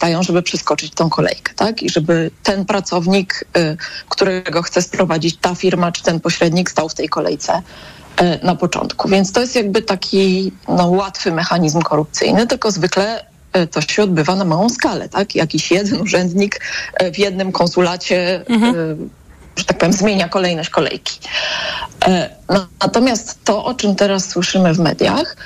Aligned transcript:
stają, 0.00 0.22
żeby 0.22 0.42
przeskoczyć 0.42 0.94
tą 0.94 1.10
kolejkę, 1.10 1.54
tak? 1.54 1.82
I 1.82 1.90
żeby 1.90 2.30
ten 2.42 2.64
pracownik, 2.64 3.44
y, 3.56 3.76
którego 4.08 4.62
chce 4.62 4.82
sprowadzić 4.82 5.36
ta 5.36 5.54
firma 5.54 5.92
czy 5.92 6.02
ten 6.02 6.20
pośrednik, 6.20 6.70
stał 6.70 6.88
w 6.88 6.94
tej 6.94 7.08
kolejce 7.08 7.62
y, 8.20 8.38
na 8.42 8.54
początku. 8.56 9.08
Więc 9.08 9.32
to 9.32 9.40
jest 9.40 9.56
jakby 9.56 9.82
taki 9.82 10.52
no, 10.68 10.86
łatwy 10.86 11.32
mechanizm 11.32 11.82
korupcyjny, 11.82 12.46
tylko 12.46 12.70
zwykle 12.70 13.24
y, 13.56 13.66
to 13.66 13.80
się 13.80 14.02
odbywa 14.02 14.36
na 14.36 14.44
małą 14.44 14.68
skalę, 14.68 15.08
tak? 15.08 15.34
Jakiś 15.34 15.70
jeden 15.70 16.00
urzędnik 16.04 16.60
w 17.14 17.18
jednym 17.18 17.52
konsulacie, 17.52 18.44
mhm. 18.48 18.74
że 19.56 19.64
tak 19.64 19.78
powiem, 19.78 19.92
zmienia 19.92 20.28
kolejność 20.28 20.70
kolejki. 20.70 21.18
Natomiast 22.80 23.44
to, 23.44 23.64
o 23.64 23.74
czym 23.74 23.96
teraz 23.96 24.28
słyszymy 24.28 24.74
w 24.74 24.78
mediach, 24.78 25.36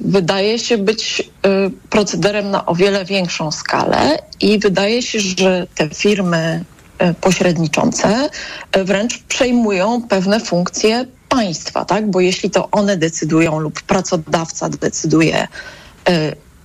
wydaje 0.00 0.58
się 0.58 0.78
być 0.78 1.20
e, 1.20 1.70
procederem 1.90 2.50
na 2.50 2.66
o 2.66 2.74
wiele 2.74 3.04
większą 3.04 3.50
skalę 3.50 4.18
i 4.40 4.58
wydaje 4.58 5.02
się, 5.02 5.20
że 5.20 5.66
te 5.74 5.88
firmy 5.88 6.64
e, 6.98 7.14
pośredniczące 7.14 8.30
wręcz 8.84 9.18
przejmują 9.18 10.02
pewne 10.02 10.40
funkcje 10.40 11.06
państwa, 11.28 11.84
tak? 11.84 12.10
Bo 12.10 12.20
jeśli 12.20 12.50
to 12.50 12.70
one 12.70 12.96
decydują 12.96 13.58
lub 13.58 13.82
pracodawca 13.82 14.68
decyduje, 14.68 15.48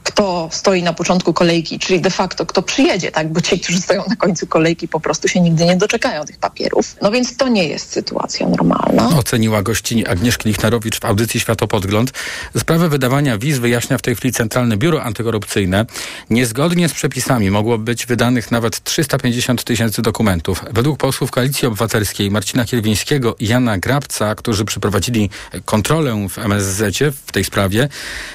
kto 0.04 0.50
stoi 0.52 0.84
na 0.84 0.94
początku 0.94 1.34
kolejki, 1.34 1.80
czyli 1.80 2.02
de 2.02 2.09
facto 2.09 2.46
kto 2.46 2.62
przyjedzie, 2.62 3.12
tak? 3.12 3.34
Bo 3.34 3.42
ci, 3.42 3.59
którzy 3.59 3.82
stoją 3.82 4.04
na 4.09 4.16
końcu 4.16 4.48
kolejki 4.48 4.88
po 4.88 5.00
prostu 5.00 5.28
się 5.28 5.42
nigdy 5.42 5.66
nie 5.66 5.76
doczekają 5.76 6.26
tych 6.26 6.38
papierów. 6.38 6.96
No 7.02 7.12
więc 7.12 7.38
to 7.38 7.48
nie 7.48 7.68
jest 7.68 7.92
sytuacja 7.92 8.50
normalna. 8.50 9.09
Oceniła 9.18 9.64
gościni 9.64 10.08
Agnieszki 10.08 10.50
Lichnerowicz 10.50 11.00
w 11.00 11.06
audycji 11.06 11.40
Światopodgląd. 11.40 12.12
Sprawę 12.58 12.90
wydawania 12.90 13.38
wiz 13.38 13.59
wyjaśnia 13.59 13.98
w 13.98 14.02
tej 14.02 14.16
chwili 14.16 14.34
Centralne 14.34 14.78
Biuro 14.78 15.04
Antykorupcyjne. 15.04 15.86
Niezgodnie 16.30 16.90
z 16.90 16.94
przepisami 16.94 17.52
mogło 17.52 17.78
być 17.78 18.06
wydanych 18.06 18.52
nawet 18.52 18.84
350 18.84 19.64
tysięcy 19.64 20.02
dokumentów. 20.02 20.64
Według 20.72 20.97
posłów 20.97 21.31
Koalicji 21.31 21.68
Obywatelskiej 21.68 22.31
Marcina 22.31 22.66
Kierwińskiego 22.66 23.36
i 23.40 23.47
Jana 23.47 23.78
Grabca, 23.78 24.36
którzy 24.36 24.66
przeprowadzili 24.66 25.30
kontrolę 25.66 26.28
w 26.30 26.38
MSZ 26.38 26.81
w 27.25 27.31
tej 27.31 27.44
sprawie, 27.44 27.90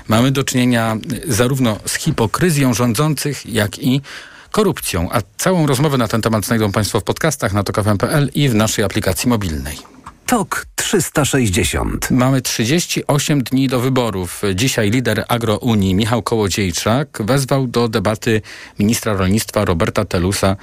mamy 0.09 0.31
do 0.31 0.45
czynienia 0.45 0.97
zarówno 1.29 1.56
zarówno 1.57 1.79
z 1.87 1.95
hipokryzją 1.95 2.75
rządzących, 2.75 3.47
jak 3.47 3.79
i 3.79 4.01
korupcją. 4.51 5.09
A 5.12 5.21
całą 5.37 5.67
rozmowę 5.67 5.99
na 5.99 6.09
ten 6.09 6.23
temat 6.23 6.47
znajdą 6.47 6.73
Państwo 6.73 7.01
w 7.01 7.05
podcastach 7.05 7.53
na 7.53 7.62
tokafm.pl 7.62 8.31
i 8.35 8.49
w 8.49 8.55
naszej 8.55 8.85
aplikacji 8.85 9.29
mobilnej. 9.29 9.79
TOK 10.27 10.67
360. 10.75 12.11
Mamy 12.11 12.43
38 12.43 13.43
dni 13.43 13.69
do 13.69 13.81
wyborów. 13.81 14.43
Dzisiaj 14.55 14.91
lider 14.91 15.25
Agrounii 15.29 15.95
Michał 15.95 16.23
Kołodziejczak 16.23 17.19
wezwał 17.21 17.67
do 17.67 17.89
debaty 17.89 18.43
ministra 18.79 19.12
rolnictwa 19.12 19.65
Roberta 19.65 20.05
Telusa 20.05 20.57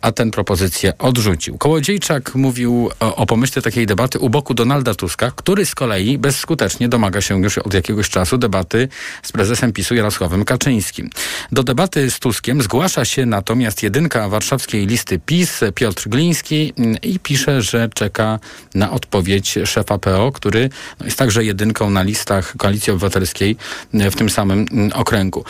a 0.00 0.12
ten 0.12 0.30
propozycję 0.30 0.98
odrzucił. 0.98 1.58
Kołodziejczak 1.58 2.34
mówił 2.34 2.90
o, 3.00 3.16
o, 3.16 3.26
pomyśle 3.26 3.62
takiej 3.62 3.86
debaty 3.86 4.18
u 4.18 4.30
boku 4.30 4.54
Donalda 4.54 4.94
Tuska, 4.94 5.32
który 5.36 5.66
z 5.66 5.74
kolei 5.74 6.18
bezskutecznie 6.18 6.88
domaga 6.88 7.20
się 7.20 7.42
już 7.42 7.58
od 7.58 7.74
jakiegoś 7.74 8.10
czasu 8.10 8.38
debaty 8.38 8.88
z 9.22 9.32
prezesem 9.32 9.72
PiSu 9.72 9.94
Jarosławem 9.94 10.44
Kaczyńskim. 10.44 11.10
Do 11.52 11.62
debaty 11.62 12.10
z 12.10 12.18
Tuskiem 12.18 12.62
zgłasza 12.62 13.04
się 13.04 13.26
natomiast 13.26 13.82
jedynka 13.82 14.28
warszawskiej 14.28 14.86
listy 14.86 15.18
PiS 15.26 15.60
Piotr 15.74 16.08
Gliński 16.08 16.72
mm, 16.76 16.96
i 17.02 17.18
pisze, 17.18 17.62
że 17.62 17.88
czeka 17.94 18.38
na 18.74 18.90
odpowiedź 18.90 19.58
szefa 19.64 19.98
PO, 19.98 20.32
który 20.32 20.70
no, 21.00 21.06
jest 21.06 21.18
także 21.18 21.44
jedynką 21.44 21.90
na 21.90 22.02
listach 22.02 22.56
Koalicji 22.56 22.92
Obywatelskiej 22.92 23.56
mm, 23.94 24.10
w 24.10 24.16
tym 24.16 24.30
samym 24.30 24.66
mm, 24.70 24.92
okręgu. 24.92 25.44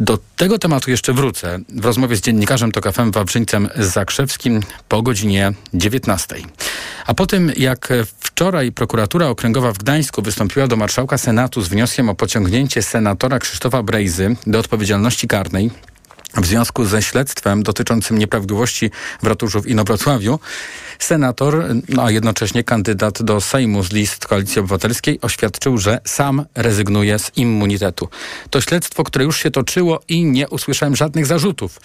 Do 0.00 0.18
tego 0.36 0.58
tematu 0.58 0.90
jeszcze 0.90 1.12
wrócę 1.12 1.58
w 1.68 1.84
rozmowie 1.84 2.16
z 2.16 2.20
dziennikarzem 2.20 2.72
TOK 2.72 2.92
FM 2.92 3.10
Wawrzyńcem 3.10 3.69
Zakrzewskim 3.76 4.60
po 4.88 5.02
godzinie 5.02 5.52
19. 5.74 6.36
A 7.06 7.14
po 7.14 7.26
tym, 7.26 7.52
jak 7.56 7.88
wczoraj 8.20 8.72
prokuratura 8.72 9.28
okręgowa 9.28 9.72
w 9.72 9.78
Gdańsku 9.78 10.22
wystąpiła 10.22 10.66
do 10.66 10.76
marszałka 10.76 11.18
Senatu 11.18 11.62
z 11.62 11.68
wnioskiem 11.68 12.08
o 12.08 12.14
pociągnięcie 12.14 12.82
senatora 12.82 13.38
Krzysztofa 13.38 13.82
Brejzy 13.82 14.36
do 14.46 14.58
odpowiedzialności 14.58 15.28
karnej 15.28 15.70
w 16.36 16.46
związku 16.46 16.84
ze 16.84 17.02
śledztwem 17.02 17.62
dotyczącym 17.62 18.18
nieprawidłowości 18.18 18.90
w 19.22 19.26
ratuszu 19.26 19.62
w 19.62 19.66
Inowrocławiu, 19.66 20.38
senator, 20.98 21.64
no 21.88 22.04
a 22.04 22.10
jednocześnie 22.10 22.64
kandydat 22.64 23.22
do 23.22 23.40
Sejmu 23.40 23.82
z 23.82 23.92
list 23.92 24.26
Koalicji 24.26 24.60
Obywatelskiej 24.60 25.18
oświadczył, 25.20 25.78
że 25.78 26.00
sam 26.04 26.44
rezygnuje 26.54 27.18
z 27.18 27.30
immunitetu. 27.36 28.08
To 28.50 28.60
śledztwo, 28.60 29.04
które 29.04 29.24
już 29.24 29.38
się 29.38 29.50
toczyło 29.50 30.00
i 30.08 30.24
nie 30.24 30.48
usłyszałem 30.48 30.96
żadnych 30.96 31.26
zarzutów, 31.26 31.80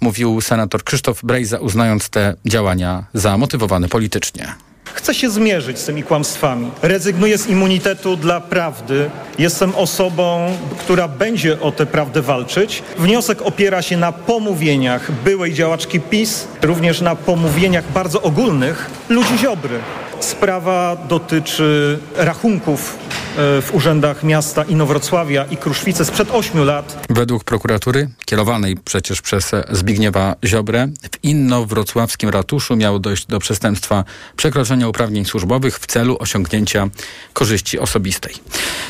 mówił 0.00 0.40
senator 0.40 0.84
Krzysztof 0.84 1.22
Brejza, 1.22 1.58
uznając 1.58 2.08
te 2.08 2.34
działania 2.46 3.04
za 3.14 3.38
motywowane 3.38 3.88
politycznie. 3.88 4.54
Chcę 4.94 5.14
się 5.14 5.30
zmierzyć 5.30 5.78
z 5.78 5.84
tymi 5.84 6.02
kłamstwami. 6.02 6.70
Rezygnuję 6.82 7.38
z 7.38 7.46
immunitetu 7.46 8.16
dla 8.16 8.40
prawdy. 8.40 9.10
Jestem 9.38 9.74
osobą, 9.74 10.56
która 10.78 11.08
będzie 11.08 11.60
o 11.60 11.72
tę 11.72 11.86
prawdę 11.86 12.22
walczyć. 12.22 12.82
Wniosek 12.98 13.42
opiera 13.42 13.82
się 13.82 13.96
na 13.96 14.12
pomówieniach 14.12 15.12
byłej 15.12 15.54
działaczki 15.54 16.00
PiS, 16.00 16.48
również 16.62 17.00
na 17.00 17.16
pomówieniach 17.16 17.92
bardzo 17.92 18.22
ogólnych 18.22 18.90
ludzi 19.08 19.38
Ziobry. 19.38 19.78
Sprawa 20.24 20.96
dotyczy 21.08 21.98
rachunków 22.16 22.98
e, 22.98 23.62
w 23.62 23.70
urzędach 23.74 24.22
miasta 24.22 24.62
Inowrocławia 24.64 25.44
i 25.44 25.56
Kruszwicy 25.56 26.04
sprzed 26.04 26.30
ośmiu 26.30 26.64
lat. 26.64 27.06
Według 27.10 27.44
prokuratury, 27.44 28.08
kierowanej 28.24 28.76
przecież 28.84 29.22
przez 29.22 29.50
Zbigniewa 29.70 30.36
Ziobrę, 30.44 30.88
w 31.12 31.24
innowrocławskim 31.24 32.28
ratuszu 32.28 32.76
miało 32.76 32.98
dojść 32.98 33.26
do 33.26 33.38
przestępstwa 33.38 34.04
przekroczenia 34.36 34.88
uprawnień 34.88 35.24
służbowych 35.24 35.78
w 35.78 35.86
celu 35.86 36.16
osiągnięcia 36.20 36.88
korzyści 37.32 37.78
osobistej. 37.78 38.34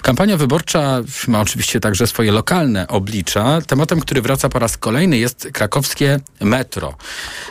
Kampania 0.03 0.37
wyborcza 0.37 1.01
ma 1.29 1.41
oczywiście 1.41 1.81
także 1.81 2.07
swoje 2.07 2.33
lokalne 2.33 2.89
oblicza. 2.89 3.61
Tematem, 3.67 4.01
który 4.01 4.23
wraca 4.23 4.49
po 4.49 4.59
raz 4.59 4.77
kolejny 4.77 5.19
jest 5.19 5.49
krakowskie 5.53 6.21
metro, 6.41 6.95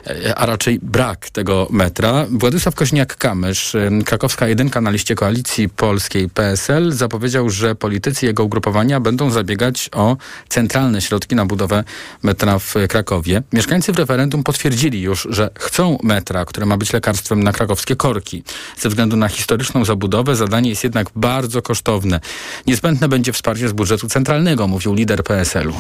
e, 0.08 0.36
a 0.36 0.46
raczej 0.46 0.80
brak 0.82 1.30
tego 1.30 1.68
metra. 1.70 2.26
Władysław 2.30 2.76
Koźniak-Kamysz 2.76 3.73
krakowska 4.06 4.48
jedynka 4.48 4.82
na 4.82 4.90
liście 4.90 5.16
koalicji 5.16 5.70
polskiej 5.70 6.30
PSL 6.30 6.92
zapowiedział, 6.92 7.50
że 7.50 7.76
politycy 7.76 8.26
jego 8.26 8.44
ugrupowania 8.44 9.00
będą 9.00 9.30
zabiegać 9.30 9.90
o 9.92 10.18
centralne 10.50 11.02
środki 11.02 11.36
na 11.36 11.46
budowę 11.46 11.84
metra 12.24 12.60
w 12.60 12.74
Krakowie. 12.90 13.44
Mieszkańcy 13.54 13.94
w 13.94 13.98
referendum 13.98 14.44
potwierdzili 14.44 15.02
już, 15.02 15.28
że 15.30 15.50
chcą 15.60 15.98
metra, 16.04 16.46
które 16.46 16.66
ma 16.66 16.78
być 16.78 16.94
lekarstwem 16.94 17.44
na 17.44 17.52
krakowskie 17.52 17.96
korki. 17.96 18.44
Ze 18.78 18.90
względu 18.90 19.18
na 19.18 19.28
historyczną 19.28 19.86
zabudowę 19.86 20.36
zadanie 20.36 20.70
jest 20.70 20.84
jednak 20.84 21.08
bardzo 21.16 21.62
kosztowne. 21.62 22.20
Niezbędne 22.68 23.08
będzie 23.08 23.34
wsparcie 23.34 23.70
z 23.70 23.74
budżetu 23.74 24.08
centralnego, 24.08 24.68
mówił 24.68 24.94
lider 24.94 25.24
PSL-u. 25.24 25.74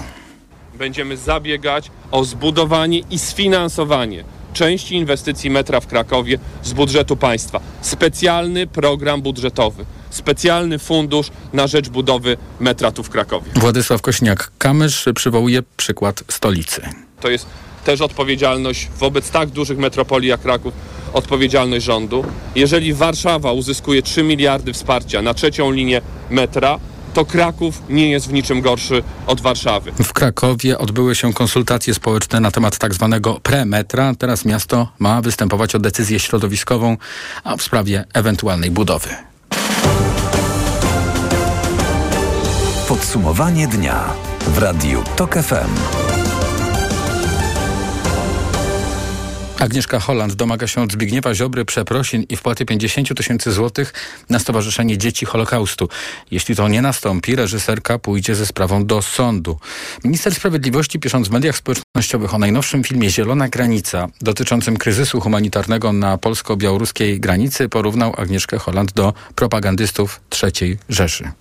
Będziemy 0.77 1.17
zabiegać 1.17 1.91
o 2.11 2.23
zbudowanie 2.23 2.99
i 2.99 3.19
sfinansowanie 3.19 4.23
części 4.53 4.95
inwestycji 4.95 5.49
metra 5.49 5.79
w 5.79 5.87
Krakowie 5.87 6.39
z 6.63 6.73
budżetu 6.73 7.17
państwa. 7.17 7.59
Specjalny 7.81 8.67
program 8.67 9.21
budżetowy, 9.21 9.85
specjalny 10.09 10.79
fundusz 10.79 11.31
na 11.53 11.67
rzecz 11.67 11.89
budowy 11.89 12.37
metra 12.59 12.91
tu 12.91 13.03
w 13.03 13.09
Krakowie. 13.09 13.51
Władysław 13.55 14.01
Kośniak-Kamysz 14.01 15.13
przywołuje 15.13 15.63
przykład 15.77 16.23
stolicy. 16.31 16.81
To 17.21 17.29
jest 17.29 17.45
też 17.85 18.01
odpowiedzialność 18.01 18.89
wobec 18.99 19.29
tak 19.29 19.49
dużych 19.49 19.77
metropolii 19.77 20.29
jak 20.29 20.41
Kraków, 20.41 20.73
odpowiedzialność 21.13 21.85
rządu. 21.85 22.25
Jeżeli 22.55 22.93
Warszawa 22.93 23.51
uzyskuje 23.51 24.01
3 24.01 24.23
miliardy 24.23 24.73
wsparcia 24.73 25.21
na 25.21 25.33
trzecią 25.33 25.71
linię 25.71 26.01
metra, 26.29 26.79
to 27.13 27.25
Kraków 27.25 27.81
nie 27.89 28.11
jest 28.11 28.27
w 28.27 28.33
niczym 28.33 28.61
gorszy 28.61 29.03
od 29.27 29.41
Warszawy. 29.41 29.91
W 29.91 30.13
Krakowie 30.13 30.77
odbyły 30.77 31.15
się 31.15 31.33
konsultacje 31.33 31.93
społeczne 31.93 32.39
na 32.39 32.51
temat 32.51 32.77
tak 32.77 32.93
zwanego 32.93 33.39
premetra. 33.43 34.13
Teraz 34.15 34.45
miasto 34.45 34.87
ma 34.99 35.21
występować 35.21 35.75
o 35.75 35.79
decyzję 35.79 36.19
środowiskową 36.19 36.97
a 37.43 37.57
w 37.57 37.63
sprawie 37.63 38.05
ewentualnej 38.13 38.71
budowy. 38.71 39.09
Podsumowanie 42.87 43.67
dnia 43.67 44.03
w 44.47 44.57
Radiu 44.57 45.03
TOK 45.15 45.33
FM. 45.33 46.12
Agnieszka 49.63 49.99
Holland 49.99 50.33
domaga 50.33 50.67
się 50.67 50.81
od 50.81 50.91
Zbigniewa 50.91 51.35
Ziobry 51.35 51.65
przeprosin 51.65 52.23
i 52.29 52.37
wpłaty 52.37 52.65
50 52.65 53.17
tysięcy 53.17 53.51
złotych 53.51 53.93
na 54.29 54.39
Stowarzyszenie 54.39 54.97
Dzieci 54.97 55.25
Holokaustu. 55.25 55.89
Jeśli 56.31 56.55
to 56.55 56.67
nie 56.67 56.81
nastąpi, 56.81 57.35
reżyserka 57.35 57.99
pójdzie 57.99 58.35
ze 58.35 58.45
sprawą 58.45 58.85
do 58.85 59.01
sądu. 59.01 59.59
Minister 60.03 60.35
Sprawiedliwości, 60.35 60.99
pisząc 60.99 61.27
w 61.27 61.31
mediach 61.31 61.57
społecznościowych 61.57 62.33
o 62.33 62.37
najnowszym 62.37 62.83
filmie 62.83 63.09
Zielona 63.09 63.49
Granica 63.49 64.07
dotyczącym 64.21 64.77
kryzysu 64.77 65.21
humanitarnego 65.21 65.93
na 65.93 66.17
polsko-białoruskiej 66.17 67.19
granicy, 67.19 67.69
porównał 67.69 68.13
Agnieszkę 68.17 68.59
Holland 68.59 68.93
do 68.93 69.13
propagandystów 69.35 70.21
III 70.43 70.77
Rzeszy. 70.89 71.31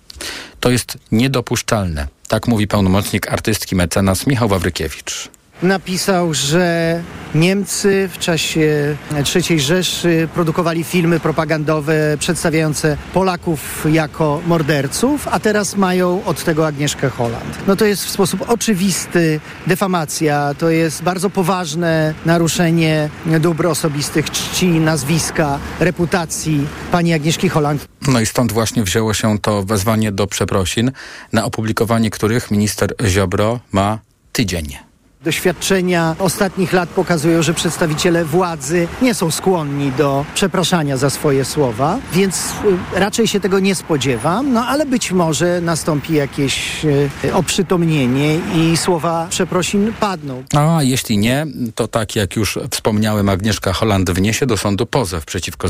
To 0.59 0.69
jest 0.69 0.97
niedopuszczalne 1.11 2.07
Tak 2.27 2.47
mówi 2.47 2.67
pełnomocnik 2.67 3.31
artystki 3.31 3.75
mecenas 3.75 4.27
Michał 4.27 4.47
Wawrykiewicz 4.47 5.29
napisał, 5.63 6.33
że 6.33 7.01
Niemcy 7.35 8.09
w 8.13 8.17
czasie 8.17 8.95
III 9.35 9.59
Rzeszy 9.59 10.27
produkowali 10.33 10.83
filmy 10.83 11.19
propagandowe 11.19 12.17
przedstawiające 12.19 12.97
Polaków 13.13 13.85
jako 13.91 14.41
morderców, 14.47 15.27
a 15.31 15.39
teraz 15.39 15.75
mają 15.75 16.25
od 16.25 16.43
tego 16.43 16.67
Agnieszkę 16.67 17.09
Holland. 17.09 17.67
No 17.67 17.75
to 17.75 17.85
jest 17.85 18.05
w 18.05 18.09
sposób 18.09 18.49
oczywisty 18.49 19.39
defamacja, 19.67 20.53
to 20.57 20.69
jest 20.69 21.03
bardzo 21.03 21.29
poważne 21.29 22.13
naruszenie 22.25 23.09
dóbr 23.39 23.67
osobistych, 23.67 24.31
czci, 24.31 24.67
nazwiska, 24.67 25.59
reputacji 25.79 26.67
pani 26.91 27.13
Agnieszki 27.13 27.49
Holland. 27.49 27.87
No 28.07 28.19
i 28.19 28.25
stąd 28.25 28.51
właśnie 28.51 28.83
wzięło 28.83 29.13
się 29.13 29.39
to 29.39 29.63
wezwanie 29.63 30.11
do 30.11 30.27
przeprosin, 30.27 30.91
na 31.33 31.45
opublikowanie 31.45 32.09
których 32.09 32.51
minister 32.51 32.93
Ziobro 33.07 33.59
ma 33.71 33.99
tydzień. 34.31 34.92
Doświadczenia 35.23 36.15
ostatnich 36.19 36.73
lat 36.73 36.89
pokazują, 36.89 37.43
że 37.43 37.53
przedstawiciele 37.53 38.25
władzy 38.25 38.87
nie 39.01 39.13
są 39.13 39.31
skłonni 39.31 39.91
do 39.91 40.25
przepraszania 40.33 40.97
za 40.97 41.09
swoje 41.09 41.45
słowa, 41.45 41.99
więc 42.13 42.51
y, 42.95 42.99
raczej 42.99 43.27
się 43.27 43.39
tego 43.39 43.59
nie 43.59 43.75
spodziewam, 43.75 44.53
no 44.53 44.65
ale 44.65 44.85
być 44.85 45.11
może 45.11 45.61
nastąpi 45.61 46.13
jakieś 46.13 46.85
y, 46.85 47.33
oprzytomnienie 47.33 48.39
i 48.55 48.77
słowa 48.77 49.27
przeprosin 49.29 49.93
padną. 49.99 50.43
A 50.55 50.83
jeśli 50.83 51.17
nie, 51.17 51.45
to 51.75 51.87
tak 51.87 52.15
jak 52.15 52.35
już 52.35 52.59
wspomniałem, 52.71 53.29
Agnieszka 53.29 53.73
Holland 53.73 54.11
wniesie 54.11 54.45
do 54.45 54.57
sądu 54.57 54.85
pozew 54.85 55.25
przeciwko 55.25 55.67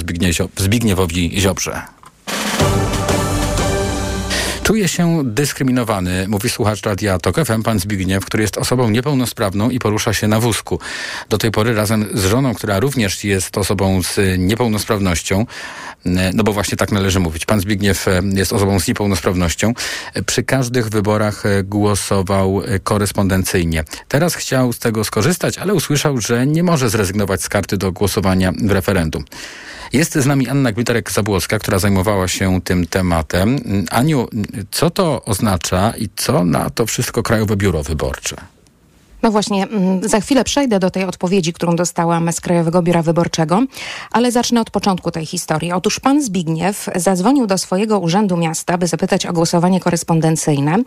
Zbigniewowi 0.58 1.42
Ziobrze. 1.42 2.03
Czuje 4.64 4.88
się 4.88 5.22
dyskryminowany, 5.24 6.28
mówi 6.28 6.50
słuchacz 6.50 6.82
Radia 6.82 7.20
Tok 7.20 7.46
FM, 7.46 7.64
pan 7.64 7.80
Zbigniew, 7.80 8.26
który 8.26 8.44
jest 8.44 8.58
osobą 8.58 8.90
niepełnosprawną 8.90 9.70
i 9.70 9.80
porusza 9.80 10.14
się 10.14 10.28
na 10.28 10.40
wózku. 10.40 10.80
Do 11.30 11.38
tej 11.38 11.52
pory 11.52 11.74
razem 11.74 12.06
z 12.14 12.26
żoną, 12.26 12.54
która 12.54 12.80
również 12.80 13.24
jest 13.24 13.58
osobą 13.58 14.04
z 14.04 14.20
niepełnosprawnością, 14.38 15.46
no 16.06 16.44
bo 16.44 16.54
właśnie 16.54 16.78
tak 16.78 16.92
należy 16.92 17.20
mówić. 17.20 17.46
Pan 17.46 17.60
Zbigniew 17.60 18.08
e, 18.08 18.22
jest 18.34 18.54
osobą 18.54 18.80
z 18.80 18.88
niepełnosprawnością. 18.88 19.74
Przy 20.26 20.44
każdych 20.44 20.90
wyborach 20.90 21.46
e, 21.46 21.64
głosował 21.64 22.62
e, 22.66 22.80
korespondencyjnie. 22.80 23.84
Teraz 24.08 24.36
chciał 24.36 24.74
z 24.74 24.80
tego 24.80 25.04
skorzystać, 25.04 25.58
ale 25.58 25.74
usłyszał, 25.74 26.22
że 26.22 26.48
nie 26.48 26.64
może 26.64 26.90
zrezygnować 26.90 27.42
z 27.44 27.50
karty 27.50 27.78
do 27.78 27.92
głosowania 27.92 28.52
w 28.52 28.72
referendum. 28.72 29.24
Jest 29.94 30.14
z 30.14 30.26
nami 30.26 30.50
Anna 30.50 30.72
Gwitarek-Zabłocka, 30.72 31.60
która 31.60 31.80
zajmowała 31.80 32.28
się 32.28 32.62
tym 32.62 32.88
tematem. 32.88 33.60
Aniu, 33.92 34.28
co 34.72 34.90
to 34.90 35.26
oznacza 35.26 35.94
i 35.98 36.10
co 36.16 36.46
na 36.46 36.70
to 36.70 36.86
wszystko 36.86 37.24
Krajowe 37.24 37.56
Biuro 37.56 37.84
Wyborcze? 37.84 38.36
No 39.24 39.32
właśnie, 39.32 39.64
mm, 39.64 40.10
za 40.10 40.20
chwilę 40.20 40.44
przejdę 40.44 40.80
do 40.80 40.92
tej 40.92 41.04
odpowiedzi, 41.04 41.54
którą 41.54 41.76
dostałam 41.76 42.34
z 42.34 42.42
Krajowego 42.42 42.82
Biura 42.82 43.02
Wyborczego, 43.02 43.64
ale 44.12 44.32
zacznę 44.32 44.62
od 44.62 44.70
początku 44.70 45.12
tej 45.12 45.26
historii. 45.26 45.72
Otóż 45.72 46.00
pan 46.00 46.22
Zbigniew 46.22 46.90
zadzwonił 46.96 47.48
do 47.48 47.58
swojego 47.58 48.00
urzędu 48.00 48.38
miasta, 48.38 48.78
by 48.78 48.88
zapytać 48.88 49.26
o 49.26 49.34
głosowanie 49.34 49.80
korespondencyjne. 49.80 50.78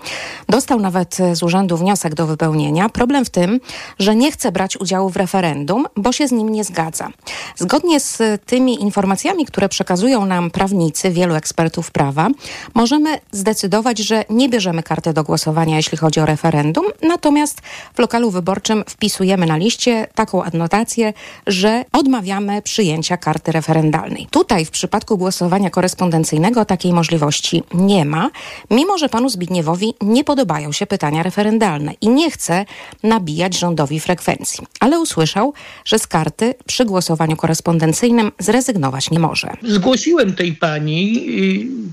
Dostał 0.49 0.81
nawet 0.81 1.19
z 1.33 1.43
urzędu 1.43 1.77
wniosek 1.77 2.15
do 2.15 2.27
wypełnienia. 2.27 2.89
Problem 2.89 3.25
w 3.25 3.31
tym, 3.31 3.61
że 3.99 4.17
nie 4.17 4.33
chce 4.33 4.53
brać 4.53 4.77
udziału 4.77 5.11
w 5.11 5.17
referendum, 5.17 5.85
bo 5.97 6.13
się 6.13 6.29
z 6.29 6.33
nim 6.33 6.49
nie 6.49 6.65
zgadza. 6.65 7.09
Zgodnie 7.57 8.01
z 8.01 8.23
tymi 8.47 8.83
informacjami, 8.83 9.47
które 9.47 9.69
przekazują 9.69 10.27
nam 10.27 10.51
prawnicy, 10.51 11.11
wielu 11.11 11.35
ekspertów 11.35 11.91
prawa, 11.91 12.29
możemy 12.75 13.19
zdecydować, 13.33 13.99
że 13.99 14.25
nie 14.31 14.49
bierzemy 14.49 14.83
karty 14.83 15.13
do 15.13 15.25
głosowania, 15.25 15.77
jeśli 15.77 15.99
chodzi 15.99 16.21
o 16.21 16.27
referendum, 16.27 16.85
natomiast 17.03 17.61
w 17.95 17.99
lokalu 17.99 18.26
wyborczym 18.31 18.85
wpisujemy 18.89 19.47
na 19.47 19.57
liście 19.57 20.07
taką 20.15 20.43
adnotację, 20.43 21.13
że 21.47 21.85
odmawiamy 21.93 22.63
przyjęcia 22.63 23.17
karty 23.17 23.53
referendalnej. 23.53 24.27
Tutaj 24.31 24.65
w 24.65 24.71
przypadku 24.71 25.19
głosowania 25.19 25.71
korespondencyjnego 25.71 26.65
takiej 26.65 26.93
możliwości 26.93 27.63
nie 27.75 28.05
ma, 28.05 28.31
mimo 28.71 28.99
że 28.99 29.09
panu 29.09 29.29
Zbigniewowi 29.29 29.95
nie 30.03 30.25
podobają 30.25 30.73
się 30.73 30.87
pytania 30.87 31.23
referendalne 31.23 31.93
i 32.01 32.09
nie 32.09 32.31
chce 32.31 32.65
nabijać 33.03 33.59
rządowi 33.59 34.01
frekwencji. 34.01 34.67
Ale 34.81 35.01
usłyszał, 35.01 35.53
że 35.85 35.99
z 35.99 36.07
karty 36.07 36.55
przy 36.67 36.85
głosowaniu 36.85 37.37
korespondencyjnym 37.37 38.33
zrezygnować 38.39 39.11
nie 39.11 39.19
może. 39.19 39.49
Zgłosiłem 39.63 40.35
tej 40.35 40.53
pani, 40.53 41.27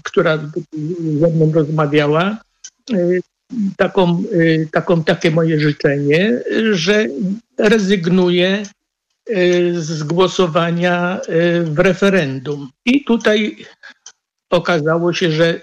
która 0.04 0.38
ze 1.20 1.28
mną 1.28 1.52
rozmawiała, 1.54 2.38
y, 2.92 3.22
taką, 3.78 4.24
y, 4.34 4.68
taką, 4.72 5.04
takie 5.04 5.32
moje 5.32 5.60
życzenie, 5.60 6.40
że 6.72 7.08
rezygnuję 7.58 8.64
y, 9.30 9.82
z 9.82 10.04
głosowania 10.04 11.20
y, 11.22 11.64
w 11.64 11.80
referendum. 11.80 12.70
I 12.86 13.04
tutaj 13.04 13.58
okazało 14.50 15.14
się, 15.14 15.32
że 15.32 15.62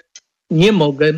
nie 0.51 0.73
mogę 0.73 1.13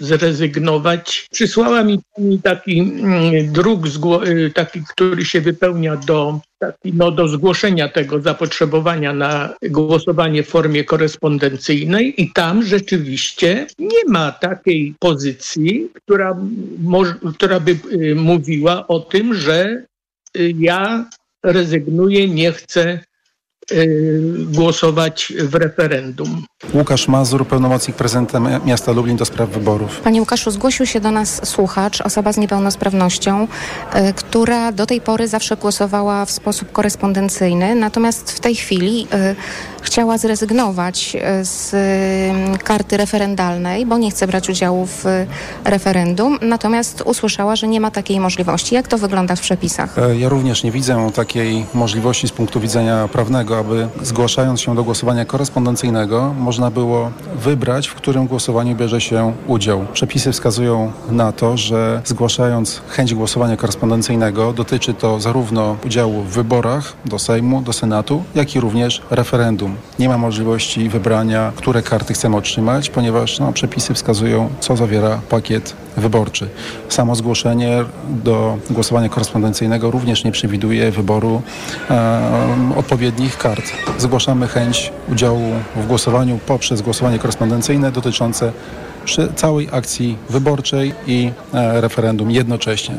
zrezygnować. 0.00 1.28
Przysłała 1.30 1.84
mi 1.84 2.00
taki 2.42 2.80
mm, 2.80 3.52
druk, 3.52 3.86
y, 4.26 4.50
taki, 4.54 4.82
który 4.88 5.24
się 5.24 5.40
wypełnia 5.40 5.96
do, 5.96 6.40
taki, 6.58 6.92
no, 6.92 7.10
do 7.10 7.28
zgłoszenia 7.28 7.88
tego 7.88 8.20
zapotrzebowania 8.20 9.12
na 9.12 9.54
głosowanie 9.62 10.42
w 10.42 10.48
formie 10.48 10.84
korespondencyjnej 10.84 12.22
i 12.22 12.32
tam 12.32 12.62
rzeczywiście 12.62 13.66
nie 13.78 14.04
ma 14.08 14.32
takiej 14.32 14.94
pozycji, 14.98 15.90
która, 15.94 16.36
która 17.34 17.60
by 17.60 17.78
y, 17.92 18.14
mówiła 18.14 18.86
o 18.86 19.00
tym, 19.00 19.34
że 19.34 19.84
y, 20.36 20.54
ja 20.58 21.10
rezygnuję, 21.42 22.28
nie 22.28 22.52
chcę 22.52 22.98
głosować 24.52 25.32
w 25.38 25.54
referendum. 25.54 26.44
Łukasz 26.74 27.08
Mazur, 27.08 27.46
pełnomocnik 27.46 27.96
prezydenta 27.96 28.40
miasta 28.40 28.92
Lublin 28.92 29.16
do 29.16 29.24
spraw 29.24 29.48
wyborów. 29.48 30.00
Panie 30.00 30.20
Łukaszu, 30.20 30.50
zgłosił 30.50 30.86
się 30.86 31.00
do 31.00 31.10
nas 31.10 31.40
słuchacz, 31.44 32.00
osoba 32.00 32.32
z 32.32 32.36
niepełnosprawnością, 32.36 33.44
y, 33.44 34.12
która 34.12 34.72
do 34.72 34.86
tej 34.86 35.00
pory 35.00 35.28
zawsze 35.28 35.56
głosowała 35.56 36.24
w 36.24 36.30
sposób 36.30 36.72
korespondencyjny, 36.72 37.74
natomiast 37.74 38.32
w 38.32 38.40
tej 38.40 38.54
chwili 38.54 39.06
y, 39.14 39.36
chciała 39.82 40.18
zrezygnować 40.18 41.16
z 41.42 41.74
karty 42.64 42.96
referendalnej, 42.96 43.86
bo 43.86 43.98
nie 43.98 44.10
chce 44.10 44.26
brać 44.26 44.48
udziału 44.48 44.86
w 44.86 45.04
referendum, 45.64 46.38
natomiast 46.42 47.02
usłyszała, 47.06 47.56
że 47.56 47.68
nie 47.68 47.80
ma 47.80 47.90
takiej 47.90 48.20
możliwości. 48.20 48.74
Jak 48.74 48.88
to 48.88 48.98
wygląda 48.98 49.36
w 49.36 49.40
przepisach? 49.40 49.98
E, 49.98 50.16
ja 50.16 50.28
również 50.28 50.62
nie 50.62 50.72
widzę 50.72 51.10
takiej 51.14 51.66
możliwości 51.74 52.28
z 52.28 52.32
punktu 52.32 52.60
widzenia 52.60 53.08
prawnego 53.08 53.58
aby 53.58 53.88
zgłaszając 54.02 54.60
się 54.60 54.74
do 54.74 54.84
głosowania 54.84 55.24
korespondencyjnego 55.24 56.34
można 56.54 56.70
było 56.70 57.10
wybrać, 57.34 57.88
w 57.88 57.94
którym 57.94 58.26
głosowaniu 58.26 58.76
bierze 58.76 59.00
się 59.00 59.32
udział. 59.46 59.86
Przepisy 59.92 60.32
wskazują 60.32 60.92
na 61.10 61.32
to, 61.32 61.56
że 61.56 62.02
zgłaszając 62.04 62.82
chęć 62.88 63.14
głosowania 63.14 63.56
korespondencyjnego 63.56 64.52
dotyczy 64.52 64.94
to 64.94 65.20
zarówno 65.20 65.76
udziału 65.86 66.22
w 66.22 66.28
wyborach 66.28 66.92
do 67.04 67.18
Sejmu, 67.18 67.62
do 67.62 67.72
Senatu, 67.72 68.22
jak 68.34 68.56
i 68.56 68.60
również 68.60 69.02
referendum. 69.10 69.76
Nie 69.98 70.08
ma 70.08 70.18
możliwości 70.18 70.88
wybrania, 70.88 71.52
które 71.56 71.82
karty 71.82 72.14
chcemy 72.14 72.36
otrzymać, 72.36 72.90
ponieważ 72.90 73.38
no, 73.38 73.52
przepisy 73.52 73.94
wskazują, 73.94 74.48
co 74.60 74.76
zawiera 74.76 75.20
pakiet 75.28 75.74
wyborczy. 75.96 76.48
Samo 76.88 77.14
zgłoszenie 77.14 77.84
do 78.24 78.58
głosowania 78.70 79.08
korespondencyjnego 79.08 79.90
również 79.90 80.24
nie 80.24 80.32
przewiduje 80.32 80.90
wyboru 80.90 81.42
e, 81.90 82.20
odpowiednich 82.76 83.38
kart. 83.38 83.64
Zgłaszamy 83.98 84.48
chęć 84.48 84.92
udziału 85.12 85.52
w 85.76 85.86
głosowaniu 85.86 86.38
poprzez 86.46 86.82
głosowanie 86.82 87.18
korespondencyjne 87.18 87.92
dotyczące 87.92 88.52
całej 89.36 89.68
akcji 89.72 90.18
wyborczej 90.30 90.94
i 91.06 91.30
e, 91.54 91.80
referendum 91.80 92.30
jednocześnie. 92.30 92.94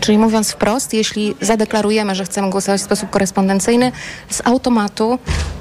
Czyli 0.00 0.18
mówiąc 0.18 0.50
wprost, 0.50 0.94
jeśli 0.94 1.34
zadeklarujemy, 1.40 2.14
że 2.14 2.24
chcemy 2.24 2.50
głosować 2.50 2.80
w 2.80 2.84
sposób 2.84 3.10
korespondencyjny, 3.10 3.92
z 4.30 4.46
automatu 4.46 5.18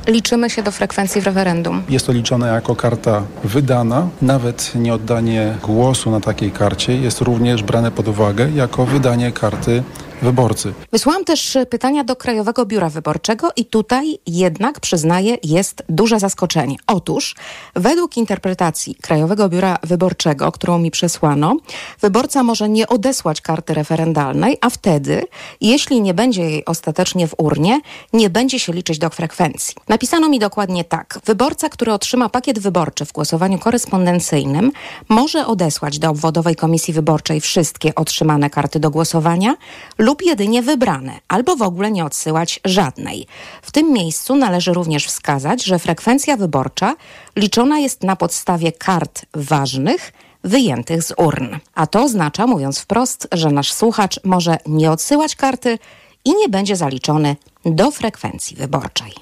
liczymy 0.08 0.50
się 0.50 0.64
do 0.64 0.72
frekwencji 0.72 1.22
w 1.22 1.26
referendum. 1.26 1.84
Jest 1.90 2.06
to 2.06 2.12
liczone 2.12 2.48
jako 2.48 2.76
karta 2.76 3.24
wydana. 3.44 4.08
Nawet 4.22 4.72
nieoddanie 4.76 5.58
głosu 5.64 6.12
na 6.12 6.20
takiej 6.20 6.52
karcie 6.52 6.98
jest 6.98 7.22
również 7.22 7.64
brane 7.64 7.92
pod 7.92 8.08
uwagę 8.08 8.50
jako 8.56 8.86
wydanie 8.86 9.32
karty 9.32 9.84
wyborcy. 10.22 10.74
Wysłałam 10.92 11.26
też 11.26 11.58
pytania 11.70 12.04
do 12.04 12.16
Krajowego 12.16 12.66
Biura 12.66 12.90
Wyborczego 12.90 13.50
i 13.56 13.66
tutaj 13.66 14.20
jednak, 14.28 14.80
przyznaję, 14.80 15.38
jest 15.44 15.84
duże 15.90 16.20
zaskoczenie. 16.20 16.76
Otóż, 16.88 17.36
według 17.76 18.18
interpretacji 18.18 18.96
Krajowego 18.96 19.50
Biura 19.50 19.78
Wyborczego, 19.84 20.52
którą 20.52 20.80
mi 20.80 20.92
przesłano, 20.92 21.58
wyborca 22.02 22.44
może 22.44 22.70
nie 22.70 22.88
odesłać 22.88 23.42
karty 23.42 23.74
referendalnej, 23.74 24.58
a 24.62 24.70
wtedy, 24.70 25.24
jeśli 25.62 26.02
nie 26.02 26.14
będzie 26.14 26.42
jej 26.42 26.66
ostatecznie 26.66 27.28
w 27.28 27.36
urnie, 27.38 27.82
nie 28.14 28.30
będzie 28.30 28.60
się 28.60 28.74
liczyć 28.74 29.00
do 29.00 29.10
frekwencji. 29.10 29.76
Napisano 29.88 30.30
mi 30.30 30.40
dokładnie 30.40 30.84
tak. 30.84 31.20
Wyborca, 31.26 31.70
który 31.70 31.94
otrzyma 31.94 32.30
pakiet 32.30 32.60
wyborczy 32.60 33.06
w 33.06 33.14
głosowaniu 33.14 33.60
korespondencyjnym, 33.60 34.72
może 35.10 35.48
odesłać 35.48 36.00
do 36.00 36.10
obwodowej 36.10 36.56
komisji 36.56 36.94
wyborczej 36.94 37.42
wszystkie 37.42 37.96
otrzymane 37.96 38.50
karty 38.50 38.80
do 38.80 38.90
głosowania 38.90 39.56
lub 39.98 40.09
jedynie 40.22 40.62
wybrane, 40.62 41.20
albo 41.28 41.56
w 41.56 41.62
ogóle 41.62 41.92
nie 41.92 42.06
odsyłać 42.06 42.60
żadnej. 42.66 43.28
W 43.62 43.72
tym 43.72 43.94
miejscu 43.94 44.36
należy 44.36 44.74
również 44.74 45.06
wskazać, 45.06 45.64
że 45.64 45.80
frekwencja 45.80 46.38
wyborcza 46.38 46.96
liczona 47.36 47.80
jest 47.80 48.04
na 48.04 48.16
podstawie 48.16 48.72
kart 48.72 49.26
ważnych, 49.34 50.14
wyjętych 50.44 51.04
z 51.04 51.14
urn. 51.18 51.56
A 51.76 51.88
to 51.88 52.04
oznacza, 52.04 52.48
mówiąc 52.48 52.80
wprost, 52.80 53.28
że 53.32 53.52
nasz 53.52 53.74
słuchacz 53.74 54.20
może 54.24 54.58
nie 54.66 54.92
odsyłać 54.92 55.36
karty 55.36 55.80
i 56.26 56.36
nie 56.36 56.50
będzie 56.50 56.76
zaliczony 56.76 57.36
do 57.66 57.92
frekwencji 57.92 58.58
wyborczej. 58.58 59.14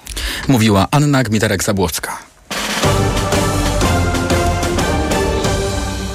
Mówiła 0.47 0.87
Anna 0.91 1.23
Gmiterek-Zabłocka. 1.23 2.11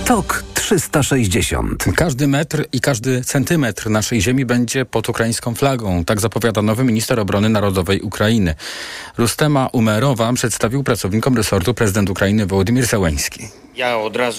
Tok 0.04 0.44
360. 0.72 1.84
Każdy 1.96 2.28
metr 2.28 2.64
i 2.72 2.80
każdy 2.80 3.24
centymetr 3.24 3.90
naszej 3.90 4.20
ziemi 4.20 4.44
będzie 4.44 4.84
pod 4.84 5.08
ukraińską 5.08 5.54
flagą. 5.54 6.04
Tak 6.04 6.20
zapowiada 6.20 6.62
nowy 6.62 6.84
minister 6.84 7.20
obrony 7.20 7.48
narodowej 7.48 8.00
Ukrainy. 8.00 8.54
Rustema 9.18 9.66
Umerowa 9.66 10.32
przedstawił 10.32 10.84
pracownikom 10.84 11.36
resortu 11.36 11.74
prezydent 11.74 12.10
Ukrainy 12.10 12.46
Wołodymyr 12.46 12.86
Zełenski. 12.86 13.48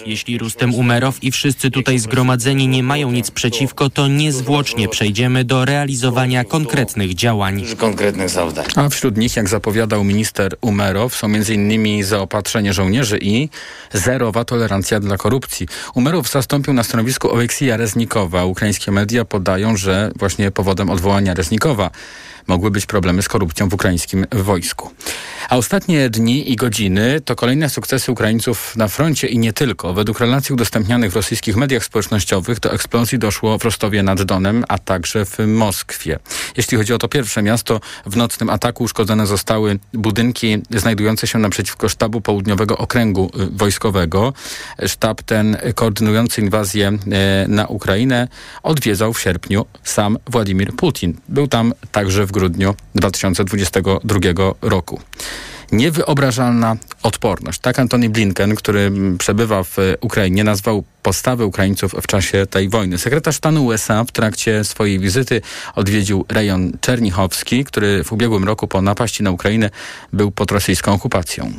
Jeśli 0.05 0.37
Rustem 0.37 0.75
Umerow 0.75 1.23
i 1.23 1.31
wszyscy 1.31 1.71
tutaj 1.71 1.99
zgromadzeni 1.99 2.67
nie 2.67 2.83
mają 2.83 3.11
nic 3.11 3.31
przeciwko, 3.31 3.89
to 3.89 4.07
niezwłocznie 4.07 4.87
przejdziemy 4.87 5.43
do 5.43 5.65
realizowania 5.65 6.43
konkretnych 6.43 7.15
działań. 7.15 7.65
A 8.75 8.89
wśród 8.89 9.17
nich, 9.17 9.35
jak 9.35 9.49
zapowiadał 9.49 10.03
minister 10.03 10.55
Umerow, 10.61 11.15
są 11.15 11.27
m.in. 11.27 12.03
zaopatrzenie 12.03 12.73
żołnierzy 12.73 13.17
i 13.21 13.49
zerowa 13.93 14.45
tolerancja 14.45 14.99
dla 14.99 15.17
korupcji. 15.17 15.67
Umerow 15.93 16.29
zastąpił 16.29 16.73
na 16.73 16.83
stanowisku 16.83 17.31
Oleksija 17.31 17.77
Reznikowa. 17.77 18.45
Ukraińskie 18.45 18.91
media 18.91 19.25
podają, 19.25 19.77
że 19.77 20.11
właśnie 20.15 20.51
powodem 20.51 20.89
odwołania 20.89 21.33
Reznikowa 21.33 21.91
mogły 22.47 22.71
być 22.71 22.85
problemy 22.85 23.21
z 23.21 23.27
korupcją 23.27 23.69
w 23.69 23.73
ukraińskim 23.73 24.25
wojsku. 24.31 24.89
A 25.49 25.57
ostatnie 25.57 26.09
dni 26.09 26.51
i 26.51 26.55
godziny 26.55 27.21
to 27.21 27.35
kolejne 27.35 27.69
sukcesy 27.69 28.11
Ukraińców 28.11 28.75
na 28.75 28.87
froncie 28.87 29.27
i 29.27 29.39
nie 29.39 29.53
tylko. 29.53 29.93
Według 29.93 30.19
relacji 30.19 30.53
udostępnianych 30.53 31.11
w 31.11 31.15
rosyjskich 31.15 31.55
mediach 31.55 31.83
społecznościowych 31.83 32.59
do 32.59 32.73
eksplozji 32.73 33.19
doszło 33.19 33.57
w 33.57 33.63
Rostowie 33.63 34.03
nad 34.03 34.23
Donem, 34.23 34.65
a 34.67 34.77
także 34.77 35.25
w 35.25 35.37
Moskwie. 35.47 36.19
Jeśli 36.57 36.77
chodzi 36.77 36.93
o 36.93 36.97
to 36.97 37.07
pierwsze 37.07 37.41
miasto, 37.41 37.79
w 38.05 38.17
nocnym 38.17 38.49
ataku 38.49 38.83
uszkodzone 38.83 39.27
zostały 39.27 39.79
budynki 39.93 40.57
znajdujące 40.69 41.27
się 41.27 41.39
naprzeciwko 41.39 41.89
sztabu 41.89 42.21
południowego 42.21 42.77
okręgu 42.77 43.31
y, 43.39 43.57
wojskowego. 43.57 44.33
Sztab 44.87 45.21
ten 45.21 45.57
koordynujący 45.75 46.41
inwazję 46.41 46.87
e, 46.87 47.45
na 47.47 47.67
Ukrainę 47.67 48.27
odwiedzał 48.63 49.13
w 49.13 49.21
sierpniu 49.21 49.65
sam 49.83 50.17
Władimir 50.27 50.73
Putin. 50.75 51.17
Był 51.29 51.47
tam 51.47 51.73
także 51.91 52.25
w 52.25 52.31
grudniu 52.33 52.75
2022 52.95 54.19
roku. 54.61 54.99
Niewyobrażalna 55.71 56.77
odporność. 57.03 57.59
Tak 57.59 57.79
Antony 57.79 58.09
Blinken, 58.09 58.55
który 58.55 58.91
przebywa 59.17 59.63
w 59.63 59.77
Ukrainie, 60.01 60.43
nazwał 60.43 60.83
postawę 61.03 61.45
Ukraińców 61.45 61.95
w 62.01 62.07
czasie 62.07 62.45
tej 62.45 62.69
wojny. 62.69 62.97
Sekretarz 62.97 63.35
stanu 63.35 63.65
USA 63.65 64.03
w 64.03 64.11
trakcie 64.11 64.63
swojej 64.63 64.99
wizyty 64.99 65.41
odwiedził 65.75 66.25
rejon 66.29 66.71
Czernichowski, 66.81 67.65
który 67.65 68.03
w 68.03 68.13
ubiegłym 68.13 68.43
roku 68.43 68.67
po 68.67 68.81
napaści 68.81 69.23
na 69.23 69.31
Ukrainę 69.31 69.69
był 70.13 70.31
pod 70.31 70.51
rosyjską 70.51 70.93
okupacją. 70.93 71.51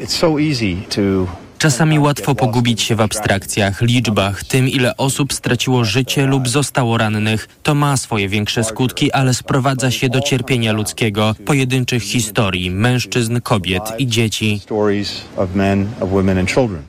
It's 0.00 0.18
so 0.18 0.40
easy 0.40 0.76
to 0.88 1.45
Czasami 1.66 1.98
łatwo 1.98 2.34
pogubić 2.34 2.82
się 2.82 2.96
w 2.96 3.00
abstrakcjach, 3.00 3.82
liczbach, 3.82 4.44
tym 4.44 4.68
ile 4.68 4.96
osób 4.96 5.32
straciło 5.32 5.84
życie 5.84 6.26
lub 6.26 6.48
zostało 6.48 6.98
rannych. 6.98 7.48
To 7.62 7.74
ma 7.74 7.96
swoje 7.96 8.28
większe 8.28 8.64
skutki, 8.64 9.12
ale 9.12 9.34
sprowadza 9.34 9.90
się 9.90 10.08
do 10.08 10.20
cierpienia 10.20 10.72
ludzkiego, 10.72 11.34
pojedynczych 11.44 12.02
historii, 12.02 12.70
mężczyzn, 12.70 13.40
kobiet 13.40 13.82
i 13.98 14.06
dzieci. 14.06 14.60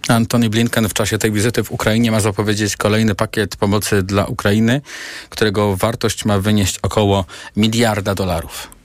Antony 0.07 0.49
Blinken 0.49 0.89
w 0.89 0.93
czasie 0.93 1.17
tej 1.17 1.31
wizyty 1.31 1.63
w 1.63 1.71
Ukrainie 1.71 2.11
ma 2.11 2.19
zapowiedzieć 2.19 2.75
kolejny 2.75 3.15
pakiet 3.15 3.55
pomocy 3.55 4.03
dla 4.03 4.25
Ukrainy, 4.25 4.81
którego 5.29 5.77
wartość 5.77 6.25
ma 6.25 6.39
wynieść 6.39 6.79
około 6.81 7.25
miliarda 7.55 8.15
dolarów. 8.15 8.76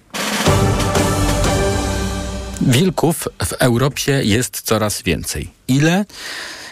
Wilków 2.66 3.28
w 3.44 3.52
Europie 3.52 4.20
jest 4.24 4.60
coraz 4.60 5.02
więcej. 5.02 5.48
Ile? 5.68 6.04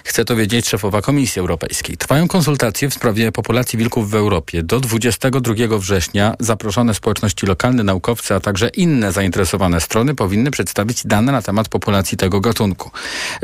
Chce 0.05 0.25
to 0.25 0.37
wiedzieć 0.37 0.69
szefowa 0.69 1.03
Komisji 1.03 1.41
Europejskiej. 1.41 1.97
Trwają 1.97 2.29
konsultacje 2.29 2.91
w 2.91 2.95
sprawie 2.95 3.33
populacji 3.33 3.79
wilków 3.79 4.11
w 4.11 4.15
Europie. 4.15 4.63
Do 4.63 4.81
22 4.81 5.55
września 5.79 6.35
zaproszone 6.41 6.95
społeczności 6.95 7.47
lokalne, 7.47 7.83
naukowcy, 7.83 8.35
a 8.35 8.41
także 8.41 8.69
inne 8.69 9.13
zainteresowane 9.13 9.81
strony 9.81 10.15
powinny 10.15 10.51
przedstawić 10.51 11.07
dane 11.07 11.33
na 11.33 11.43
temat 11.43 11.69
populacji 11.69 12.19
tego 12.19 12.41
gatunku. 12.41 12.91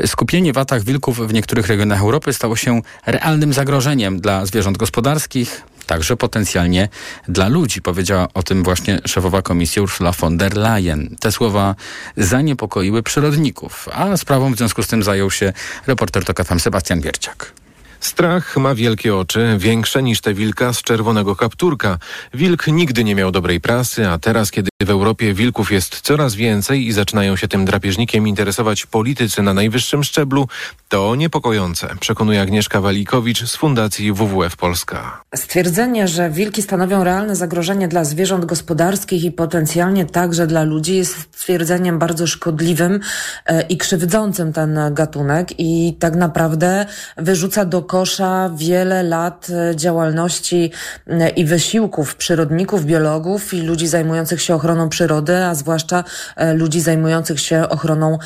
Skupienie 0.05 0.53
w 0.53 0.57
atach 0.57 0.83
wilków 0.83 1.27
w 1.27 1.33
niektórych 1.33 1.67
regionach 1.67 2.01
Europy 2.01 2.33
stało 2.33 2.55
się 2.55 2.81
realnym 3.05 3.53
zagrożeniem 3.53 4.19
dla 4.19 4.45
zwierząt 4.45 4.77
gospodarskich, 4.77 5.63
także 5.87 6.17
potencjalnie 6.17 6.89
dla 7.27 7.47
ludzi. 7.47 7.81
Powiedziała 7.81 8.27
o 8.33 8.43
tym 8.43 8.63
właśnie 8.63 8.99
szefowa 9.05 9.41
komisji 9.41 9.81
Ursula 9.81 10.11
von 10.11 10.37
der 10.37 10.57
Leyen. 10.57 11.15
Te 11.19 11.31
słowa 11.31 11.75
zaniepokoiły 12.17 13.03
przyrodników, 13.03 13.89
a 13.93 14.17
sprawą 14.17 14.53
w 14.53 14.57
związku 14.57 14.83
z 14.83 14.87
tym 14.87 15.03
zajął 15.03 15.31
się 15.31 15.53
reporter 15.87 16.25
TOK 16.25 16.37
Sebastian 16.59 17.01
Wierciak. 17.01 17.53
Strach 17.99 18.57
ma 18.57 18.75
wielkie 18.75 19.15
oczy, 19.15 19.55
większe 19.57 20.03
niż 20.03 20.21
te 20.21 20.33
wilka 20.33 20.73
z 20.73 20.81
czerwonego 20.81 21.35
kapturka. 21.35 21.97
Wilk 22.33 22.67
nigdy 22.67 23.03
nie 23.03 23.15
miał 23.15 23.31
dobrej 23.31 23.61
prasy, 23.61 24.07
a 24.07 24.17
teraz, 24.17 24.51
kiedy 24.51 24.69
w 24.81 24.89
Europie 24.89 25.33
wilków 25.33 25.71
jest 25.71 26.01
coraz 26.01 26.35
więcej 26.35 26.87
i 26.87 26.91
zaczynają 26.91 27.35
się 27.35 27.47
tym 27.47 27.65
drapieżnikiem 27.65 28.27
interesować 28.27 28.85
politycy 28.85 29.41
na 29.41 29.53
najwyższym 29.53 30.03
szczeblu, 30.03 30.47
to 30.89 31.15
niepokojące, 31.15 31.95
przekonuje 31.99 32.41
Agnieszka 32.41 32.81
Walikowicz 32.81 33.43
z 33.43 33.55
Fundacji 33.55 34.13
WWF 34.13 34.55
Polska. 34.55 35.21
Stwierdzenie, 35.35 36.07
że 36.07 36.29
wilki 36.29 36.61
stanowią 36.61 37.03
realne 37.03 37.35
zagrożenie 37.35 37.87
dla 37.87 38.03
zwierząt 38.03 38.45
gospodarskich 38.45 39.23
i 39.23 39.31
potencjalnie 39.31 40.05
także 40.05 40.47
dla 40.47 40.63
ludzi 40.63 40.95
jest 40.95 41.17
stwierdzeniem 41.19 41.99
bardzo 41.99 42.27
szkodliwym 42.27 42.99
e, 43.45 43.61
i 43.61 43.77
krzywdzącym 43.77 44.53
ten 44.53 44.79
gatunek 44.91 45.59
i 45.59 45.97
tak 45.99 46.15
naprawdę 46.15 46.85
wyrzuca 47.17 47.65
do 47.65 47.81
kosza 47.87 48.49
wiele 48.55 49.03
lat 49.03 49.47
e, 49.49 49.75
działalności 49.75 50.71
e, 51.07 51.29
i 51.29 51.45
wysiłków 51.45 52.15
przyrodników, 52.15 52.85
biologów 52.85 53.53
i 53.53 53.61
ludzi 53.61 53.87
zajmujących 53.87 54.41
się 54.41 54.55
ochroną 54.55 54.89
przyrody, 54.89 55.45
a 55.45 55.55
zwłaszcza 55.55 56.03
e, 56.35 56.53
ludzi 56.53 56.81
zajmujących 56.81 57.39
się 57.39 57.69
ochroną 57.69 58.17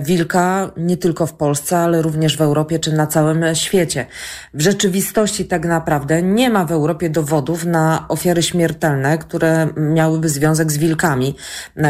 wilka 0.00 0.70
nie 0.76 0.96
tylko 0.96 1.26
w 1.26 1.32
Polsce, 1.32 1.78
ale 1.78 2.02
również 2.02 2.36
w 2.36 2.40
Europie 2.40 2.78
czy 2.78 2.92
na 2.92 3.06
całym 3.06 3.54
świecie. 3.54 4.06
W 4.54 4.60
rzeczywistości 4.60 5.44
tak 5.44 5.66
naprawdę 5.66 6.22
nie 6.22 6.50
ma 6.50 6.64
w 6.64 6.72
Europie 6.72 7.10
dowodów 7.10 7.64
na 7.64 8.08
ofiary 8.08 8.42
śmiertelne, 8.42 9.18
które 9.18 9.68
miałyby 9.76 10.28
związek 10.28 10.72
z 10.72 10.78
wilkami 10.78 11.34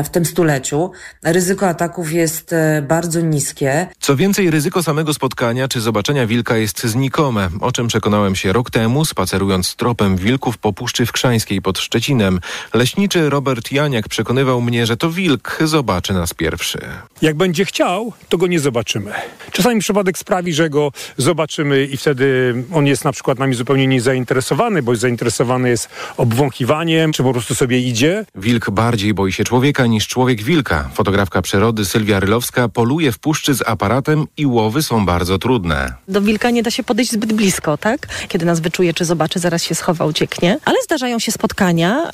w 0.05 0.09
tym 0.09 0.25
stuleciu. 0.25 0.91
Ryzyko 1.25 1.69
ataków 1.69 2.13
jest 2.13 2.55
bardzo 2.83 3.21
niskie. 3.21 3.87
Co 4.01 4.17
więcej, 4.17 4.51
ryzyko 4.51 4.83
samego 4.83 5.15
spotkania 5.15 5.69
czy 5.69 5.81
zobaczenia 5.81 6.27
wilka 6.27 6.57
jest 6.57 6.85
znikome 6.85 7.04
znikome, 7.05 7.49
o 7.61 7.73
czym 7.73 7.87
przekonałem 7.87 8.37
się 8.37 8.53
rok 8.53 8.71
temu, 8.71 9.05
spacerując 9.05 9.75
tropem 9.77 10.17
wilków 10.17 10.59
po 10.59 10.73
Puszczy 10.73 11.07
Wkrzańskiej 11.07 11.63
pod 11.63 11.79
Szczecinem. 11.79 12.41
Leśniczy 12.75 13.31
Robert 13.31 13.73
Janiak 13.73 14.09
przekonywał 14.09 14.61
mnie, 14.61 14.87
że 14.87 14.97
to 14.97 15.11
wilk 15.11 15.59
zobaczy 15.65 16.13
nas 16.13 16.35
pierwszy. 16.35 16.79
Jak 17.23 17.37
będzie 17.37 17.65
chciał, 17.65 18.13
to 18.29 18.39
go 18.39 18.47
nie 18.47 18.61
zobaczymy. 18.61 19.13
Czasami 19.53 19.81
przypadek 19.81 20.19
sprawi, 20.19 20.53
że 20.55 20.71
go 20.71 20.93
zobaczymy 21.17 21.85
i 21.85 21.97
wtedy 21.97 22.55
on 22.73 22.87
jest 22.87 23.05
na 23.05 23.13
przykład 23.13 23.39
nami 23.39 23.55
zupełnie 23.55 23.87
niezainteresowany, 23.87 24.83
bo 24.83 24.97
zainteresowany 24.97 25.69
jest 25.69 25.89
obwąchiwaniem, 26.17 27.13
czy 27.13 27.23
po 27.23 27.33
prostu 27.33 27.55
sobie 27.55 27.79
idzie. 27.81 28.25
Wilk 28.35 28.71
bardziej 28.71 29.15
boi 29.15 29.33
się 29.33 29.45
człowieka 29.45 29.87
niż 29.87 30.09
człowiek 30.09 30.43
wilka. 30.43 30.91
Fotografka 30.95 31.43
przyrody 31.43 31.85
Sylwia 31.85 32.21
Rylowska 32.21 32.69
poluje 32.69 33.13
w 33.13 33.19
puszczy 33.19 33.55
z 33.55 33.63
aparatem 33.69 34.27
i 34.37 34.47
łowy 34.47 34.83
są 34.83 35.07
bardzo 35.07 35.39
trudne. 35.39 35.95
Do 36.09 36.21
wilka 36.21 36.51
nie 36.51 36.63
da 36.63 36.71
się 36.71 36.83
podejść 36.95 37.13
zbyt 37.13 37.33
blisko, 37.33 37.79
tak? 37.79 38.07
Kiedy 38.29 38.47
nas 38.47 38.61
wyczuje, 38.61 38.95
czy 38.95 39.05
zobaczy, 39.05 39.39
zaraz 39.39 39.63
się 39.63 39.75
schowa, 39.75 40.05
ucieknie. 40.05 40.59
Ale 40.65 40.77
zdarzają 40.85 41.19
się 41.19 41.33
spotkania, 41.33 42.11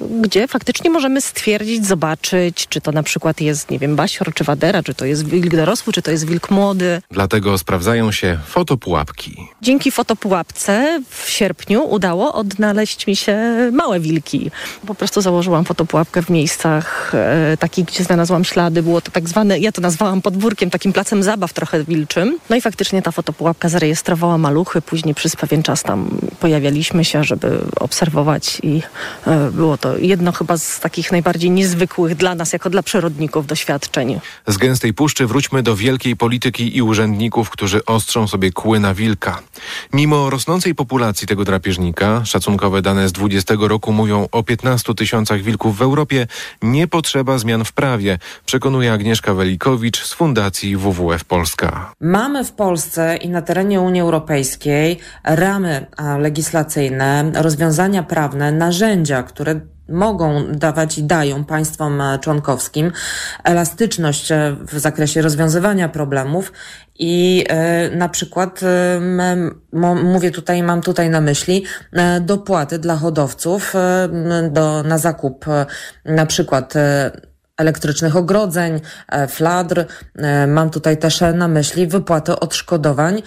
yy, 0.00 0.20
gdzie 0.20 0.48
faktycznie 0.48 0.90
możemy 0.90 1.20
stwierdzić, 1.20 1.86
zobaczyć, 1.86 2.66
czy 2.68 2.80
to 2.80 2.92
na 2.92 3.02
przykład 3.02 3.40
jest, 3.40 3.70
nie 3.70 3.78
wiem, 3.78 3.96
basior, 3.96 4.34
czy 4.34 4.44
wadera, 4.44 4.82
czy 4.82 4.94
to 4.94 5.04
jest 5.04 5.26
wilk 5.26 5.56
dorosły, 5.56 5.92
czy 5.92 6.02
to 6.02 6.10
jest 6.10 6.26
wilk 6.26 6.50
młody. 6.50 7.02
Dlatego 7.10 7.58
sprawdzają 7.58 8.12
się 8.12 8.38
fotopułapki. 8.46 9.36
Dzięki 9.62 9.90
fotopułapce 9.90 11.00
w 11.10 11.30
sierpniu 11.30 11.84
udało 11.84 12.34
odnaleźć 12.34 13.06
mi 13.06 13.16
się 13.16 13.36
małe 13.72 14.00
wilki. 14.00 14.50
Po 14.86 14.94
prostu 14.94 15.20
założyłam 15.20 15.64
fotopułapkę 15.64 16.22
w 16.22 16.30
miejscach 16.30 17.12
e, 17.14 17.56
takich, 17.56 17.84
gdzie 17.84 18.04
znalazłam 18.04 18.44
ślady. 18.44 18.82
Było 18.82 19.00
to 19.00 19.10
tak 19.10 19.28
zwane, 19.28 19.58
ja 19.58 19.72
to 19.72 19.80
nazwałam 19.80 20.22
podwórkiem, 20.22 20.70
takim 20.70 20.92
placem 20.92 21.22
zabaw 21.22 21.52
trochę 21.52 21.84
wilczym. 21.84 22.38
No 22.50 22.56
i 22.56 22.60
faktycznie 22.60 23.02
ta 23.02 23.12
fotopułapka 23.12 23.68
zarejestrowała 23.68 23.93
maluchy. 24.38 24.82
Później 24.82 25.14
przez 25.14 25.36
pewien 25.36 25.62
czas 25.62 25.82
tam 25.82 26.10
pojawialiśmy 26.40 27.04
się, 27.04 27.24
żeby 27.24 27.60
obserwować 27.80 28.60
i 28.62 28.82
e, 29.26 29.50
było 29.50 29.78
to 29.78 29.98
jedno 29.98 30.32
chyba 30.32 30.58
z 30.58 30.80
takich 30.80 31.12
najbardziej 31.12 31.50
niezwykłych 31.50 32.14
dla 32.14 32.34
nas, 32.34 32.52
jako 32.52 32.70
dla 32.70 32.82
przyrodników 32.82 33.46
doświadczeń. 33.46 34.20
Z 34.46 34.56
gęstej 34.56 34.94
puszczy 34.94 35.26
wróćmy 35.26 35.62
do 35.62 35.76
wielkiej 35.76 36.16
polityki 36.16 36.76
i 36.76 36.82
urzędników, 36.82 37.50
którzy 37.50 37.84
ostrzą 37.84 38.28
sobie 38.28 38.52
kły 38.52 38.80
na 38.80 38.94
wilka. 38.94 39.40
Mimo 39.92 40.30
rosnącej 40.30 40.74
populacji 40.74 41.26
tego 41.26 41.44
drapieżnika, 41.44 42.24
szacunkowe 42.24 42.82
dane 42.82 43.08
z 43.08 43.12
20 43.12 43.54
roku 43.60 43.92
mówią 43.92 44.28
o 44.32 44.42
15 44.42 44.94
tysiącach 44.94 45.42
wilków 45.42 45.78
w 45.78 45.82
Europie, 45.82 46.26
nie 46.62 46.88
potrzeba 46.88 47.38
zmian 47.38 47.64
w 47.64 47.72
prawie, 47.72 48.18
przekonuje 48.46 48.92
Agnieszka 48.92 49.34
Welikowicz 49.34 50.04
z 50.04 50.12
Fundacji 50.12 50.76
WWF 50.76 51.24
Polska. 51.24 51.92
Mamy 52.00 52.44
w 52.44 52.52
Polsce 52.52 53.16
i 53.16 53.28
na 53.28 53.42
terenie 53.42 53.80
Unii 53.84 54.00
Europejskiej 54.00 54.98
ramy 55.24 55.86
legislacyjne, 56.18 57.32
rozwiązania 57.34 58.02
prawne, 58.02 58.52
narzędzia, 58.52 59.22
które 59.22 59.60
mogą 59.88 60.52
dawać 60.52 60.98
i 60.98 61.02
dają 61.02 61.44
państwom 61.44 62.02
członkowskim 62.20 62.92
elastyczność 63.44 64.32
w 64.72 64.78
zakresie 64.78 65.22
rozwiązywania 65.22 65.88
problemów 65.88 66.52
i 66.98 67.44
e, 67.48 67.90
na 67.96 68.08
przykład 68.08 68.60
e, 68.62 69.00
mówię 70.04 70.30
tutaj, 70.30 70.62
mam 70.62 70.82
tutaj 70.82 71.10
na 71.10 71.20
myśli 71.20 71.64
e, 71.92 72.20
dopłaty 72.20 72.78
dla 72.78 72.96
hodowców 72.96 73.74
do, 74.50 74.82
na 74.82 74.98
zakup 74.98 75.44
na 76.04 76.26
przykład 76.26 76.74
elektrycznych 77.56 78.16
ogrodzeń, 78.16 78.80
fladr. 79.28 79.86
Mam 80.48 80.70
tutaj 80.70 80.96
też 80.96 81.20
na 81.34 81.48
myśli 81.48 81.86
wypłatę 81.86 82.40
odszkodowań 82.40 83.22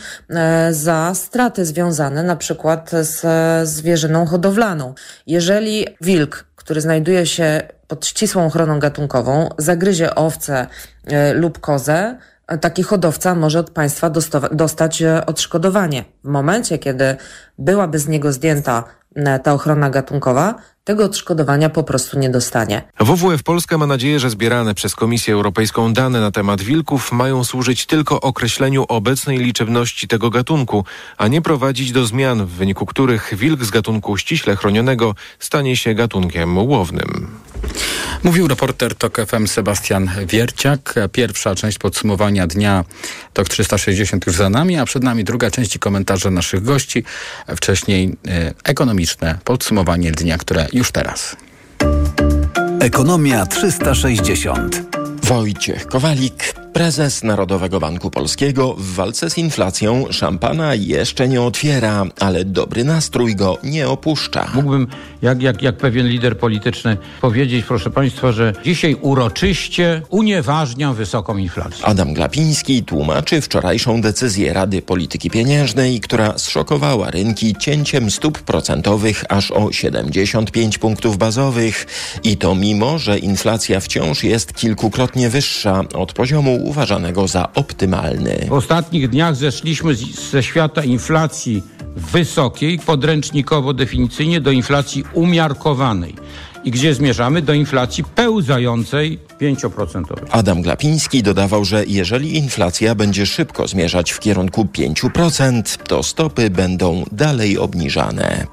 za 0.71 1.11
straty 1.15 1.65
związane 1.65 2.23
na 2.23 2.35
przykład 2.35 2.91
z 2.91 3.25
zwierzyną 3.69 4.25
hodowlaną. 4.25 4.93
Jeżeli 5.27 5.87
wilk, 6.01 6.45
który 6.55 6.81
znajduje 6.81 7.25
się 7.25 7.61
pod 7.87 8.05
ścisłą 8.05 8.45
ochroną 8.45 8.79
gatunkową, 8.79 9.49
zagryzie 9.57 10.15
owcę 10.15 10.67
lub 11.33 11.59
kozę, 11.59 12.17
taki 12.61 12.83
hodowca 12.83 13.35
może 13.35 13.59
od 13.59 13.69
państwa 13.69 14.11
dostać 14.51 15.01
e, 15.01 15.25
odszkodowanie. 15.25 16.05
W 16.23 16.27
momencie, 16.27 16.77
kiedy 16.77 17.15
byłaby 17.57 17.99
z 17.99 18.07
niego 18.07 18.33
zdjęta 18.33 18.83
e, 18.83 19.06
ta 19.43 19.53
ochrona 19.53 19.89
gatunkowa, 19.89 20.55
tego 20.87 21.05
odszkodowania 21.05 21.69
po 21.69 21.83
prostu 21.83 22.19
nie 22.19 22.29
dostanie. 22.29 22.81
WWF 22.99 23.43
Polska 23.43 23.77
ma 23.77 23.87
nadzieję, 23.87 24.19
że 24.19 24.29
zbierane 24.29 24.75
przez 24.75 24.95
Komisję 24.95 25.33
Europejską 25.33 25.93
dane 25.93 26.21
na 26.21 26.31
temat 26.31 26.61
wilków 26.61 27.11
mają 27.11 27.43
służyć 27.43 27.85
tylko 27.85 28.21
określeniu 28.21 28.85
obecnej 28.87 29.37
liczebności 29.37 30.07
tego 30.07 30.29
gatunku, 30.29 30.85
a 31.17 31.27
nie 31.27 31.41
prowadzić 31.41 31.91
do 31.91 32.05
zmian, 32.05 32.45
w 32.45 32.49
wyniku 32.49 32.85
których 32.85 33.35
wilk 33.35 33.63
z 33.63 33.69
gatunku 33.69 34.17
ściśle 34.17 34.55
chronionego 34.55 35.15
stanie 35.39 35.77
się 35.77 35.93
gatunkiem 35.93 36.57
łownym. 36.57 37.37
Mówił 38.23 38.47
reporter 38.47 38.95
TOK 38.95 39.17
FM 39.27 39.47
Sebastian 39.47 40.09
Wierciak. 40.27 40.95
Pierwsza 41.11 41.55
część 41.55 41.77
podsumowania 41.77 42.47
dnia 42.47 42.83
TOK 43.33 43.49
360 43.49 44.27
już 44.27 44.35
za 44.35 44.49
nami, 44.49 44.77
a 44.77 44.85
przed 44.85 45.03
nami 45.03 45.23
druga 45.23 45.51
część 45.51 45.77
komentarze 45.77 46.31
naszych 46.31 46.63
gości. 46.63 47.03
Wcześniej 47.55 48.15
e, 48.27 48.53
ekonomiczne 49.07 49.39
podsumowanie 49.43 50.11
dnia, 50.11 50.37
które 50.37 50.67
już 50.73 50.91
teraz. 50.91 51.35
Ekonomia 52.79 53.45
360. 53.45 54.81
Wojciech 55.23 55.87
Kowalik 55.87 56.53
Prezes 56.77 57.23
Narodowego 57.23 57.79
Banku 57.79 58.11
Polskiego 58.11 58.73
w 58.73 58.93
walce 58.95 59.29
z 59.29 59.37
inflacją 59.37 60.05
szampana 60.11 60.75
jeszcze 60.75 61.27
nie 61.27 61.41
otwiera, 61.41 62.05
ale 62.19 62.45
dobry 62.45 62.83
nastrój 62.83 63.35
go 63.35 63.57
nie 63.63 63.89
opuszcza. 63.89 64.51
Mógłbym, 64.53 64.87
jak, 65.21 65.41
jak, 65.41 65.61
jak 65.61 65.77
pewien 65.77 66.07
lider 66.07 66.37
polityczny, 66.37 66.97
powiedzieć, 67.21 67.65
proszę 67.65 67.89
Państwa, 67.89 68.31
że 68.31 68.53
dzisiaj 68.63 68.95
uroczyście 69.01 70.01
unieważniam 70.09 70.95
wysoką 70.95 71.37
inflację. 71.37 71.85
Adam 71.85 72.13
Glapiński 72.13 72.83
tłumaczy 72.83 73.41
wczorajszą 73.41 74.01
decyzję 74.01 74.53
Rady 74.53 74.81
Polityki 74.81 75.29
Pieniężnej, 75.29 75.99
która 75.99 76.37
zszokowała 76.37 77.11
rynki 77.11 77.55
cięciem 77.59 78.11
stóp 78.11 78.39
procentowych 78.39 79.23
aż 79.29 79.51
o 79.51 79.71
75 79.71 80.77
punktów 80.77 81.17
bazowych. 81.17 81.87
I 82.23 82.37
to 82.37 82.55
mimo, 82.55 82.99
że 82.99 83.19
inflacja 83.19 83.79
wciąż 83.79 84.23
jest 84.23 84.53
kilkukrotnie 84.53 85.29
wyższa 85.29 85.83
od 85.93 86.13
poziomu 86.13 86.66
uważanego 86.67 87.27
za 87.27 87.53
optymalny. 87.53 88.45
W 88.49 88.53
ostatnich 88.53 89.09
dniach 89.09 89.35
zeszliśmy 89.35 89.95
ze 90.31 90.43
świata 90.43 90.83
inflacji 90.83 91.63
wysokiej, 91.95 92.79
podręcznikowo-definicyjnie, 92.79 94.41
do 94.41 94.51
inflacji 94.51 95.03
umiarkowanej. 95.13 96.15
I 96.63 96.71
gdzie 96.71 96.93
zmierzamy? 96.93 97.41
Do 97.41 97.53
inflacji 97.53 98.03
pełzającej 98.03 99.19
5%. 99.41 100.03
Adam 100.31 100.61
Glapiński 100.61 101.23
dodawał, 101.23 101.65
że 101.65 101.85
jeżeli 101.85 102.37
inflacja 102.37 102.95
będzie 102.95 103.25
szybko 103.25 103.67
zmierzać 103.67 104.11
w 104.11 104.19
kierunku 104.19 104.67
5%, 104.73 105.77
to 105.77 106.03
stopy 106.03 106.49
będą 106.49 107.03
dalej 107.11 107.57
obniżane. 107.57 108.47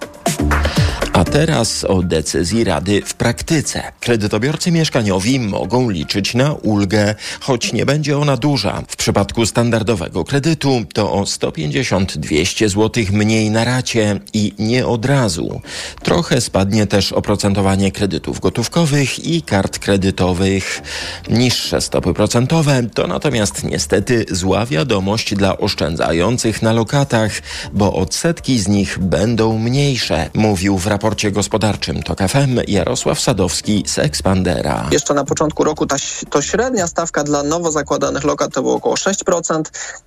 Teraz 1.35 1.85
o 1.85 2.03
decyzji 2.03 2.65
Rady 2.65 3.03
w 3.07 3.15
praktyce. 3.15 3.83
Kredytobiorcy 4.01 4.73
mieszkaniowi 4.73 5.41
mogą 5.41 5.91
liczyć 5.91 6.35
na 6.35 6.53
ulgę, 6.53 7.15
choć 7.41 7.73
nie 7.73 7.87
będzie 7.87 8.19
ona 8.19 8.37
duża. 8.37 8.83
W 8.89 8.97
przypadku 8.97 9.47
standardowego 9.47 10.25
kredytu 10.25 10.85
to 10.93 11.13
o 11.13 11.23
150-200 11.23 12.69
zł 12.69 13.05
mniej 13.13 13.51
na 13.51 13.65
racie 13.65 14.21
i 14.33 14.53
nie 14.59 14.87
od 14.87 15.05
razu. 15.05 15.61
Trochę 16.03 16.41
spadnie 16.41 16.87
też 16.87 17.13
oprocentowanie 17.13 17.93
kredytów 17.93 18.41
gotówkowych 18.41 19.27
i 19.27 19.43
kart 19.43 19.79
kredytowych. 19.79 20.83
Niższe 21.31 21.81
stopy 21.81 22.15
procentowe 22.15 22.83
to 22.95 23.07
natomiast 23.07 23.65
niestety 23.65 24.25
zła 24.31 24.67
wiadomość 24.67 25.35
dla 25.35 25.59
oszczędzających 25.59 26.63
na 26.63 26.73
lokatach, 26.73 27.33
bo 27.73 27.95
odsetki 27.95 28.59
z 28.59 28.69
nich 28.69 28.99
będą 28.99 29.59
mniejsze, 29.59 30.31
mówił 30.35 30.79
w 30.79 30.87
raporcie 30.87 31.24
raporcie 31.25 31.31
gospodarczym 31.31 32.03
TOK 32.03 32.19
FM 32.19 32.61
Jarosław 32.69 33.21
Sadowski 33.21 33.85
z 33.87 33.99
Expandera. 33.99 34.89
Jeszcze 34.91 35.15
na 35.15 35.25
początku 35.25 35.65
roku 35.65 35.87
ta, 35.87 35.97
to 36.31 36.43
średnia 36.43 36.87
stawka 36.87 37.25
dla 37.25 37.43
nowo 37.43 37.73
zakładanych 37.73 38.25
lokat 38.25 38.53
to 38.53 38.63
było 38.63 38.75
około 38.75 38.95
6%, 38.95 39.63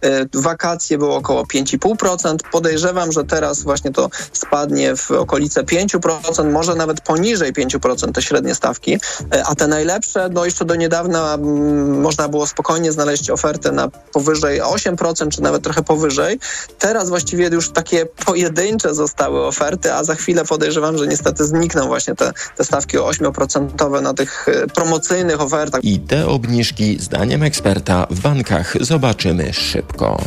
y, 0.06 0.30
wakacje 0.34 0.98
było 0.98 1.16
około 1.16 1.44
5,5%. 1.44 2.38
Podejrzewam, 2.52 3.12
że 3.12 3.24
teraz 3.24 3.64
właśnie 3.64 3.92
to 3.92 4.10
spadnie 4.34 4.96
w 4.96 5.12
okolice 5.12 5.64
5%, 5.64 6.52
może 6.52 6.76
nawet 6.76 7.02
poniżej 7.02 7.54
5% 7.54 8.12
te 8.12 8.22
średnie 8.22 8.56
stawki, 8.56 8.96
y, 8.96 9.44
a 9.46 9.56
te 9.56 9.68
najlepsze, 9.68 10.30
no 10.30 10.46
jeszcze 10.46 10.66
do 10.66 10.76
niedawna 10.76 11.34
mm, 11.34 12.02
można 12.02 12.28
było 12.28 12.48
spokojnie 12.48 12.92
znaleźć 12.92 13.30
ofertę 13.30 13.72
na 13.72 13.88
powyżej 14.14 14.62
8%, 14.62 15.30
czy 15.30 15.42
nawet 15.42 15.64
trochę 15.64 15.84
powyżej. 15.84 16.40
Teraz 16.80 17.10
właściwie 17.10 17.48
już 17.48 17.70
takie 17.70 18.06
pojedyncze 18.06 18.96
zostały 18.96 19.46
oferty, 19.46 19.94
a 19.94 20.04
za 20.04 20.16
chwilę 20.16 20.46
podejrzewam, 20.46 20.68
podejrzewam, 20.68 20.98
niestety 21.08 21.46
znikną 21.46 21.88
właśnie 21.88 22.16
te, 22.16 22.34
te 22.58 22.64
stawki 22.64 22.98
8% 22.98 24.02
na 24.02 24.14
tych 24.14 24.48
e, 24.48 24.68
promocyjnych 24.68 25.42
ofertach. 25.42 25.84
I 25.84 26.00
te 26.00 26.28
obniżki, 26.28 26.98
zdaniem 27.00 27.44
eksperta, 27.44 28.08
w 28.10 28.20
bankach 28.20 28.74
zobaczymy 28.82 29.54
szybko. 29.54 30.22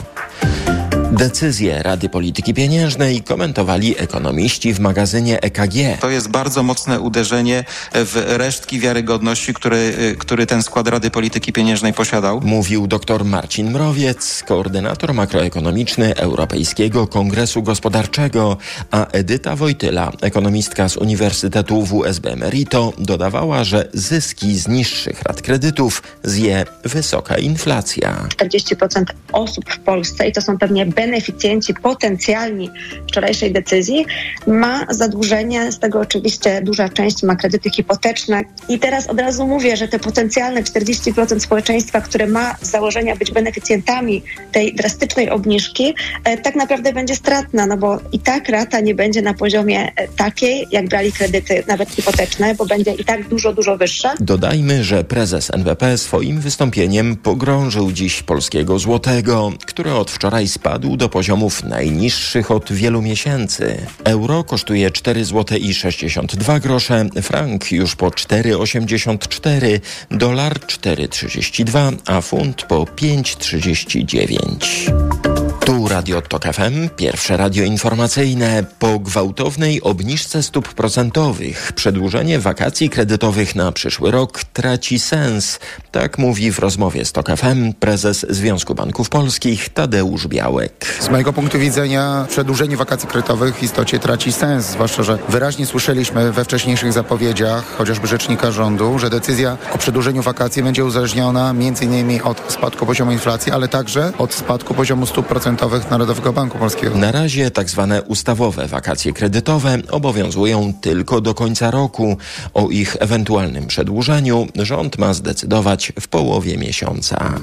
Decyzję 1.12 1.82
Rady 1.82 2.08
Polityki 2.08 2.54
Pieniężnej 2.54 3.22
komentowali 3.22 3.98
ekonomiści 3.98 4.74
w 4.74 4.80
magazynie 4.80 5.40
EKG. 5.40 6.00
To 6.00 6.10
jest 6.10 6.30
bardzo 6.30 6.62
mocne 6.62 7.00
uderzenie 7.00 7.64
w 7.92 8.22
resztki 8.26 8.80
wiarygodności, 8.80 9.54
który, 9.54 9.94
który 10.18 10.46
ten 10.46 10.62
skład 10.62 10.88
Rady 10.88 11.10
Polityki 11.10 11.52
Pieniężnej 11.52 11.92
posiadał. 11.92 12.40
Mówił 12.40 12.86
dr 12.86 13.24
Marcin 13.24 13.70
Mrowiec, 13.70 14.42
koordynator 14.46 15.14
makroekonomiczny 15.14 16.16
Europejskiego 16.16 17.06
Kongresu 17.06 17.62
Gospodarczego, 17.62 18.56
a 18.90 19.06
Edyta 19.06 19.56
Wojtyla, 19.56 20.12
ekonomistka 20.20 20.88
z 20.88 20.96
Uniwersytetu 20.96 21.86
WSB 21.86 22.36
Merito, 22.36 22.92
dodawała, 22.98 23.64
że 23.64 23.88
zyski 23.92 24.58
z 24.58 24.68
niższych 24.68 25.22
rat 25.22 25.42
kredytów 25.42 26.02
zje 26.22 26.64
wysoka 26.84 27.38
inflacja. 27.38 28.28
40% 28.36 29.04
osób 29.32 29.64
w 29.70 29.78
Polsce, 29.78 30.28
i 30.28 30.32
to 30.32 30.42
są 30.42 30.58
pewnie 30.58 30.86
beneficjenci 31.00 31.74
potencjalni 31.74 32.70
wczorajszej 33.08 33.52
decyzji, 33.52 34.06
ma 34.46 34.86
zadłużenie, 34.90 35.72
z 35.72 35.78
tego 35.78 36.00
oczywiście 36.00 36.62
duża 36.62 36.88
część 36.88 37.22
ma 37.22 37.36
kredyty 37.36 37.70
hipoteczne. 37.70 38.42
I 38.68 38.78
teraz 38.78 39.06
od 39.06 39.20
razu 39.20 39.46
mówię, 39.46 39.76
że 39.76 39.88
te 39.88 39.98
potencjalne 39.98 40.62
40% 40.62 41.40
społeczeństwa, 41.40 42.00
które 42.00 42.26
ma 42.26 42.54
z 42.62 42.70
założenia 42.70 43.16
być 43.16 43.32
beneficjentami 43.32 44.22
tej 44.52 44.74
drastycznej 44.74 45.30
obniżki, 45.30 45.94
e, 46.24 46.38
tak 46.38 46.54
naprawdę 46.56 46.92
będzie 46.92 47.16
stratna, 47.16 47.66
no 47.66 47.76
bo 47.76 47.98
i 48.12 48.18
tak 48.18 48.48
rata 48.48 48.80
nie 48.80 48.94
będzie 48.94 49.22
na 49.22 49.34
poziomie 49.34 49.92
e, 49.96 50.08
takiej, 50.08 50.66
jak 50.70 50.88
brali 50.88 51.12
kredyty 51.12 51.62
nawet 51.66 51.90
hipoteczne, 51.90 52.54
bo 52.54 52.66
będzie 52.66 52.94
i 52.94 53.04
tak 53.04 53.28
dużo, 53.28 53.52
dużo 53.52 53.76
wyższa. 53.76 54.14
Dodajmy, 54.20 54.84
że 54.84 55.04
prezes 55.04 55.50
NWP 55.50 55.98
swoim 55.98 56.40
wystąpieniem 56.40 57.16
pogrążył 57.16 57.92
dziś 57.92 58.22
polskiego 58.22 58.78
złotego, 58.78 59.52
który 59.66 59.92
od 59.92 60.10
wczoraj 60.10 60.48
spadł 60.48 60.89
do 60.96 61.08
poziomów 61.08 61.64
najniższych 61.64 62.50
od 62.50 62.72
wielu 62.72 63.02
miesięcy. 63.02 63.86
Euro 64.04 64.44
kosztuje 64.44 64.90
4 64.90 65.24
zł 65.24 65.58
i 65.58 65.74
62 65.74 66.60
grosze, 66.60 67.06
frank 67.22 67.72
już 67.72 67.96
po 67.96 68.08
4,84, 68.08 69.80
dolar 70.10 70.58
4,32, 70.58 71.92
a 72.06 72.20
funt 72.20 72.62
po 72.62 72.84
5,39. 72.84 75.29
Tu 75.64 75.88
Radio 75.88 76.22
Tok 76.22 76.44
FM, 76.44 76.88
pierwsze 76.96 77.36
radio 77.36 77.64
informacyjne. 77.64 78.64
Po 78.78 78.98
gwałtownej 78.98 79.82
obniżce 79.82 80.42
stóp 80.42 80.74
procentowych 80.74 81.72
przedłużenie 81.72 82.38
wakacji 82.38 82.90
kredytowych 82.90 83.54
na 83.56 83.72
przyszły 83.72 84.10
rok 84.10 84.44
traci 84.44 84.98
sens. 84.98 85.58
Tak 85.92 86.18
mówi 86.18 86.52
w 86.52 86.58
rozmowie 86.58 87.04
z 87.04 87.12
Tok 87.12 87.26
FM 87.36 87.72
prezes 87.80 88.26
Związku 88.30 88.74
Banków 88.74 89.08
Polskich 89.08 89.68
Tadeusz 89.68 90.26
Białek. 90.26 90.86
Z 91.00 91.08
mojego 91.08 91.32
punktu 91.32 91.58
widzenia 91.58 92.26
przedłużenie 92.28 92.76
wakacji 92.76 93.08
kredytowych 93.08 93.56
w 93.56 93.62
istocie 93.62 93.98
traci 93.98 94.32
sens, 94.32 94.66
zwłaszcza, 94.66 95.02
że 95.02 95.18
wyraźnie 95.28 95.66
słyszeliśmy 95.66 96.32
we 96.32 96.44
wcześniejszych 96.44 96.92
zapowiedziach, 96.92 97.64
chociażby 97.78 98.06
rzecznika 98.06 98.50
rządu, 98.50 98.98
że 98.98 99.10
decyzja 99.10 99.56
o 99.74 99.78
przedłużeniu 99.78 100.22
wakacji 100.22 100.62
będzie 100.62 100.84
uzależniona 100.84 101.50
m.in. 101.50 102.20
od 102.24 102.52
spadku 102.52 102.86
poziomu 102.86 103.12
inflacji, 103.12 103.52
ale 103.52 103.68
także 103.68 104.12
od 104.18 104.34
spadku 104.34 104.74
poziomu 104.74 105.06
stóp 105.06 105.26
procentowych 105.26 105.49
Narodowego 105.90 106.32
Banku 106.32 106.58
Polskiego. 106.58 106.98
Na 106.98 107.12
razie 107.12 107.50
tak 107.50 107.70
zwane 107.70 108.02
ustawowe 108.02 108.66
wakacje 108.66 109.12
kredytowe 109.12 109.78
obowiązują 109.90 110.72
tylko 110.80 111.20
do 111.20 111.34
końca 111.34 111.70
roku. 111.70 112.16
O 112.54 112.68
ich 112.68 112.96
ewentualnym 113.00 113.66
przedłużeniu 113.66 114.46
rząd 114.56 114.98
ma 114.98 115.14
zdecydować 115.14 115.92
w 116.00 116.08
połowie 116.08 116.58
miesiąca. 116.58 117.34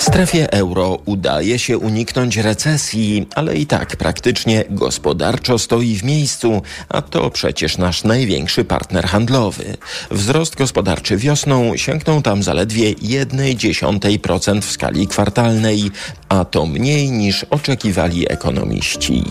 Strefie 0.00 0.52
euro 0.52 0.98
udaje 1.04 1.58
się 1.58 1.78
uniknąć 1.78 2.36
recesji, 2.36 3.26
ale 3.34 3.56
i 3.56 3.66
tak 3.66 3.96
praktycznie 3.96 4.64
gospodarczo 4.70 5.58
stoi 5.58 5.96
w 5.96 6.04
miejscu, 6.04 6.62
a 6.88 7.02
to 7.02 7.30
przecież 7.30 7.78
nasz 7.78 8.04
największy 8.04 8.64
partner 8.64 9.06
handlowy. 9.06 9.76
Wzrost 10.10 10.56
gospodarczy 10.56 11.16
wiosną 11.16 11.76
sięgnął 11.76 12.22
tam 12.22 12.42
zaledwie 12.42 12.94
1,1% 12.94 14.60
w 14.60 14.70
skali 14.70 15.06
kwartalnej, 15.06 15.90
a 16.28 16.44
to 16.44 16.66
mniej 16.66 17.10
niż 17.10 17.44
oczekiwali 17.44 18.32
ekonomiści. 18.32 19.24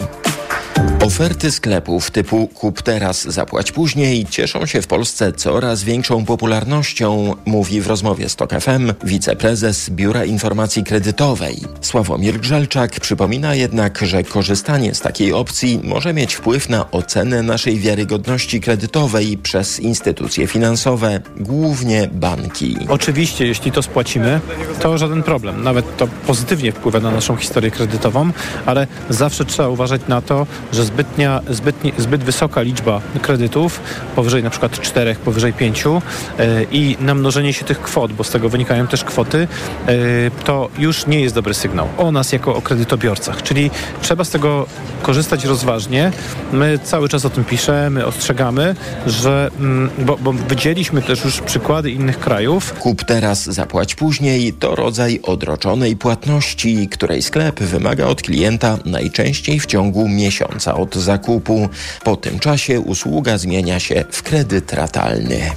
Oferty 1.01 1.51
sklepów 1.51 2.12
typu 2.12 2.47
kup 2.47 2.81
teraz, 2.81 3.23
zapłać 3.23 3.71
później 3.71 4.25
cieszą 4.25 4.65
się 4.65 4.81
w 4.81 4.88
Polsce 4.88 5.33
coraz 5.33 5.83
większą 5.83 6.25
popularnością, 6.25 7.35
mówi 7.45 7.81
w 7.81 7.88
rozmowie 7.88 8.29
z 8.29 8.35
TOK 8.35 8.51
FM 8.51 8.93
wiceprezes 9.03 9.89
Biura 9.89 10.25
Informacji 10.25 10.83
Kredytowej. 10.83 11.57
Sławomir 11.81 12.39
Grzelczak 12.39 12.99
przypomina 12.99 13.55
jednak, 13.55 13.99
że 14.01 14.23
korzystanie 14.23 14.95
z 14.95 14.99
takiej 14.99 15.33
opcji 15.33 15.79
może 15.83 16.13
mieć 16.13 16.35
wpływ 16.35 16.69
na 16.69 16.91
ocenę 16.91 17.43
naszej 17.43 17.79
wiarygodności 17.79 18.62
kredytowej 18.62 19.38
przez 19.38 19.79
instytucje 19.79 20.47
finansowe, 20.47 21.21
głównie 21.38 22.09
banki. 22.12 22.77
Oczywiście, 22.89 23.47
jeśli 23.47 23.71
to 23.71 23.81
spłacimy, 23.81 24.41
to 24.81 24.97
żaden 24.97 25.23
problem. 25.23 25.63
Nawet 25.63 25.97
to 25.97 26.07
pozytywnie 26.27 26.71
wpływa 26.71 26.99
na 26.99 27.12
naszą 27.12 27.35
historię 27.35 27.71
kredytową, 27.71 28.31
ale 28.65 28.88
zawsze 29.09 29.45
trzeba 29.45 29.69
uważać 29.69 30.01
na 30.07 30.21
to, 30.21 30.47
że 30.73 30.88
zbytnia, 30.89 31.41
zbytnie, 31.49 31.91
zbyt 31.97 32.23
wysoka 32.23 32.62
liczba 32.62 33.02
kredytów, 33.21 33.80
powyżej 34.15 34.43
na 34.43 34.49
przykład 34.49 34.80
4, 34.80 35.15
powyżej 35.25 35.54
5 35.54 35.84
yy, 35.86 36.67
i 36.71 36.97
namnożenie 36.99 37.54
się 37.54 37.65
tych 37.65 37.82
kwot, 37.82 38.13
bo 38.13 38.23
z 38.23 38.30
tego 38.30 38.49
wynikają 38.49 38.88
też 38.88 39.04
kwoty, 39.04 39.47
yy, 39.88 39.95
to 40.43 40.69
już 40.78 41.08
nie 41.08 41.21
jest 41.21 41.36
dobry 41.36 41.54
sygnał 41.54 41.88
o 41.97 42.12
nas 42.12 42.32
jako 42.32 42.56
o 42.56 42.62
kredytobiorcach. 42.62 43.43
Czyli 43.43 43.71
trzeba 44.02 44.23
z 44.23 44.30
tego 44.30 44.65
korzystać 45.02 45.45
rozważnie. 45.45 46.12
My 46.54 46.80
cały 46.84 47.10
czas 47.10 47.25
o 47.25 47.30
tym 47.30 47.43
piszemy, 47.43 48.06
ostrzegamy, 48.06 48.75
że, 49.08 49.52
mm, 49.60 49.89
bo, 49.99 50.17
bo 50.17 50.34
widzieliśmy 50.34 51.02
też 51.02 51.23
już 51.25 51.41
przykłady 51.41 51.91
innych 51.91 52.19
krajów. 52.19 52.73
Kup 52.73 53.04
teraz, 53.04 53.43
zapłać 53.43 53.95
później 53.95 54.54
to 54.54 54.75
rodzaj 54.75 55.19
odroczonej 55.23 55.95
płatności, 55.95 56.88
której 56.88 57.21
sklep 57.21 57.60
wymaga 57.60 58.06
od 58.06 58.21
klienta 58.21 58.78
najczęściej 58.86 59.60
w 59.60 59.65
ciągu 59.65 60.08
miesiąca 60.08 60.75
od 60.81 60.95
zakupu. 60.95 61.69
Po 62.03 62.15
tym 62.15 62.39
czasie 62.39 62.79
usługa 62.79 63.37
zmienia 63.37 63.79
się 63.79 64.05
w 64.11 64.23
kredyt 64.23 64.73
ratalny. 64.73 65.51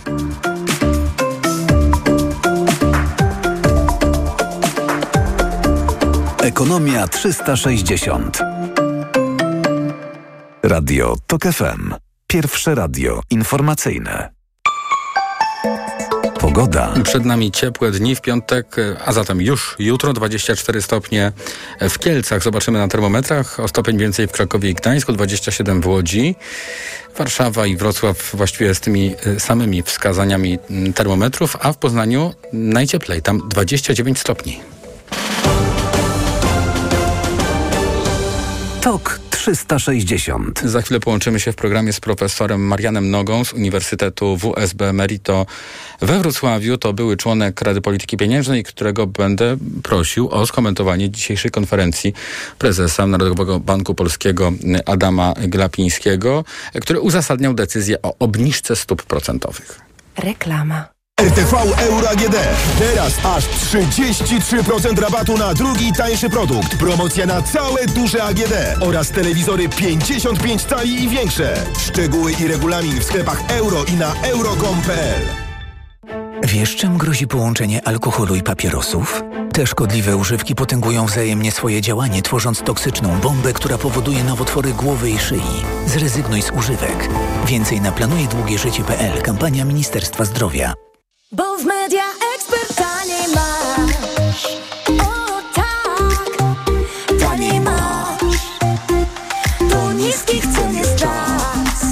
Ekonomia 6.43 7.09
360. 7.09 8.39
Radio 10.63 11.15
TOK 11.27 11.43
FM. 11.43 11.95
Pierwsze 12.27 12.75
radio 12.75 13.21
informacyjne. 13.31 14.42
Pogoda. 16.43 16.95
Przed 17.05 17.25
nami 17.25 17.51
ciepłe 17.51 17.91
dni 17.91 18.17
w 18.17 18.21
piątek, 18.21 18.77
a 19.05 19.13
zatem 19.13 19.41
już 19.41 19.77
jutro 19.79 20.13
24 20.13 20.83
stopnie 20.83 21.33
w 21.81 21.99
Kielcach. 21.99 22.43
Zobaczymy 22.43 22.79
na 22.79 22.89
termometrach. 22.89 23.61
O 23.61 23.69
stopień 23.69 23.99
więcej 23.99 24.27
w 24.27 24.33
Krakowie 24.33 24.71
i 24.71 24.75
Gdańsku, 24.75 25.13
27 25.13 25.81
w 25.81 25.87
Łodzi. 25.87 26.35
Warszawa 27.19 27.67
i 27.67 27.77
Wrocław 27.77 28.31
właściwie 28.35 28.75
z 28.75 28.81
tymi 28.81 29.15
y, 29.27 29.41
samymi 29.41 29.83
wskazaniami 29.83 30.59
mm, 30.71 30.93
termometrów, 30.93 31.57
a 31.61 31.73
w 31.73 31.77
Poznaniu 31.77 32.35
najcieplej, 32.53 33.23
tam 33.23 33.49
29 33.49 34.19
stopni. 34.19 34.61
TOK 38.81 39.22
360. 39.43 40.61
Za 40.65 40.83
chwilę 40.83 41.01
połączymy 41.01 41.41
się 41.41 41.53
w 41.53 41.57
programie 41.57 41.93
z 41.93 42.01
profesorem 42.01 42.61
Marianem 42.61 43.11
Nogą 43.11 43.45
z 43.45 43.53
Uniwersytetu 43.53 44.37
WSB 44.37 44.93
Merito 44.93 45.47
we 46.01 46.19
Wrocławiu. 46.19 46.79
To 46.79 46.93
były 46.93 47.17
członek 47.17 47.61
Rady 47.61 47.81
Polityki 47.81 48.17
Pieniężnej, 48.17 48.65
którego 48.65 49.07
będę 49.07 49.57
prosił 49.83 50.29
o 50.29 50.47
skomentowanie 50.47 51.11
dzisiejszej 51.11 51.51
konferencji 51.51 52.15
prezesa 52.59 53.07
Narodowego 53.07 53.61
Banku 53.61 53.95
Polskiego 53.95 54.53
Adama 54.87 55.35
Glapińskiego, 55.49 56.45
który 56.83 57.01
uzasadniał 57.01 57.55
decyzję 57.55 58.03
o 58.03 58.15
obniżce 58.19 58.77
stóp 58.77 59.03
procentowych. 59.03 59.81
Reklama. 60.17 60.92
RTV 61.23 61.57
Euro 61.79 62.11
AGD. 62.11 62.37
Teraz 62.79 63.13
aż 63.25 63.45
33% 63.45 64.99
rabatu 64.99 65.39
na 65.39 65.55
drugi 65.55 65.93
tańszy 65.93 66.31
produkt. 66.31 66.77
Promocja 66.77 67.27
na 67.27 67.43
całe 67.43 67.87
duże 67.87 68.25
AGD 68.25 68.53
oraz 68.81 69.11
telewizory 69.11 69.69
55 69.69 70.63
cali 70.63 71.03
i 71.05 71.09
większe. 71.09 71.65
Szczegóły 71.79 72.33
i 72.33 72.49
regulamin 72.49 73.01
w 73.01 73.05
sklepach 73.05 73.43
euro 73.51 73.85
i 73.85 73.93
na 73.93 74.15
euro.com.pl. 74.23 75.23
Wiesz, 76.43 76.77
czym 76.77 76.99
grozi 76.99 77.27
połączenie 77.27 77.89
alkoholu 77.89 78.35
i 78.35 78.43
papierosów? 78.43 79.23
Te 79.53 79.67
szkodliwe 79.67 80.17
używki 80.17 80.55
potęgują 80.55 81.07
wzajemnie 81.07 81.53
swoje 81.53 81.81
działanie, 81.81 82.23
tworząc 82.23 82.63
toksyczną 82.63 83.21
bombę, 83.21 83.53
która 83.53 83.79
powoduje 83.79 84.25
nowotwory 84.25 84.73
głowy 84.73 85.11
i 85.11 85.19
szyi. 85.19 85.63
Zrezygnuj 85.87 86.43
z 86.43 86.51
używek. 86.51 87.09
Więcej 87.47 87.81
na 87.81 87.93
planujedługieżycie.pl. 87.93 89.23
Kampania 89.23 89.65
Ministerstwa 89.65 90.25
Zdrowia. 90.25 90.75
Bo 91.33 91.59
w 91.59 91.65
media 91.65 92.03
ekspert 92.35 92.77
taniej 92.77 93.27
masz. 93.35 94.47
O 95.01 95.43
tak, 95.55 96.37
taniej 97.21 97.61
masz. 97.61 98.21
To 99.71 99.93
niskich 99.93 100.47
cen 100.47 100.75
jest 100.75 100.97
czas. 100.97 101.83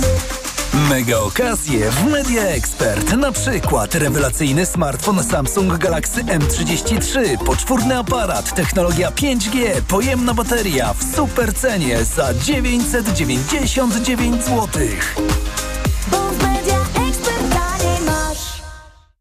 Mega 0.89 1.19
okazje 1.19 1.91
w 1.91 2.05
Media 2.05 2.43
Expert. 2.43 3.13
Na 3.17 3.33
przykład 3.33 3.95
rewelacyjny 3.95 4.67
smartfon 4.67 5.25
Samsung 5.25 5.79
Galaxy 5.79 6.25
M33, 6.25 7.39
poczwórny 7.45 7.99
aparat, 7.99 8.55
technologia 8.55 9.11
5G, 9.11 9.81
pojemna 9.89 10.35
bateria 10.35 10.95
w 10.95 11.05
super 11.17 11.55
cenie 11.55 12.05
za 12.05 12.35
999 12.35 14.45
zł. 14.45 14.69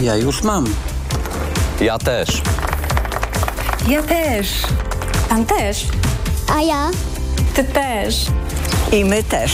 Ja 0.00 0.16
już 0.16 0.42
mam. 0.42 0.66
Ja 1.80 1.98
też. 1.98 2.42
Ja 3.88 4.02
też. 4.02 4.48
Pan 5.28 5.46
też. 5.46 5.86
A 6.56 6.62
ja? 6.62 6.90
Ty 7.54 7.64
też. 7.64 8.26
I 8.92 9.04
my 9.04 9.22
też. 9.22 9.52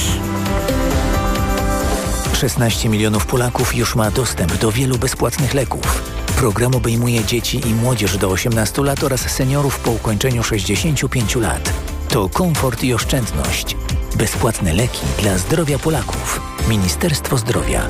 16 2.33 2.89
milionów 2.89 3.27
Polaków 3.27 3.77
już 3.77 3.95
ma 3.95 4.11
dostęp 4.11 4.57
do 4.57 4.73
wielu 4.73 4.99
bezpłatnych 4.99 5.55
leków. 5.55 6.03
Program 6.37 6.75
obejmuje 6.75 7.25
dzieci 7.25 7.69
i 7.69 7.75
młodzież 7.75 8.19
do 8.19 8.29
18 8.29 8.83
lat 8.83 9.05
oraz 9.05 9.21
seniorów 9.21 9.79
po 9.79 9.91
ukończeniu 9.91 10.43
65 10.43 11.37
lat. 11.37 11.73
To 12.09 12.29
komfort 12.29 12.85
i 12.85 12.95
oszczędność. 12.95 13.77
Bezpłatne 14.17 14.75
leki 14.75 15.07
dla 15.23 15.39
zdrowia 15.39 15.79
Polaków. 15.79 16.41
Ministerstwo 16.69 17.37
Zdrowia. 17.37 17.89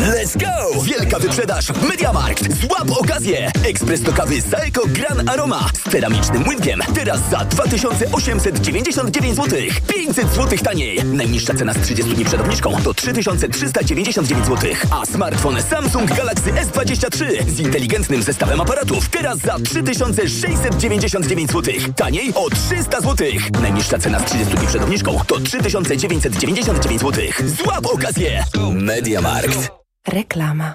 Let's 0.00 0.36
go! 0.36 0.82
Wielka 0.82 1.18
wyprzedaż 1.18 1.68
Mediamarkt. 1.88 2.60
Złap 2.60 2.90
okazję! 3.00 3.50
Ekspres 3.64 4.00
do 4.00 4.12
kawy 4.12 4.40
Saeco 4.42 4.82
Gran 4.86 5.28
Aroma 5.28 5.68
z 5.74 5.90
ceramicznym 5.90 6.48
łynkiem. 6.48 6.80
Teraz 6.94 7.20
za 7.30 7.44
2899 7.44 9.36
zł. 9.36 9.58
500 9.86 10.34
zł 10.34 10.58
taniej. 10.58 11.04
Najniższa 11.04 11.54
cena 11.54 11.72
z 11.72 11.80
30 11.80 12.14
dni 12.14 12.24
przed 12.24 12.40
obniżką 12.40 12.76
to 12.84 12.94
3399 12.94 14.46
zł. 14.46 14.70
A 14.90 15.06
smartfon 15.06 15.62
Samsung 15.62 16.14
Galaxy 16.14 16.52
S23 16.52 17.48
z 17.48 17.60
inteligentnym 17.60 18.22
zestawem 18.22 18.60
aparatów 18.60 19.08
teraz 19.08 19.38
za 19.38 19.58
3699 19.58 21.50
zł. 21.52 21.74
Taniej 21.96 22.32
o 22.34 22.50
300 22.50 23.00
zł. 23.00 23.28
Najniższa 23.62 23.98
cena 23.98 24.20
z 24.20 24.24
30 24.24 24.54
dni 24.54 24.66
przed 24.66 24.82
obniżką 24.82 25.20
to 25.26 25.40
3999 25.40 27.00
zł. 27.00 27.24
Złap 27.64 27.86
okazję! 27.86 28.44
Mediamarkt. 28.72 29.80
Reklama. 30.10 30.74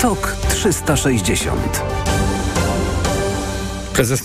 TOK 0.00 0.36
360. 0.48 2.05
Prezes 3.96 4.22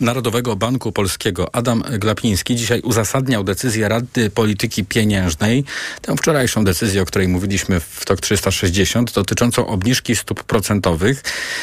Narodowego, 0.00 0.56
Banku 0.56 0.92
Polskiego 0.92 1.54
Adam 1.54 1.82
Glapiński 1.98 2.56
dzisiaj 2.56 2.80
uzasadniał 2.80 3.44
decyzję 3.44 3.88
Rady 3.88 4.30
Polityki 4.30 4.84
Pieniężnej, 4.84 5.64
tę 6.02 6.16
wczorajszą 6.16 6.64
decyzję, 6.64 7.02
o 7.02 7.04
której 7.04 7.28
mówiliśmy 7.28 7.80
w 7.80 8.04
TOK 8.04 8.20
360, 8.20 9.12
dotyczącą 9.12 9.66
obniżki 9.66 10.16
stóp 10.16 10.44
procentowych. 10.44 11.22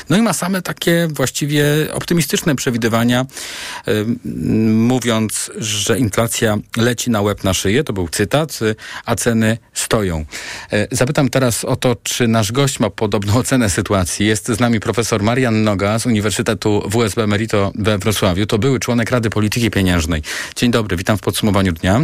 No 0.10 0.18
i 0.18 0.22
ma 0.22 0.34
same 0.34 0.62
takie 0.62 1.08
właściwie 1.12 1.66
optymistyczne 1.94 2.56
przewidywania, 2.56 3.26
y, 3.88 4.06
mówiąc, 4.66 5.52
że 5.58 6.00
inflacja 6.00 6.58
leci 6.78 7.10
na 7.10 7.22
łeb 7.22 7.44
na 7.44 7.54
szyję, 7.54 7.84
to 7.84 7.94
był 7.94 8.10
cytat, 8.10 8.60
a 9.06 9.16
ceny 9.16 9.58
stoją. 9.74 10.26
Y, 10.74 10.88
zapytam 10.92 11.30
teraz 11.30 11.66
o 11.66 11.76
to, 11.76 11.96
czy 12.04 12.28
nasz 12.28 12.52
gość 12.52 12.80
ma 12.80 12.90
podobną 12.90 13.34
ocenę 13.38 13.70
sytuacji. 13.70 14.26
Jest 14.28 14.48
z 14.48 14.60
nami 14.60 14.80
profesor 14.80 15.24
Marian 15.24 15.64
Noga 15.64 16.00
z 16.00 16.06
Uniwersytetu 16.06 16.84
WSB 16.90 17.28
Merito 17.42 17.72
we 17.76 17.98
Wrocławiu. 17.98 18.46
To 18.46 18.58
były 18.58 18.80
członek 18.80 19.12
Rady 19.12 19.30
Polityki 19.30 19.72
Pieniężnej. 19.72 20.22
Dzień 20.56 20.72
dobry, 20.72 20.98
witam 20.98 21.18
w 21.18 21.22
podsumowaniu 21.22 21.72
dnia. 21.74 22.00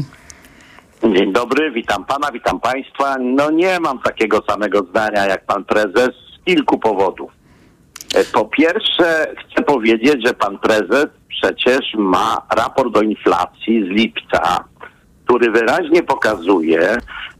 Dzień 1.03 1.33
dobry, 1.33 1.71
witam 1.71 2.05
pana, 2.05 2.31
witam 2.31 2.59
państwa. 2.59 3.15
No 3.19 3.51
nie 3.51 3.79
mam 3.79 3.99
takiego 3.99 4.43
samego 4.49 4.79
zdania 4.89 5.25
jak 5.25 5.45
pan 5.45 5.65
prezes 5.65 6.09
z 6.09 6.45
kilku 6.45 6.79
powodów. 6.79 7.31
E, 8.15 8.23
Po 8.23 8.45
pierwsze, 8.45 9.33
chcę 9.39 9.63
powiedzieć, 9.63 10.27
że 10.27 10.33
pan 10.33 10.59
prezes 10.59 11.05
przecież 11.27 11.79
ma 11.97 12.41
raport 12.55 12.97
o 12.97 13.01
inflacji 13.01 13.83
z 13.83 13.87
lipca, 13.87 14.63
który 15.25 15.51
wyraźnie 15.51 16.03
pokazuje, 16.03 16.97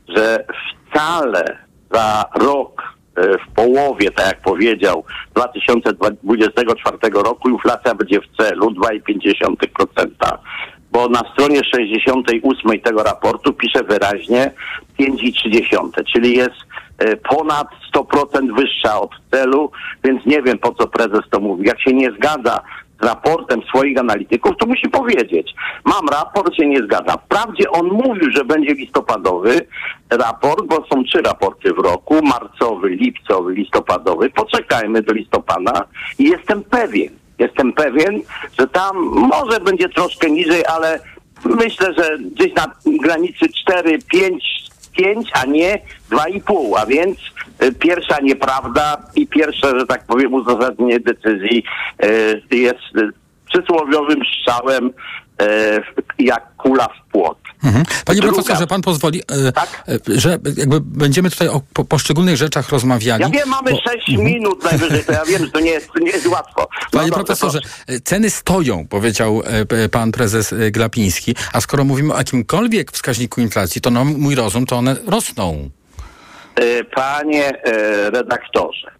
że 0.08 0.46
wcale 0.90 1.58
za 1.92 2.26
rok, 2.36 2.97
w 3.18 3.56
połowie, 3.56 4.12
tak 4.12 4.28
jak 4.28 4.42
powiedział, 4.42 5.04
2024 5.36 6.98
roku 7.14 7.50
inflacja 7.50 7.96
będzie 7.96 8.22
w 8.22 8.38
celu 8.38 8.72
2,5%, 8.72 10.38
bo 10.92 11.10
na 11.10 11.22
stronie 11.34 11.62
68 11.64 12.82
tego 12.82 13.04
raportu 13.04 13.54
pisze 13.54 13.84
wyraźnie 13.84 14.52
5,3, 15.00 16.04
czyli 16.14 16.38
jest 16.38 16.56
e, 16.98 17.16
ponad 17.16 17.68
100% 17.96 18.56
wyższa 18.56 19.02
od 19.02 19.12
celu, 19.32 19.72
więc 20.04 20.26
nie 20.26 20.42
wiem 20.42 20.58
po 20.58 20.74
co 20.74 20.88
prezes 20.88 21.22
to 21.30 21.40
mówi. 21.40 21.68
Jak 21.68 21.82
się 21.82 21.94
nie 21.94 22.12
zgadza 22.12 22.62
raportem 23.02 23.62
swoich 23.70 24.00
analityków, 24.00 24.52
to 24.60 24.66
musi 24.66 24.90
powiedzieć. 24.90 25.54
Mam 25.86 26.10
raport, 26.10 26.56
się 26.56 26.68
nie 26.68 26.84
zgadza. 26.84 27.18
Wprawdzie 27.18 27.72
on 27.72 27.88
mówił, 27.88 28.32
że 28.32 28.46
będzie 28.46 28.74
listopadowy 28.74 29.68
raport, 30.10 30.66
bo 30.66 30.76
są 30.76 31.04
trzy 31.04 31.22
raporty 31.22 31.74
w 31.74 31.78
roku, 31.78 32.16
marcowy, 32.24 32.90
lipcowy, 32.90 33.54
listopadowy. 33.54 34.30
Poczekajmy 34.30 35.02
do 35.02 35.14
listopada 35.14 35.88
i 36.20 36.24
jestem 36.24 36.64
pewien, 36.64 37.10
jestem 37.40 37.74
pewien, 37.74 38.22
że 38.60 38.68
tam 38.68 38.98
może 39.14 39.60
będzie 39.60 39.90
troszkę 39.90 40.32
niżej, 40.32 40.64
ale 40.66 41.00
myślę, 41.46 41.94
że 41.98 42.18
gdzieś 42.20 42.54
na 42.54 42.66
granicy 43.04 43.46
4, 43.64 44.00
5, 44.12 44.67
5, 44.98 45.30
a 45.34 45.46
nie 45.46 45.80
2,5, 46.12 46.80
a 46.82 46.86
więc 46.86 47.18
y, 47.64 47.74
pierwsza 47.74 48.18
nieprawda 48.22 48.98
i 49.16 49.28
pierwsze, 49.28 49.80
że 49.80 49.86
tak 49.86 50.06
powiem, 50.06 50.34
uzasadnienie 50.34 51.00
decyzji 51.00 51.64
y, 52.04 52.56
jest 52.56 52.98
y, 52.98 53.10
przysłowiowym 53.50 54.20
strzałem 54.40 54.92
jak 56.20 56.56
kula 56.58 56.88
w 56.88 57.12
płot. 57.12 57.38
Mhm. 57.64 57.86
Panie 58.06 58.22
Druga- 58.22 58.34
profesorze, 58.36 58.68
pan 58.68 58.82
pozwoli, 58.82 59.22
e, 59.32 59.48
e, 59.94 60.00
że 60.20 60.30
jakby 60.58 60.82
będziemy 60.82 61.30
tutaj 61.30 61.48
o 61.48 61.62
po, 61.74 61.86
poszczególnych 61.86 62.38
rzeczach 62.38 62.70
rozmawiali. 62.70 63.24
Ja 63.24 63.30
wiem, 63.30 63.50
mamy 63.50 63.72
bo- 63.72 63.78
6 63.92 64.10
Mhm. 64.10 64.26
minut 64.28 64.64
najwyżej, 64.64 65.04
to 65.06 65.12
ja 65.12 65.26
wiem, 65.26 65.46
że 65.46 65.52
to 65.52 65.60
nie 65.60 65.72
jest, 65.72 65.88
to 65.94 66.00
nie 66.00 66.12
jest 66.12 66.28
łatwo. 66.28 66.68
No 66.94 67.00
Panie 67.00 67.12
profesorze, 67.12 67.60
proszę. 67.62 67.76
e, 67.88 68.00
ceny 68.00 68.30
stoją, 68.30 68.88
powiedział 68.88 69.42
pan 69.92 70.12
prezes 70.12 70.54
Glapiński, 70.72 71.36
a 71.54 71.62
skoro 71.62 71.84
mówimy 71.84 72.14
o 72.14 72.18
jakimkolwiek 72.18 72.92
wskaźniku 72.92 73.42
inflacji, 73.42 73.82
to 73.82 73.90
no, 73.92 74.06
mój 74.06 74.36
rozum, 74.36 74.66
to 74.66 74.76
one 74.78 74.96
rosną. 75.08 75.70
Panie 76.96 77.52
redaktorze, 78.14 78.92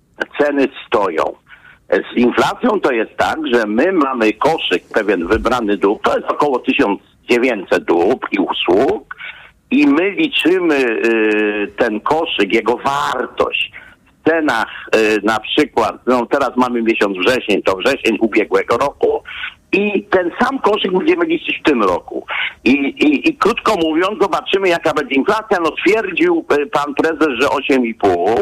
ceny 0.42 0.68
stoją. 0.88 1.24
Z 1.90 2.18
inflacją 2.18 2.80
to 2.82 2.92
jest 2.92 3.12
tak, 3.18 3.38
że 3.54 3.66
my 3.66 3.92
mamy 3.92 4.34
koszyk, 4.34 4.84
pewien 4.94 5.28
wybrany 5.28 5.78
dług, 5.78 6.04
to 6.04 6.18
jest 6.18 6.32
około 6.32 6.60
1900 7.28 7.84
dóbr 7.84 8.28
i 8.32 8.40
usług 8.40 9.16
i 9.72 9.88
my 9.88 10.12
liczymy 10.12 10.76
e, 10.76 11.68
ten 11.68 12.00
koszyk, 12.00 12.54
jego 12.54 12.78
wartość 12.78 13.72
w 14.06 14.30
cenach 14.30 14.90
e, 14.92 14.98
na 15.24 15.40
przykład, 15.40 15.96
no 16.08 16.26
teraz 16.26 16.52
mamy 16.58 16.82
miesiąc 16.82 17.18
wrzesień, 17.18 17.64
to 17.64 17.76
wrzesień 17.76 18.18
ubiegłego 18.22 18.78
roku 18.78 19.24
i 19.72 20.04
ten 20.04 20.32
sam 20.42 20.60
koszyk 20.60 20.92
będziemy 20.92 21.26
liczyć 21.26 21.60
w 21.60 21.64
tym 21.64 21.84
roku. 21.84 22.26
I, 22.64 22.72
i, 22.72 23.30
I 23.30 23.38
krótko 23.38 23.76
mówiąc, 23.76 24.22
zobaczymy 24.22 24.70
jaka 24.70 24.94
będzie 24.94 25.16
inflacja. 25.16 25.60
No 25.60 25.72
twierdził 25.72 26.46
e, 26.50 26.66
pan 26.66 26.94
prezes, 26.94 27.28
że 27.40 27.48
8,5, 27.48 28.40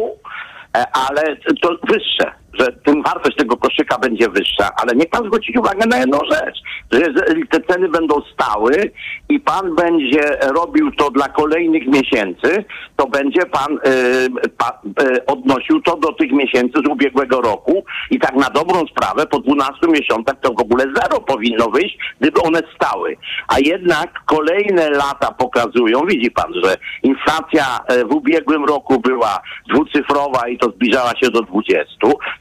e, 0.78 0.86
ale 0.94 1.38
to 1.62 1.78
wyższe, 1.84 2.32
że 2.60 2.68
tym 2.86 3.04
wartość 3.04 3.38
tego 3.38 3.58
koszyka 3.58 3.98
będzie 3.98 4.30
wyższa, 4.30 4.70
ale 4.82 4.96
niech 4.96 5.10
pan 5.10 5.26
zwróci 5.26 5.60
uwagę 5.60 5.86
na 5.86 5.98
jedną 5.98 6.20
rzecz, 6.32 6.58
że 6.92 7.00
jeżeli 7.00 7.48
te 7.48 7.60
ceny 7.60 7.90
będą 7.90 8.22
stały 8.34 8.92
i 9.30 9.40
pan 9.40 9.76
będzie 9.76 10.38
robił 10.56 10.92
to 10.92 11.12
dla 11.12 11.30
kolejnych 11.30 11.88
miesięcy, 11.88 12.66
to 12.96 13.08
będzie 13.08 13.46
pan 13.46 13.78
e, 13.84 14.50
pa, 14.58 14.82
e, 15.04 15.26
odnosił 15.26 15.82
to 15.82 15.98
do 15.98 16.14
tych 16.14 16.32
miesięcy 16.32 16.80
z 16.86 16.90
ubiegłego 16.90 17.42
roku 17.42 17.86
i 18.12 18.20
tak 18.20 18.36
na 18.36 18.50
dobrą 18.50 18.88
sprawę 18.88 19.26
po 19.26 19.40
12 19.40 19.88
miesiącach 19.88 20.36
to 20.42 20.54
w 20.54 20.62
ogóle 20.62 20.84
zero 20.96 21.22
powinno 21.22 21.70
wyjść, 21.70 21.98
gdyby 22.22 22.42
one 22.42 22.62
stały. 22.76 23.18
A 23.48 23.60
jednak 23.60 24.26
kolejne 24.26 24.90
lata 24.90 25.32
pokazują, 25.32 26.06
widzi 26.06 26.32
pan, 26.32 26.54
że 26.64 26.78
inflacja 27.04 27.80
e, 27.88 28.06
w 28.06 28.12
ubiegłym 28.12 28.66
roku 28.66 29.00
była 29.00 29.42
dwucyfrowa 29.70 30.48
i 30.48 30.58
to 30.58 30.70
zbliżała 30.70 31.12
się 31.16 31.30
do 31.32 31.42
20. 31.42 31.86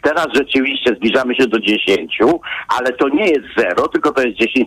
Teraz 0.05 0.27
rzeczywiście 0.35 0.95
zbliżamy 0.97 1.35
się 1.35 1.47
do 1.47 1.61
10, 1.61 2.19
ale 2.69 2.93
to 2.93 3.09
nie 3.09 3.27
jest 3.29 3.45
zero, 3.59 3.88
tylko 3.88 4.12
to 4.12 4.23
jest 4.23 4.38
10%. 4.38 4.64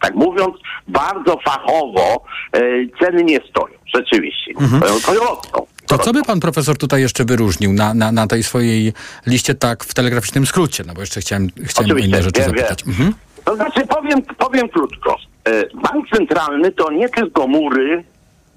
Tak 0.00 0.14
mówiąc 0.14 0.54
bardzo 0.88 1.38
fachowo, 1.44 2.24
e, 2.52 2.60
ceny 3.00 3.24
nie 3.24 3.38
stoją. 3.50 3.74
Rzeczywiście. 3.94 4.52
Mhm. 4.60 4.82
Toyotą. 5.06 5.66
To 5.86 5.98
co 5.98 6.12
by 6.12 6.22
pan 6.22 6.40
profesor 6.40 6.78
tutaj 6.78 7.00
jeszcze 7.00 7.24
wyróżnił 7.24 7.72
na, 7.72 7.94
na, 7.94 8.12
na 8.12 8.26
tej 8.26 8.42
swojej 8.42 8.92
liście 9.26 9.54
tak 9.54 9.84
w 9.84 9.94
telegraficznym 9.94 10.46
skrócie? 10.46 10.84
No 10.86 10.94
bo 10.94 11.00
jeszcze 11.00 11.20
chciałem, 11.20 11.48
chciałem 11.64 11.90
Oczywiście, 11.90 12.08
inne 12.08 12.22
rzeczy 12.22 12.40
wiem. 12.40 12.50
zapytać. 12.50 12.84
Mhm. 12.86 13.14
To 13.44 13.56
znaczy, 13.56 13.86
powiem, 13.86 14.22
powiem 14.38 14.68
krótko. 14.68 15.16
E, 15.44 15.50
Bank 15.74 16.08
centralny 16.16 16.72
to 16.72 16.92
nie 16.92 17.08
tylko 17.08 17.46
mury 17.46 18.04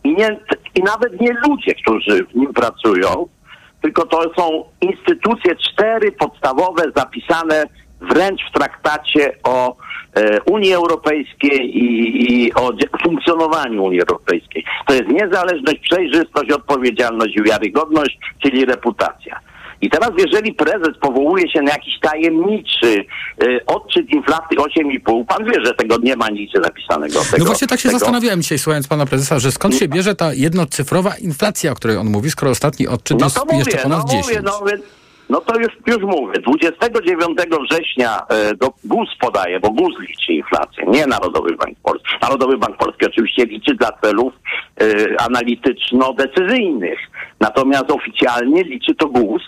i, 0.04 0.16
nie, 0.16 0.40
i 0.76 0.84
nawet 0.84 1.22
nie 1.22 1.34
ludzie, 1.48 1.74
którzy 1.76 2.26
w 2.26 2.36
nim 2.36 2.54
pracują, 2.54 3.28
tylko 3.84 4.06
to 4.06 4.22
są 4.38 4.64
instytucje 4.82 5.56
cztery 5.56 6.12
podstawowe 6.12 6.84
zapisane 6.96 7.66
wręcz 8.02 8.42
w 8.50 8.52
traktacie 8.52 9.36
o 9.44 9.76
e, 10.16 10.42
Unii 10.42 10.74
Europejskiej 10.74 11.78
i, 11.78 12.46
i 12.46 12.54
o 12.54 12.72
funkcjonowaniu 13.04 13.84
Unii 13.84 14.02
Europejskiej. 14.02 14.66
To 14.88 14.94
jest 14.94 15.08
niezależność, 15.08 15.80
przejrzystość, 15.80 16.52
odpowiedzialność 16.52 17.36
i 17.38 17.44
wiarygodność, 17.44 18.20
czyli 18.44 18.66
reputacja. 18.66 19.40
I 19.84 19.90
teraz, 19.90 20.10
jeżeli 20.18 20.54
prezes 20.54 20.98
powołuje 21.02 21.52
się 21.52 21.62
na 21.62 21.72
jakiś 21.72 22.00
tajemniczy 22.02 23.06
y, 23.44 23.66
odczyt 23.66 24.10
inflacji 24.10 24.58
8,5, 24.58 25.26
pan 25.26 25.46
wie, 25.46 25.66
że 25.66 25.74
tego 25.74 25.98
nie 26.04 26.16
ma 26.16 26.30
nigdzie 26.30 26.60
napisanego. 26.60 27.20
Tego, 27.20 27.38
No 27.38 27.46
właśnie 27.46 27.68
tak 27.68 27.80
się 27.80 27.90
tego. 27.90 28.00
zastanawiałem 28.00 28.42
dzisiaj, 28.42 28.60
słuchając 28.60 28.88
pana 28.88 29.06
prezesa, 29.06 29.40
że 29.40 29.52
skąd 29.52 29.76
się 29.76 29.88
bierze 29.88 30.16
ta 30.16 30.34
jednocyfrowa 30.34 31.14
inflacja, 31.22 31.72
o 31.72 31.76
której 31.76 31.98
on 31.98 32.08
mówi, 32.08 32.32
skoro 32.32 32.52
ostatni 32.52 32.88
odczyt 32.88 33.20
No 33.20 33.26
jest 33.26 33.40
mówię, 33.46 33.58
jeszcze 33.58 33.78
ponad 33.78 34.00
no 34.00 34.06
10. 34.08 34.26
mówię, 34.28 34.42
no, 34.44 34.62
więc- 34.72 34.84
no 35.34 35.42
to 35.42 35.60
już, 35.60 35.72
już 35.88 36.04
mówię. 36.04 36.40
29 36.40 37.38
września 37.70 38.20
e, 38.30 38.56
do 38.56 38.74
GUS 38.84 39.10
podaje, 39.20 39.60
bo 39.60 39.70
GUS 39.70 40.00
liczy 40.00 40.34
inflację, 40.34 40.84
nie 40.88 41.08
Narodowy 41.08 41.56
Bank 41.56 41.78
Polski. 41.84 42.10
Narodowy 42.22 42.58
Bank 42.58 42.78
Polski 42.78 43.06
oczywiście 43.06 43.46
liczy 43.46 43.76
dla 43.76 43.92
celów 43.92 44.34
e, 44.82 44.86
analityczno-decyzyjnych. 45.22 47.00
Natomiast 47.40 47.92
oficjalnie 47.92 48.64
liczy 48.64 48.96
to 48.96 49.08
GUS. 49.08 49.42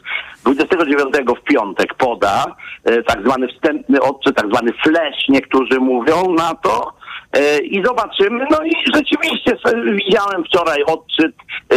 29 0.44 1.16
w 1.40 1.44
piątek 1.44 1.94
poda 1.94 2.56
e, 2.84 3.04
tak 3.04 3.22
zwany 3.22 3.48
wstępny 3.48 4.02
odczyt, 4.02 4.36
tak 4.36 4.48
zwany 4.48 4.72
flash, 4.84 5.28
niektórzy 5.30 5.80
mówią 5.80 6.34
na 6.34 6.56
to. 6.56 6.94
E, 7.36 7.60
I 7.60 7.84
zobaczymy. 7.86 8.46
No 8.52 8.64
i 8.66 8.72
rzeczywiście 8.96 9.58
widziałem 9.96 10.44
wczoraj 10.44 10.84
odczyt 10.84 11.36
e, 11.70 11.76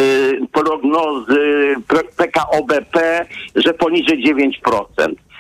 prognozy 0.53 1.75
P- 1.89 2.05
PKO 2.17 2.63
BP, 2.65 3.27
że 3.55 3.75
poniżej 3.75 4.25
9%. 4.65 4.83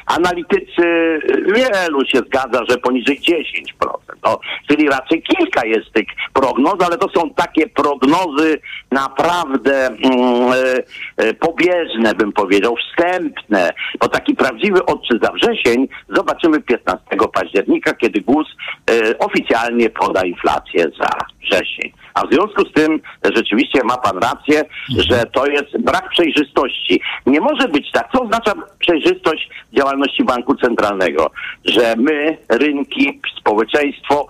Analitycy, 0.08 1.18
wielu 1.54 2.06
się 2.06 2.18
zgadza, 2.18 2.60
że 2.68 2.78
poniżej 2.78 3.20
10%. 3.20 4.08
No, 4.24 4.40
czyli 4.68 4.88
raczej 4.88 5.22
kilka 5.22 5.66
jest 5.66 5.92
tych 5.92 6.06
prognoz, 6.32 6.74
ale 6.86 6.96
to 6.96 7.08
są 7.08 7.30
takie 7.30 7.68
prognozy 7.68 8.60
naprawdę 8.90 9.86
mm, 9.86 10.52
e, 10.52 11.24
e, 11.24 11.34
pobieżne, 11.34 12.14
bym 12.14 12.32
powiedział, 12.32 12.76
wstępne. 12.76 13.70
Bo 14.00 14.08
taki 14.08 14.34
prawdziwy 14.34 14.84
odczyt 14.86 15.22
za 15.22 15.32
wrzesień 15.32 15.88
zobaczymy 16.08 16.60
15 16.60 17.04
października, 17.32 17.94
kiedy 17.94 18.20
GUS 18.20 18.46
e, 18.90 19.18
oficjalnie 19.18 19.90
poda 19.90 20.24
inflację 20.24 20.84
za 21.00 21.10
wrzesień. 21.40 21.92
A 22.18 22.26
w 22.26 22.32
związku 22.32 22.62
z 22.68 22.72
tym 22.72 23.00
rzeczywiście 23.34 23.80
ma 23.84 23.96
pan 23.96 24.18
rację, 24.18 24.62
że 25.08 25.26
to 25.26 25.46
jest 25.46 25.78
brak 25.78 26.08
przejrzystości. 26.10 27.00
Nie 27.26 27.40
może 27.40 27.68
być 27.68 27.90
tak. 27.92 28.08
Co 28.12 28.22
oznacza 28.22 28.52
przejrzystość 28.78 29.48
działalności 29.72 30.24
banku 30.24 30.54
centralnego? 30.54 31.30
Że 31.64 31.94
my, 31.96 32.38
rynki, 32.48 33.20
społeczeństwo 33.40 34.26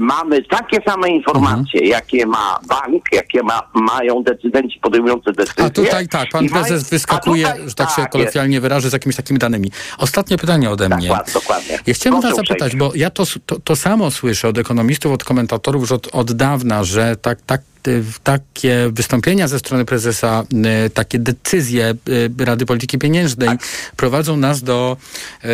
mamy 0.00 0.42
takie 0.42 0.78
same 0.86 1.08
informacje, 1.08 1.80
jakie 1.80 2.26
ma 2.26 2.58
bank, 2.68 3.04
jakie 3.12 3.42
ma, 3.42 3.62
mają 3.74 4.22
decydenci 4.22 4.78
podejmujący 4.82 5.32
decyzje. 5.32 5.64
A 5.64 5.70
tutaj 5.70 6.08
tak, 6.08 6.28
pan 6.32 6.48
prezes 6.48 6.90
wyskakuje, 6.90 7.46
tutaj- 7.46 7.68
że 7.68 7.74
tak 7.74 7.90
się 7.90 8.02
tak 8.02 8.10
kolokwialnie 8.10 8.60
wyrażę, 8.60 8.90
z 8.90 8.92
jakimiś 8.92 9.16
takimi 9.16 9.38
danymi. 9.38 9.70
Ostatnie 9.98 10.38
pytanie 10.38 10.70
ode 10.70 10.88
mnie. 10.88 11.08
Dokładnie, 11.08 11.32
dokładnie. 11.32 11.78
Ja 11.86 11.94
chciałem 11.94 12.20
was 12.20 12.36
zapytać, 12.36 12.76
bo 12.76 12.92
ja 12.94 13.10
to, 13.10 13.24
to, 13.46 13.60
to 13.60 13.76
samo 13.76 14.10
słyszę 14.10 14.48
od 14.48 14.58
ekonomistów, 14.58 15.12
od 15.12 15.24
komentatorów 15.24 15.82
już 15.82 15.92
od, 15.92 16.08
od 16.12 16.32
dawna, 16.32 16.84
że 16.84 17.16
tak, 17.16 17.42
tak, 17.42 17.60
takie 18.22 18.90
wystąpienia 18.92 19.48
ze 19.48 19.58
strony 19.58 19.84
prezesa, 19.84 20.44
y, 20.86 20.90
takie 20.90 21.18
decyzje 21.18 21.94
y, 22.08 22.44
Rady 22.44 22.66
Polityki 22.66 22.98
Pieniężnej 22.98 23.48
Tak. 23.48 23.60
prowadzą 23.96 24.36
nas 24.36 24.62
do 24.62 24.96
e, 25.44 25.48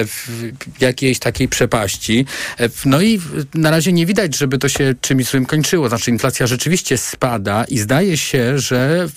jakiejś 0.81 1.19
takiej 1.19 1.49
przepaści. 1.49 2.27
E, 2.61 2.69
No 2.85 3.01
i 3.03 3.21
na 3.55 3.71
razie 3.71 3.93
nie 3.93 4.07
widać, 4.07 4.37
żeby 4.37 4.59
to 4.59 4.69
się 4.69 4.95
czymś 5.01 5.25
złym 5.25 5.47
kończyło. 5.47 5.89
Znaczy 5.89 6.11
inflacja 6.11 6.47
rzeczywiście 6.47 6.99
spada 6.99 7.65
i 7.65 7.79
zdaje 7.79 8.17
się, 8.17 8.59
że 8.59 9.09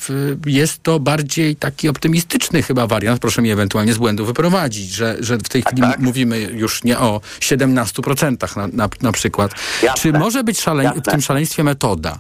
jest 0.45 0.83
to 0.83 0.99
bardziej 0.99 1.55
taki 1.55 1.89
optymistyczny 1.89 2.63
chyba 2.63 2.87
wariant. 2.87 3.21
Proszę 3.21 3.41
mnie 3.41 3.53
ewentualnie 3.53 3.93
z 3.93 3.97
błędu 3.97 4.25
wyprowadzić, 4.25 4.91
że, 4.91 5.17
że 5.19 5.37
w 5.37 5.49
tej 5.49 5.61
chwili 5.63 5.81
mówimy 5.99 6.39
już 6.39 6.83
nie 6.83 6.99
o 6.99 7.21
17% 7.39 8.57
na, 8.57 8.67
na, 8.67 8.89
na 9.01 9.11
przykład. 9.11 9.51
Jasne. 9.83 10.01
Czy 10.01 10.19
może 10.19 10.43
być 10.43 10.61
szale, 10.61 10.93
w 11.05 11.11
tym 11.11 11.21
szaleństwie 11.21 11.63
metoda? 11.63 12.19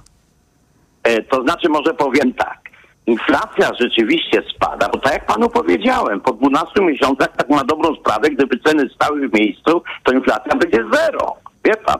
E, 1.03 1.21
To 1.23 1.41
znaczy, 1.41 1.69
może 1.69 1.93
powiem 1.93 2.33
tak. 2.33 2.59
Inflacja 3.07 3.69
rzeczywiście 3.79 4.43
spada, 4.55 4.89
bo 4.89 4.99
tak 4.99 5.13
jak 5.13 5.25
panu 5.25 5.49
powiedziałem, 5.49 6.21
po 6.21 6.33
12 6.33 6.81
miesiącach, 6.81 7.35
tak 7.37 7.49
na 7.49 7.63
dobrą 7.63 7.95
sprawę, 7.95 8.29
gdyby 8.29 8.59
ceny 8.59 8.89
stały 8.95 9.29
w 9.29 9.33
miejscu, 9.33 9.83
to 10.03 10.11
inflacja 10.13 10.55
będzie 10.55 10.83
zero. 10.93 11.35
Wie 11.65 11.75
pan? 11.75 11.97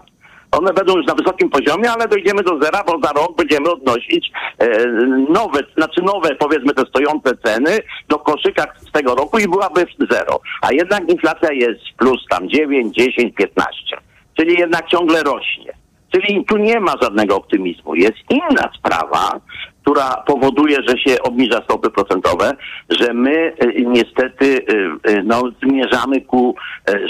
One 0.51 0.73
będą 0.73 0.97
już 0.97 1.05
na 1.05 1.15
wysokim 1.15 1.49
poziomie, 1.49 1.91
ale 1.91 2.07
dojdziemy 2.07 2.43
do 2.43 2.59
zera, 2.61 2.83
bo 2.83 2.99
za 3.03 3.13
rok 3.13 3.37
będziemy 3.37 3.71
odnosić 3.71 4.31
e, 4.57 4.85
nowe, 5.29 5.59
znaczy 5.77 6.01
nowe, 6.01 6.35
powiedzmy 6.35 6.73
te 6.73 6.81
stojące 6.85 7.37
ceny 7.43 7.79
do 8.09 8.19
koszyka 8.19 8.65
z 8.77 8.91
tego 8.91 9.15
roku 9.15 9.39
i 9.39 9.47
byłaby 9.47 9.85
zero. 10.11 10.39
A 10.61 10.73
jednak 10.73 11.09
inflacja 11.09 11.51
jest 11.51 11.81
plus 11.97 12.25
tam 12.29 12.49
9, 12.49 12.95
10, 12.95 13.35
15. 13.35 13.73
Czyli 14.37 14.59
jednak 14.59 14.87
ciągle 14.87 15.23
rośnie. 15.23 15.73
Czyli 16.11 16.45
tu 16.45 16.57
nie 16.57 16.79
ma 16.79 16.93
żadnego 17.01 17.35
optymizmu. 17.35 17.95
Jest 17.95 18.17
inna 18.29 18.69
sprawa, 18.77 19.39
która 19.81 20.23
powoduje, 20.27 20.77
że 20.87 20.97
się 20.97 21.21
obniża 21.21 21.61
stopy 21.63 21.89
procentowe, 21.89 22.51
że 22.89 23.13
my 23.13 23.53
y, 23.63 23.85
niestety 23.87 24.45
y, 24.45 25.11
y, 25.11 25.23
no, 25.23 25.43
zmierzamy 25.63 26.21
ku 26.21 26.55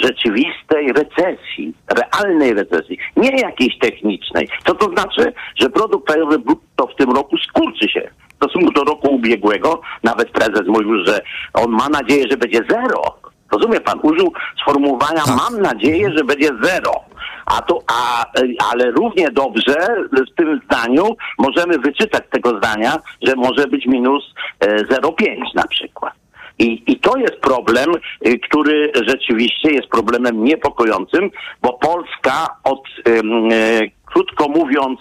rzeczywistej 0.04 0.94
recesji, 0.94 1.74
realnej 1.90 2.54
recesji, 2.54 2.98
nie 3.18 3.30
jakiejś 3.30 3.78
technicznej. 3.78 4.50
Co 4.66 4.76
to 4.76 4.92
znaczy? 4.92 5.34
Że 5.56 5.70
produkt 5.70 6.08
krajowy 6.08 6.40
brutto 6.40 6.88
w 6.88 6.96
tym 6.96 7.12
roku 7.12 7.38
skurczy 7.38 7.90
się. 7.90 8.10
W 8.30 8.36
stosunku 8.36 8.72
do 8.72 8.84
roku 8.84 9.16
ubiegłego, 9.16 9.82
nawet 10.04 10.30
prezes 10.30 10.68
mówił, 10.68 11.06
że 11.06 11.22
on 11.54 11.72
ma 11.72 11.90
nadzieję, 11.90 12.26
że 12.30 12.38
będzie 12.38 12.62
zero. 12.70 13.02
Rozumie 13.52 13.80
pan? 13.80 14.00
Użył 14.02 14.34
sformułowania 14.62 15.24
mam 15.38 15.62
nadzieję, 15.62 16.12
że 16.18 16.24
będzie 16.24 16.50
zero. 16.62 16.92
A 17.58 17.62
to, 17.62 17.80
a, 17.88 18.26
ale 18.72 18.92
równie 18.92 19.32
dobrze 19.32 19.76
w 20.12 20.36
tym 20.36 20.62
zdaniu 20.66 21.16
możemy 21.38 21.80
wyczytać 21.80 22.24
tego 22.32 22.58
zdania, 22.58 22.98
że 23.22 23.36
może 23.36 23.68
być 23.68 23.86
minus 23.86 24.34
e, 24.60 24.84
0,5 24.84 25.38
na 25.56 25.68
przykład. 25.68 26.14
I, 26.60 26.84
I 26.88 27.00
to 27.00 27.18
jest 27.18 27.36
problem, 27.36 27.90
y, 28.28 28.40
który 28.40 28.92
rzeczywiście 29.08 29.72
jest 29.72 29.88
problemem 29.88 30.44
niepokojącym, 30.44 31.32
bo 31.62 31.74
Polska 31.74 32.48
od, 32.64 32.84
y, 33.08 33.92
krótko 34.06 34.48
mówiąc, 34.48 35.00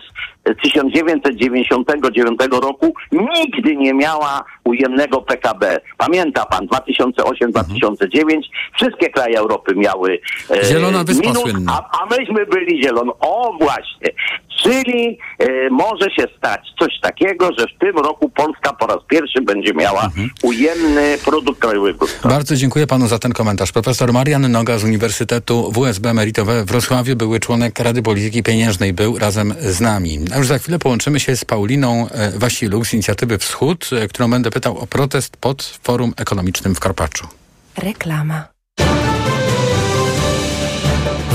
1999 0.63 2.41
roku 2.63 2.95
nigdy 3.13 3.77
nie 3.77 3.95
miała 3.95 4.45
ujemnego 4.65 5.23
PKB. 5.23 5.81
Pamięta 5.99 6.47
pan, 6.47 6.67
2008-2009 6.67 8.41
wszystkie 8.77 9.11
kraje 9.11 9.39
Europy 9.39 9.75
miały 9.77 10.21
e, 10.51 10.65
Zielona 10.65 11.05
Wyspa 11.05 11.29
minus, 11.29 11.69
a, 11.69 12.03
a 12.03 12.07
myśmy 12.07 12.47
byli 12.47 12.83
zielono. 12.83 13.17
O 13.21 13.57
właśnie. 13.61 14.09
Czyli 14.63 15.19
e, 15.39 15.71
może 15.71 16.11
się 16.11 16.25
stać 16.39 16.61
coś 16.79 17.01
takiego, 17.03 17.49
że 17.59 17.67
w 17.77 17.79
tym 17.81 17.99
roku 17.99 18.29
Polska 18.29 18.73
po 18.73 18.87
raz 18.87 18.99
pierwszy 19.09 19.43
będzie 19.43 19.75
miała 19.75 20.05
Mhm. 20.05 20.31
ujemny 20.43 21.19
produkt 21.25 21.61
krajowy 21.61 21.95
brutto. 21.95 22.29
Bardzo 22.29 22.57
dziękuję 22.57 22.87
panu 22.87 23.09
za 23.09 23.19
ten 23.19 23.33
komentarz. 23.33 23.73
Profesor 23.73 24.13
Marian 24.13 24.53
Noga 24.53 24.79
z 24.79 24.85
Uniwersytetu 24.85 25.73
WSB 25.73 26.15
Merito 26.15 26.45
we 26.45 26.65
Wrocławiu, 26.65 27.17
były 27.17 27.41
członek 27.41 27.79
Rady 27.79 28.03
Polityki 28.03 28.43
Pieniężnej, 28.43 28.93
był 28.93 29.19
razem 29.19 29.55
z 29.61 29.81
nami. 29.81 30.19
A 30.35 30.39
już 30.39 30.47
za 30.47 30.59
chwilę 30.59 30.79
połączymy 30.79 31.21
się 31.21 31.37
z 31.37 31.45
Pauliną 31.45 32.09
e, 32.11 32.31
Wasiluk 32.39 32.87
z 32.87 32.95
Inicjatywy 32.95 33.39
Wschód, 33.39 33.91
e, 34.03 34.09
którą 34.09 34.31
będę 34.31 34.51
pytał 34.51 34.79
o 34.79 34.87
protest 34.87 35.37
pod 35.37 35.79
Forum 35.83 36.13
Ekonomicznym 36.17 36.75
w 36.75 36.81
Karpaczu. 36.81 37.27
Reklama. 37.79 38.45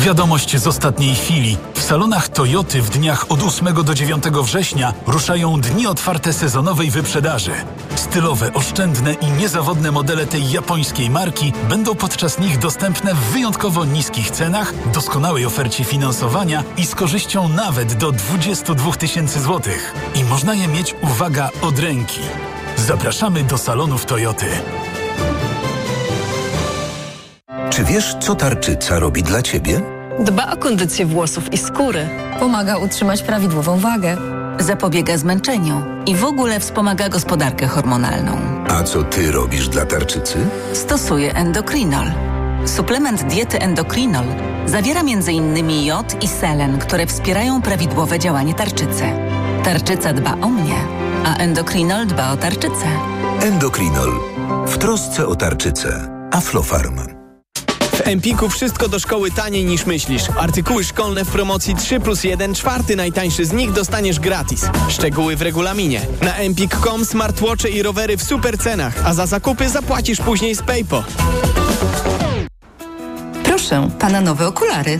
Wiadomość 0.05 0.57
z 0.57 0.67
ostatniej 0.67 1.15
chwili. 1.15 1.57
W 1.73 1.81
salonach 1.81 2.29
Toyoty 2.29 2.81
w 2.81 2.89
dniach 2.89 3.25
od 3.29 3.43
8 3.43 3.83
do 3.83 3.93
9 3.93 4.23
września 4.23 4.93
ruszają 5.07 5.61
dni 5.61 5.87
otwarte 5.87 6.33
sezonowej 6.33 6.91
wyprzedaży. 6.91 7.51
Stylowe, 7.95 8.53
oszczędne 8.53 9.13
i 9.13 9.31
niezawodne 9.31 9.91
modele 9.91 10.25
tej 10.25 10.51
japońskiej 10.51 11.09
marki 11.09 11.53
będą 11.69 11.95
podczas 11.95 12.39
nich 12.39 12.59
dostępne 12.59 13.13
w 13.13 13.17
wyjątkowo 13.17 13.86
niskich 13.86 14.32
cenach, 14.32 14.73
doskonałej 14.93 15.45
ofercie 15.45 15.84
finansowania 15.84 16.63
i 16.77 16.86
z 16.86 16.95
korzyścią 16.95 17.49
nawet 17.49 17.93
do 17.93 18.11
22 18.11 18.91
tysięcy 18.91 19.41
złotych. 19.41 19.93
I 20.15 20.23
można 20.23 20.55
je 20.55 20.67
mieć, 20.67 20.95
uwaga, 21.01 21.49
od 21.61 21.80
ręki. 21.80 22.21
Zapraszamy 22.77 23.43
do 23.43 23.57
salonów 23.57 24.05
Toyoty. 24.05 24.45
Czy 27.69 27.84
wiesz, 27.84 28.15
co 28.19 28.36
tarczyca 28.36 28.99
robi 28.99 29.23
dla 29.23 29.41
ciebie? 29.41 29.94
Dba 30.20 30.51
o 30.51 30.57
kondycję 30.57 31.05
włosów 31.05 31.53
i 31.53 31.57
skóry. 31.57 32.09
Pomaga 32.39 32.78
utrzymać 32.78 33.24
prawidłową 33.24 33.80
wagę. 33.80 34.18
Zapobiega 34.59 35.18
zmęczeniu 35.18 35.84
i 36.05 36.16
w 36.16 36.26
ogóle 36.26 36.59
wspomaga 36.59 37.09
gospodarkę 37.09 37.68
hormonalną. 37.68 38.38
A 38.70 38.84
co 38.84 39.03
ty 39.03 39.32
robisz 39.32 39.70
dla 39.70 39.86
tarczycy? 39.86 40.38
Stosuje 40.74 41.36
endokrinol. 41.36 42.11
Suplement 42.66 43.24
diety 43.24 43.59
endokrinol 43.59 44.26
zawiera 44.66 45.01
m.in. 45.01 45.86
jod 45.86 46.24
i 46.24 46.28
selen, 46.28 46.80
które 46.80 47.05
wspierają 47.05 47.61
prawidłowe 47.61 48.20
działanie 48.20 48.53
tarczycy. 48.53 49.03
Tarczyca 49.63 50.13
dba 50.13 50.32
o 50.41 50.49
mnie, 50.49 50.76
a 51.26 51.36
endokrinol 51.36 52.07
dba 52.07 52.32
o 52.32 52.38
tarczycę. 52.38 52.88
Endokrinol. 53.41 54.11
W 54.68 54.78
trosce 54.78 55.28
o 55.28 55.36
tarczycę. 55.36 56.07
Aflofarm. 56.32 57.14
W 57.95 58.07
Empiku 58.07 58.49
wszystko 58.49 58.87
do 58.87 58.99
szkoły 58.99 59.31
taniej 59.31 59.65
niż 59.65 59.85
myślisz. 59.85 60.23
Artykuły 60.37 60.83
szkolne 60.83 61.25
w 61.25 61.29
promocji 61.29 61.75
3 61.75 61.99
plus 61.99 62.23
1, 62.23 62.55
czwarty 62.55 62.95
najtańszy 62.95 63.45
z 63.45 63.53
nich 63.53 63.71
dostaniesz 63.71 64.19
gratis. 64.19 64.69
Szczegóły 64.89 65.35
w 65.35 65.41
regulaminie. 65.41 66.01
Na 66.21 66.35
empik.com 66.35 67.05
smartwatche 67.05 67.69
i 67.69 67.83
rowery 67.83 68.17
w 68.17 68.23
super 68.23 68.57
cenach, 68.57 68.93
a 69.05 69.13
za 69.13 69.25
zakupy 69.25 69.69
zapłacisz 69.69 70.21
później 70.21 70.55
z 70.55 70.61
PayPo. 70.61 71.03
Proszę, 73.43 73.89
pana 73.99 74.21
nowe 74.21 74.47
okulary. 74.47 74.99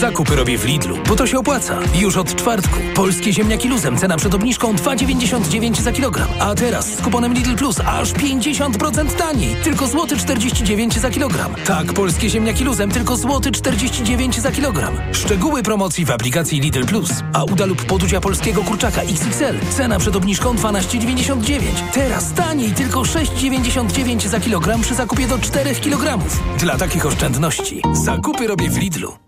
Zakupy 0.00 0.36
robię 0.36 0.58
w 0.58 0.64
Lidlu, 0.64 0.98
bo 1.08 1.16
to 1.16 1.26
się 1.26 1.38
opłaca. 1.38 1.78
Już 1.94 2.16
od 2.16 2.34
czwartku. 2.34 2.80
Polskie 2.94 3.32
ziemniaki 3.32 3.68
luzem, 3.68 3.98
cena 3.98 4.16
przed 4.16 4.34
obniżką 4.34 4.74
2,99 4.74 5.80
za 5.80 5.92
kilogram. 5.92 6.28
A 6.40 6.54
teraz 6.54 6.94
z 6.94 7.02
kuponem 7.02 7.34
Lidl 7.34 7.54
Plus 7.54 7.80
aż 7.80 8.12
50% 8.12 9.10
taniej. 9.10 9.56
Tylko 9.64 9.86
złoty 9.86 10.16
49 10.16 10.94
za 10.94 11.10
kilogram. 11.10 11.54
Tak, 11.66 11.92
polskie 11.92 12.30
ziemniaki 12.30 12.64
luzem, 12.64 12.90
tylko 12.90 13.16
złoty 13.16 13.52
49 13.52 14.40
za 14.40 14.52
kilogram. 14.52 14.94
Szczegóły 15.12 15.62
promocji 15.62 16.04
w 16.04 16.10
aplikacji 16.10 16.60
Lidl 16.60 16.84
Plus. 16.84 17.10
A 17.32 17.44
uda 17.44 17.66
lub 17.66 17.84
podudzia 17.84 18.20
polskiego 18.20 18.62
kurczaka 18.62 19.02
XXL. 19.02 19.58
Cena 19.76 19.98
przed 19.98 20.16
obniżką 20.16 20.54
12,99. 20.54 21.60
Teraz 21.92 22.32
taniej, 22.32 22.70
tylko 22.70 23.00
6,99 23.00 24.28
za 24.28 24.40
kilogram 24.40 24.80
przy 24.80 24.94
zakupie 24.94 25.26
do 25.26 25.38
4 25.38 25.74
kg. 25.74 26.18
Dla 26.58 26.76
takich 26.76 27.06
oszczędności. 27.06 27.82
Zakupy 27.92 28.46
robię 28.46 28.70
w 28.70 28.78
Lidlu. 28.78 29.27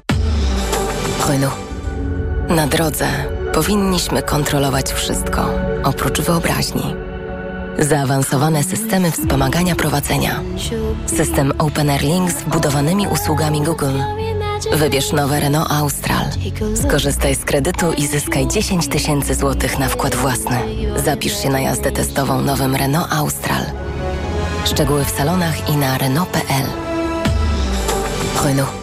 Renault. 1.29 1.53
Na 2.49 2.67
drodze 2.67 3.07
powinniśmy 3.53 4.21
kontrolować 4.21 4.93
wszystko, 4.93 5.49
oprócz 5.83 6.21
wyobraźni. 6.21 6.95
Zaawansowane 7.79 8.63
systemy 8.63 9.11
wspomagania 9.11 9.75
prowadzenia. 9.75 10.39
System 11.05 11.53
Open 11.57 11.89
Air 11.89 12.01
Link 12.01 12.31
z 12.31 12.35
wbudowanymi 12.35 13.07
usługami 13.07 13.61
Google. 13.61 13.99
Wybierz 14.73 15.11
nowe 15.11 15.39
Renault 15.39 15.71
Austral. 15.71 16.25
Skorzystaj 16.83 17.35
z 17.35 17.45
kredytu 17.45 17.93
i 17.93 18.07
zyskaj 18.07 18.47
10 18.47 18.87
tysięcy 18.87 19.35
złotych 19.35 19.79
na 19.79 19.87
wkład 19.87 20.15
własny. 20.15 20.57
Zapisz 20.95 21.43
się 21.43 21.49
na 21.49 21.59
jazdę 21.59 21.91
testową 21.91 22.41
nowym 22.41 22.75
Renault 22.75 23.13
Austral. 23.13 23.63
Szczegóły 24.65 25.05
w 25.05 25.09
salonach 25.09 25.69
i 25.69 25.77
na 25.77 25.97
Renault.pl. 25.97 26.65
Renault. 28.45 28.80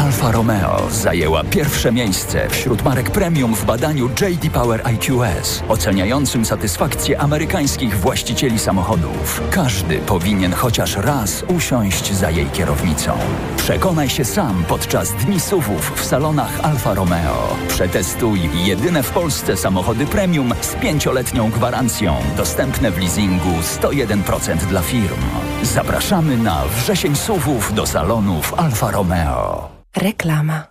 Alfa 0.00 0.32
Romeo 0.32 0.90
zajęła 0.90 1.44
pierwsze 1.44 1.92
miejsce 1.92 2.48
wśród 2.48 2.82
marek 2.82 3.10
premium 3.10 3.54
w 3.54 3.64
badaniu 3.64 4.08
JD 4.08 4.50
Power 4.52 4.82
IQS, 4.94 5.62
oceniającym 5.68 6.44
satysfakcję 6.44 7.20
amerykańskich 7.20 7.98
właścicieli 7.98 8.58
samochodów. 8.58 9.42
Każdy 9.50 9.98
powinien 9.98 10.52
chociaż 10.52 10.96
raz 10.96 11.44
usiąść 11.48 12.12
za 12.12 12.30
jej 12.30 12.46
kierownicą. 12.46 13.12
Przekonaj 13.56 14.08
się 14.08 14.24
sam 14.24 14.64
podczas 14.68 15.12
dni 15.12 15.40
SUVów 15.40 15.92
w 15.96 16.04
salonach 16.04 16.60
Alfa 16.62 16.94
Romeo. 16.94 17.56
Przetestuj 17.68 18.40
jedyne 18.54 19.02
w 19.02 19.10
Polsce 19.10 19.56
samochody 19.56 20.06
premium 20.06 20.54
z 20.60 20.74
pięcioletnią 20.74 21.50
gwarancją, 21.50 22.16
dostępne 22.36 22.90
w 22.90 22.98
leasingu 22.98 23.50
101% 23.80 24.56
dla 24.56 24.82
firm. 24.82 25.20
Zapraszamy 25.62 26.36
na 26.36 26.64
wrzesień 26.76 27.16
SUVów 27.16 27.74
do 27.74 27.86
salonów 27.86 28.54
Alfa 28.56 28.90
Romeo. 28.90 29.69
Reklama. 29.96 30.70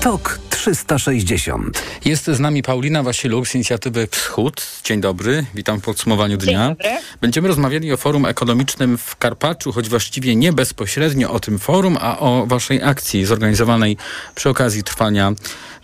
TOK 0.00 0.43
360. 0.64 1.82
Jest 2.04 2.24
z 2.26 2.40
nami 2.40 2.62
Paulina 2.62 3.02
Wasiluk 3.02 3.48
z 3.48 3.54
inicjatywy 3.54 4.08
Wschód. 4.10 4.66
Dzień 4.84 5.00
dobry, 5.00 5.46
witam 5.54 5.80
w 5.80 5.84
podsumowaniu 5.84 6.36
dnia. 6.36 6.68
dobry. 6.68 6.90
Będziemy 7.20 7.48
rozmawiali 7.48 7.92
o 7.92 7.96
forum 7.96 8.26
ekonomicznym 8.26 8.98
w 8.98 9.16
Karpaczu, 9.16 9.72
choć 9.72 9.88
właściwie 9.88 10.36
nie 10.36 10.52
bezpośrednio 10.52 11.30
o 11.30 11.40
tym 11.40 11.58
forum, 11.58 11.98
a 12.00 12.18
o 12.18 12.46
waszej 12.46 12.82
akcji 12.82 13.24
zorganizowanej 13.24 13.96
przy 14.34 14.48
okazji 14.48 14.82
trwania 14.82 15.32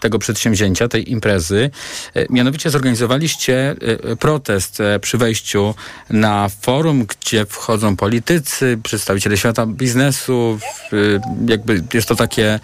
tego 0.01 0.18
przedsięwzięcia, 0.18 0.89
tej 0.89 1.11
imprezy. 1.11 1.70
E, 2.14 2.26
Mianowicie 2.31 2.70
zorganizowaliście 2.70 3.76
e, 4.11 4.16
protest 4.16 4.81
e, 4.81 5.01
przy 5.01 5.18
wejściu 5.18 5.74
na 6.11 6.49
forum, 6.61 7.07
gdzie 7.07 7.47
wchodzą 7.47 7.97
politycy, 7.97 8.78
przedstawiciele 8.83 9.37
świata 9.37 9.66
biznesu. 9.66 10.59
Jakby 11.47 11.83
jest 11.95 12.09
to 12.09 12.16
takie, 12.16 12.61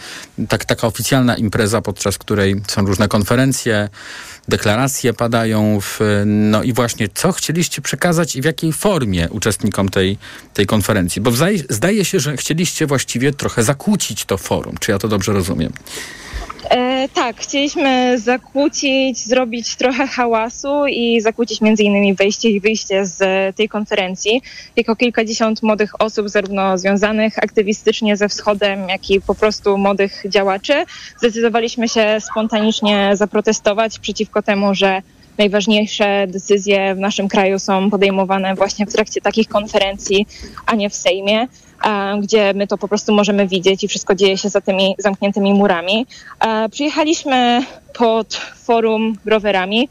tak, 0.49 0.65
taka 0.65 0.87
oficjalna 0.87 1.37
impreza, 1.37 1.83
podczas 1.83 2.06
której 2.19 2.61
są 2.67 2.87
różne 2.87 3.09
konferencje, 3.09 3.89
deklaracje 4.49 5.13
padają. 5.13 5.81
W, 5.81 6.01
no 6.27 6.63
i 6.63 6.73
właśnie, 6.73 7.09
co 7.15 7.33
chcieliście 7.33 7.83
przekazać 7.83 8.37
i 8.37 8.43
w 8.43 8.45
jakiej 8.45 8.73
formie 8.73 9.29
uczestnikom 9.31 9.89
tej, 9.89 10.19
tej 10.55 10.67
konferencji? 10.67 11.23
Bo 11.23 11.31
zdaje, 11.31 11.59
zdaje 11.71 12.05
się, 12.05 12.21
że 12.21 12.37
chcieliście 12.37 12.87
właściwie 12.87 13.33
trochę 13.33 13.63
zakłócić 13.63 14.25
to 14.25 14.39
forum. 14.39 14.77
Czy 14.81 14.91
ja 14.91 14.99
to 14.99 15.09
dobrze 15.09 15.33
rozumiem? 15.33 15.73
E, 16.71 17.09
tak, 17.15 17.37
chcieliśmy 17.37 18.19
zakłócić, 18.19 19.19
zrobić 19.19 19.77
trochę 19.77 20.07
hałasu 20.07 20.87
i 20.87 21.21
zakłócić 21.21 21.61
między 21.61 21.83
innymi 21.83 22.15
wejście 22.15 22.51
i 22.51 22.61
wyjście 22.61 23.07
z 23.07 23.21
tej 23.57 23.69
konferencji. 23.69 24.43
Jako 24.77 24.97
kilkadziesiąt 24.97 25.63
młodych 25.63 26.01
osób, 26.01 26.29
zarówno 26.29 26.79
związanych 26.79 27.39
aktywistycznie 27.39 28.17
ze 28.17 28.29
wschodem, 28.29 28.89
jak 28.89 29.11
i 29.11 29.21
po 29.21 29.35
prostu 29.35 29.79
młodych 29.79 30.23
działaczy, 30.29 30.85
zdecydowaliśmy 31.19 31.89
się 31.89 32.17
spontanicznie 32.21 33.11
zaprotestować 33.15 33.99
przeciwko 33.99 34.43
temu, 34.43 34.75
że 34.75 35.03
najważniejsze 35.39 36.27
decyzje 36.27 36.95
w 36.95 36.99
naszym 36.99 37.29
kraju 37.29 37.59
są 37.59 37.91
podejmowane 37.91 38.55
właśnie 38.55 38.87
w 38.87 38.93
trakcie 38.93 39.21
takich 39.21 39.49
konferencji, 39.49 40.27
a 40.67 40.75
nie 40.75 40.91
w 40.91 40.95
Sejmie 40.95 41.47
gdzie 42.23 42.55
my 42.55 42.67
to 42.67 42.79
po 42.79 42.89
prostu 42.89 43.15
możemy 43.15 43.49
widzieć 43.49 43.85
i 43.85 43.89
wszystko 43.89 44.15
dzieje 44.15 44.39
się 44.39 44.49
za 44.49 44.61
tymi 44.61 44.95
zamkniętymi 44.99 45.55
murami. 45.55 46.07
Przyjechaliśmy 46.71 47.63
pod 47.97 48.41
forum 48.65 49.17
rowerami 49.27 49.89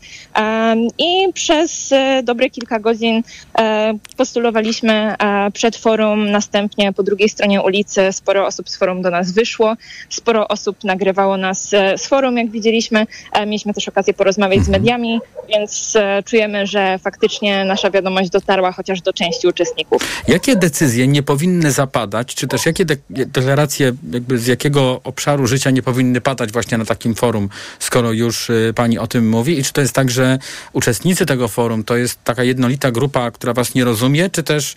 i 0.97 1.33
przez 1.33 1.91
e, 1.91 2.23
dobre 2.23 2.49
kilka 2.49 2.79
godzin 2.79 3.23
e, 3.57 3.93
postulowaliśmy 4.17 4.93
e, 4.93 5.51
przed 5.51 5.77
forum, 5.77 6.31
następnie 6.31 6.93
po 6.93 7.03
drugiej 7.03 7.29
stronie 7.29 7.61
ulicy 7.61 8.11
sporo 8.11 8.45
osób 8.45 8.69
z 8.69 8.77
forum 8.77 9.01
do 9.01 9.09
nas 9.09 9.31
wyszło, 9.31 9.75
sporo 10.09 10.47
osób 10.47 10.83
nagrywało 10.83 11.37
nas 11.37 11.69
z 11.95 12.07
forum, 12.07 12.37
jak 12.37 12.51
widzieliśmy. 12.51 13.07
Mieliśmy 13.39 13.73
też 13.73 13.87
okazję 13.87 14.13
porozmawiać 14.13 14.63
z 14.63 14.69
mediami, 14.69 15.19
więc 15.49 15.93
czujemy, 16.25 16.67
że 16.67 16.99
faktycznie 16.99 17.65
nasza 17.65 17.91
wiadomość 17.91 18.29
dotarła 18.29 18.71
chociaż 18.71 19.01
do 19.01 19.13
części 19.13 19.47
uczestników. 19.47 20.23
Jakie 20.27 20.55
decyzje 20.55 21.07
nie 21.07 21.23
powinny 21.23 21.71
zapadać, 21.75 22.35
czy 22.35 22.47
też 22.47 22.65
jakie 22.65 22.85
de 22.85 22.97
deklaracje 23.09 23.91
jakby 24.11 24.37
z 24.37 24.47
jakiego 24.47 25.01
obszaru 25.03 25.47
życia 25.47 25.71
nie 25.71 25.81
powinny 25.81 26.21
padać 26.21 26.51
właśnie 26.51 26.77
na 26.77 26.85
takim 26.85 27.15
forum, 27.15 27.49
skoro 27.79 28.11
już 28.11 28.49
y, 28.49 28.73
pani 28.75 28.99
o 28.99 29.07
tym 29.07 29.29
mówi? 29.29 29.59
I 29.59 29.63
czy 29.63 29.73
to 29.73 29.81
jest 29.81 29.93
tak, 29.93 30.11
że 30.11 30.39
uczestnicy 30.73 31.25
tego 31.25 31.47
forum 31.47 31.83
to 31.83 31.97
jest 31.97 32.23
taka 32.23 32.43
jednolita 32.43 32.91
grupa, 32.91 33.31
która 33.31 33.53
was 33.53 33.75
nie 33.75 33.83
rozumie, 33.83 34.29
czy 34.29 34.43
też 34.43 34.75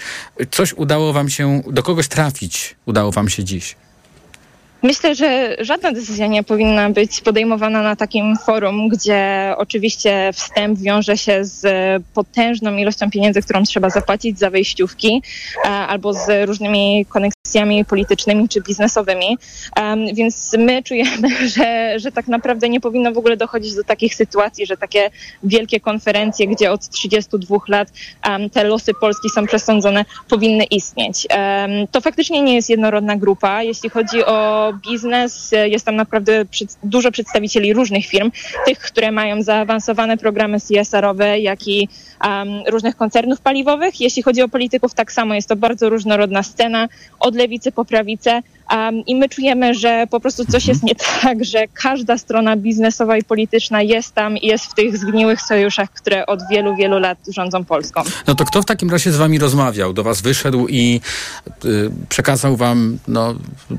coś 0.50 0.72
udało 0.72 1.12
wam 1.12 1.28
się, 1.28 1.62
do 1.70 1.82
kogoś 1.82 2.08
trafić 2.08 2.76
udało 2.86 3.12
wam 3.12 3.28
się 3.28 3.44
dziś? 3.44 3.76
Myślę, 4.82 5.14
że 5.14 5.56
żadna 5.60 5.92
decyzja 5.92 6.26
nie 6.26 6.44
powinna 6.44 6.90
być 6.90 7.20
podejmowana 7.20 7.82
na 7.82 7.96
takim 7.96 8.36
forum, 8.36 8.88
gdzie 8.88 9.54
oczywiście 9.56 10.30
wstęp 10.32 10.78
wiąże 10.78 11.16
się 11.16 11.44
z 11.44 11.62
potężną 12.14 12.76
ilością 12.76 13.10
pieniędzy, 13.10 13.42
którą 13.42 13.62
trzeba 13.62 13.90
zapłacić 13.90 14.38
za 14.38 14.50
wejściówki, 14.50 15.22
e, 15.64 15.68
albo 15.68 16.12
z 16.12 16.46
różnymi 16.46 17.06
koneksjami 17.08 17.84
politycznymi 17.84 18.48
czy 18.48 18.60
biznesowymi. 18.60 19.38
Więc 20.14 20.56
my 20.58 20.82
czujemy, 20.82 21.28
że, 21.56 21.98
że 21.98 22.12
tak 22.12 22.28
naprawdę 22.28 22.68
nie 22.68 22.80
powinno 22.80 23.12
w 23.12 23.18
ogóle 23.18 23.36
dochodzić 23.36 23.74
do 23.74 23.84
takich 23.84 24.14
sytuacji, 24.14 24.66
że 24.66 24.76
takie 24.76 25.10
wielkie 25.42 25.80
konferencje, 25.80 26.46
gdzie 26.46 26.72
od 26.72 26.88
32 26.88 27.56
lat 27.68 27.88
te 28.52 28.64
losy 28.64 28.92
Polski 29.00 29.30
są 29.30 29.46
przesądzone, 29.46 30.04
powinny 30.28 30.64
istnieć. 30.64 31.26
To 31.90 32.00
faktycznie 32.00 32.42
nie 32.42 32.54
jest 32.54 32.70
jednorodna 32.70 33.16
grupa. 33.16 33.62
Jeśli 33.62 33.90
chodzi 33.90 34.24
o 34.24 34.67
biznes. 34.72 35.54
Jest 35.64 35.86
tam 35.86 35.96
naprawdę 35.96 36.44
dużo 36.82 37.10
przedstawicieli 37.10 37.72
różnych 37.72 38.06
firm, 38.06 38.30
tych, 38.66 38.78
które 38.78 39.12
mają 39.12 39.42
zaawansowane 39.42 40.16
programy 40.16 40.58
CSR-owe, 40.60 41.38
jak 41.38 41.68
i 41.68 41.88
um, 42.24 42.48
różnych 42.66 42.96
koncernów 42.96 43.40
paliwowych. 43.40 44.00
Jeśli 44.00 44.22
chodzi 44.22 44.42
o 44.42 44.48
polityków, 44.48 44.94
tak 44.94 45.12
samo 45.12 45.34
jest 45.34 45.48
to 45.48 45.56
bardzo 45.56 45.88
różnorodna 45.88 46.42
scena, 46.42 46.88
od 47.20 47.34
lewicy 47.34 47.72
po 47.72 47.84
prawicę. 47.84 48.42
Um, 48.72 49.06
I 49.06 49.14
my 49.14 49.28
czujemy, 49.28 49.74
że 49.74 50.06
po 50.10 50.20
prostu 50.20 50.44
coś 50.44 50.66
jest 50.66 50.82
nie 50.82 50.94
tak, 50.94 51.44
że 51.44 51.64
każda 51.74 52.18
strona 52.18 52.56
biznesowa 52.56 53.16
i 53.16 53.24
polityczna 53.24 53.82
jest 53.82 54.14
tam 54.14 54.36
i 54.36 54.46
jest 54.46 54.64
w 54.64 54.74
tych 54.74 54.98
zgniłych 54.98 55.42
sojuszach, 55.42 55.90
które 55.90 56.26
od 56.26 56.40
wielu, 56.50 56.76
wielu 56.76 56.98
lat 56.98 57.18
rządzą 57.28 57.64
Polską. 57.64 58.02
No 58.26 58.34
to 58.34 58.44
kto 58.44 58.62
w 58.62 58.64
takim 58.64 58.90
razie 58.90 59.12
z 59.12 59.16
wami 59.16 59.38
rozmawiał, 59.38 59.92
do 59.92 60.02
was 60.02 60.20
wyszedł 60.20 60.66
i 60.68 61.00
y, 61.64 61.90
przekazał 62.08 62.56
wam, 62.56 62.98
no 63.08 63.34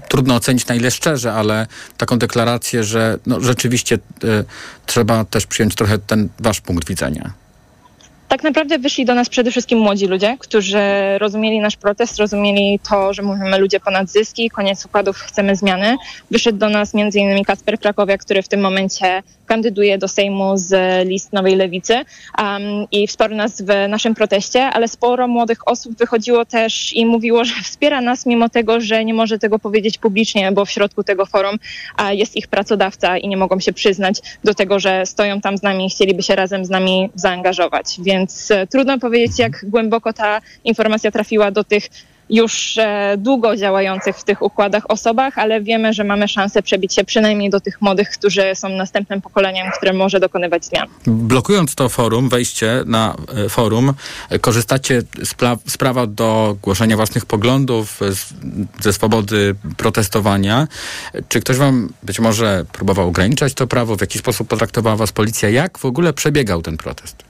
trudno 0.09 0.35
ocenić 0.35 0.67
na 0.67 0.75
ile 0.75 0.91
szczerze, 0.91 1.33
ale 1.33 1.67
taką 1.97 2.19
deklarację, 2.19 2.83
że 2.83 3.17
no, 3.25 3.41
rzeczywiście 3.41 3.95
y, 3.95 3.99
trzeba 4.85 5.25
też 5.25 5.45
przyjąć 5.45 5.75
trochę 5.75 5.97
ten 5.97 6.29
wasz 6.39 6.61
punkt 6.61 6.87
widzenia? 6.87 7.33
Tak 8.29 8.43
naprawdę 8.43 8.79
wyszli 8.79 9.05
do 9.05 9.15
nas 9.15 9.29
przede 9.29 9.51
wszystkim 9.51 9.79
młodzi 9.79 10.07
ludzie, 10.07 10.37
którzy 10.39 10.79
rozumieli 11.17 11.59
nasz 11.59 11.77
protest, 11.77 12.17
rozumieli 12.17 12.79
to, 12.89 13.13
że 13.13 13.21
mówimy 13.21 13.59
ludzie 13.59 13.79
ponad 13.79 14.09
zyski, 14.09 14.49
koniec 14.49 14.85
układów, 14.85 15.17
chcemy 15.17 15.55
zmiany. 15.55 15.97
Wyszedł 16.31 16.57
do 16.57 16.69
nas 16.69 16.95
m.in. 16.95 17.43
Kasper 17.43 17.79
Krakowiak, 17.79 18.21
który 18.21 18.41
w 18.41 18.47
tym 18.47 18.61
momencie 18.61 19.23
kandyduje 19.49 19.97
do 19.97 20.07
Sejmu 20.07 20.57
z 20.57 20.71
list 21.07 21.33
Nowej 21.33 21.55
Lewicy 21.55 21.93
um, 21.93 22.05
i 22.91 23.07
wsparł 23.07 23.35
nas 23.35 23.61
w 23.61 23.89
naszym 23.89 24.15
proteście, 24.15 24.63
ale 24.63 24.87
sporo 24.87 25.27
młodych 25.27 25.67
osób 25.67 25.97
wychodziło 25.97 26.45
też 26.45 26.93
i 26.93 27.05
mówiło, 27.05 27.45
że 27.45 27.53
wspiera 27.63 28.01
nas 28.01 28.25
mimo 28.25 28.49
tego, 28.49 28.81
że 28.81 29.05
nie 29.05 29.13
może 29.13 29.39
tego 29.39 29.59
powiedzieć 29.59 29.97
publicznie, 29.97 30.51
bo 30.51 30.65
w 30.65 30.71
środku 30.71 31.03
tego 31.03 31.25
forum 31.25 31.59
a, 31.97 32.13
jest 32.13 32.35
ich 32.35 32.47
pracodawca 32.47 33.17
i 33.17 33.27
nie 33.27 33.37
mogą 33.37 33.59
się 33.59 33.73
przyznać 33.73 34.21
do 34.43 34.53
tego, 34.53 34.79
że 34.79 35.05
stoją 35.05 35.41
tam 35.41 35.57
z 35.57 35.63
nami 35.63 35.85
i 35.85 35.89
chcieliby 35.89 36.23
się 36.23 36.35
razem 36.35 36.65
z 36.65 36.69
nami 36.69 37.09
zaangażować. 37.15 37.97
Więc 37.99 38.51
e, 38.51 38.67
trudno 38.67 38.99
powiedzieć, 38.99 39.39
jak 39.39 39.65
głęboko 39.69 40.13
ta 40.13 40.41
informacja 40.63 41.11
trafiła 41.11 41.51
do 41.51 41.63
tych 41.63 41.89
już 42.29 42.77
e, 42.77 43.15
długo 43.17 43.55
działających 43.55 44.17
w 44.17 44.23
tych 44.23 44.41
układach 44.41 44.83
osobach, 44.87 45.37
ale 45.37 45.61
wiemy, 45.61 45.93
że 45.93 46.03
mamy 46.03 46.27
szansę 46.27 46.63
przebić 46.63 46.93
się 46.93 47.03
przynajmniej 47.03 47.49
do 47.49 47.59
tych 47.59 47.81
młodych, 47.81 48.09
którzy 48.09 48.55
są 48.55 48.69
następnym 48.69 49.21
pokoleniem, 49.21 49.67
które 49.77 49.93
może 49.93 50.19
dokonywać 50.19 50.65
zmian. 50.65 50.87
Blokując 51.07 51.75
to 51.75 51.89
forum, 51.89 52.29
wejście 52.29 52.83
na 52.85 53.15
e, 53.45 53.49
forum, 53.49 53.93
korzystacie 54.41 55.01
z, 55.01 55.35
z 55.67 55.77
prawa 55.77 56.07
do 56.07 56.57
głoszenia 56.61 56.95
własnych 56.95 57.25
poglądów, 57.25 57.99
z, 58.11 58.33
ze 58.83 58.93
swobody 58.93 59.55
protestowania. 59.77 60.67
Czy 61.29 61.39
ktoś 61.39 61.57
wam 61.57 61.89
być 62.03 62.19
może 62.19 62.65
próbował 62.71 63.07
ograniczać 63.07 63.53
to 63.53 63.67
prawo? 63.67 63.95
W 63.95 64.01
jaki 64.01 64.19
sposób 64.19 64.47
potraktowała 64.47 64.95
was 64.95 65.11
policja? 65.11 65.49
Jak 65.49 65.77
w 65.77 65.85
ogóle 65.85 66.13
przebiegał 66.13 66.61
ten 66.61 66.77
protest? 66.77 67.28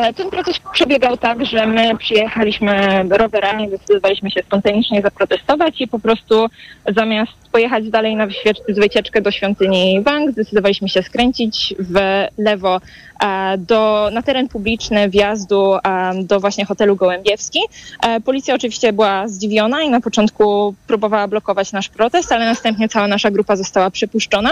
E, 0.00 0.12
ten 0.12 0.30
proces 0.30 0.60
przebiegał 0.72 1.16
tak, 1.16 1.46
że 1.46 1.66
my 1.66 1.96
przyjechaliśmy 1.96 3.04
rowerami, 3.10 3.68
zdecydowaliśmy 3.68 4.30
się 4.30 4.40
spontanicznie 4.42 5.02
zaprotestować 5.02 5.80
i 5.80 5.88
po 5.88 5.98
prostu 5.98 6.46
zamiast 6.96 7.32
pojechać 7.52 7.90
dalej 7.90 8.16
na 8.16 8.26
wycieczkę 8.68 9.20
do 9.20 9.30
świątyni 9.30 10.02
Wang, 10.02 10.30
zdecydowaliśmy 10.30 10.88
się 10.88 11.02
skręcić 11.02 11.74
w 11.78 12.24
lewo 12.38 12.80
e, 13.24 13.58
do, 13.58 14.10
na 14.12 14.22
teren 14.22 14.48
publiczny 14.48 15.08
wjazdu 15.08 15.74
e, 15.74 15.80
do 16.24 16.40
właśnie 16.40 16.64
hotelu 16.64 16.96
Gołębiewski. 16.96 17.60
Policja 18.24 18.54
oczywiście 18.54 18.92
była 18.92 19.28
zdziwiona 19.28 19.82
i 19.82 19.90
na 19.90 20.00
początku 20.00 20.74
próbowała 20.86 21.28
blokować 21.28 21.72
nasz 21.72 21.88
protest, 21.88 22.32
ale 22.32 22.44
następnie 22.44 22.88
cała 22.88 23.08
nasza 23.08 23.30
grupa 23.30 23.56
została 23.56 23.90
przepuszczona. 23.90 24.50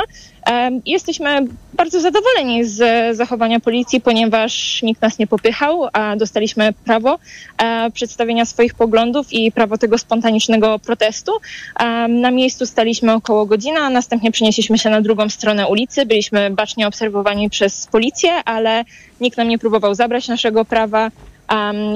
Jesteśmy 0.86 1.46
bardzo 1.74 2.01
zadowoleni 2.01 2.64
z 2.64 3.16
zachowania 3.16 3.61
policji, 3.61 4.01
ponieważ 4.01 4.82
nikt 4.82 5.03
nas 5.03 5.18
nie 5.18 5.26
popychał, 5.39 5.89
dostaliśmy 6.16 6.72
prawo 6.84 7.18
e, 7.62 7.91
przedstawienia 7.91 8.45
swoich 8.45 8.74
poglądów 8.74 9.32
i 9.32 9.53
prawo 9.53 9.78
tego 9.78 9.99
spontanicznego 9.99 10.78
protestu. 10.78 11.32
E, 11.80 12.09
na 12.09 12.30
miejscu 12.30 12.66
staliśmy 12.66 13.12
około 13.12 13.47
godziny, 13.47 13.78
a 13.78 13.91
następnie 13.91 14.32
przenieśliśmy 14.32 14.78
się 14.78 14.91
na 14.91 15.01
drugą 15.01 15.28
stronę 15.28 15.68
ulicy. 15.68 16.07
Byliśmy 16.07 16.51
bacznie 16.51 16.86
obserwowani 16.86 17.51
przez 17.51 17.86
policję, 17.86 18.30
ale 18.45 18.84
nikt 19.20 19.39
nam 19.39 19.49
nie 19.49 19.59
próbował 19.59 19.95
zabrać 19.95 20.28
naszego 20.28 20.64
prawa. 20.64 21.11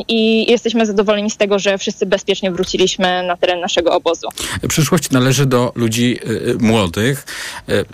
I 0.09 0.51
jesteśmy 0.51 0.87
zadowoleni 0.87 1.31
z 1.31 1.37
tego, 1.37 1.59
że 1.59 1.79
wszyscy 1.79 2.07
bezpiecznie 2.07 2.51
wróciliśmy 2.51 3.23
na 3.23 3.37
teren 3.37 3.61
naszego 3.61 3.93
obozu. 3.93 4.29
Przyszłość 4.69 5.11
należy 5.11 5.47
do 5.47 5.73
ludzi 5.75 6.19
y, 6.27 6.51
y 6.51 6.59
młodych. 6.61 7.27
Y, 7.69 7.85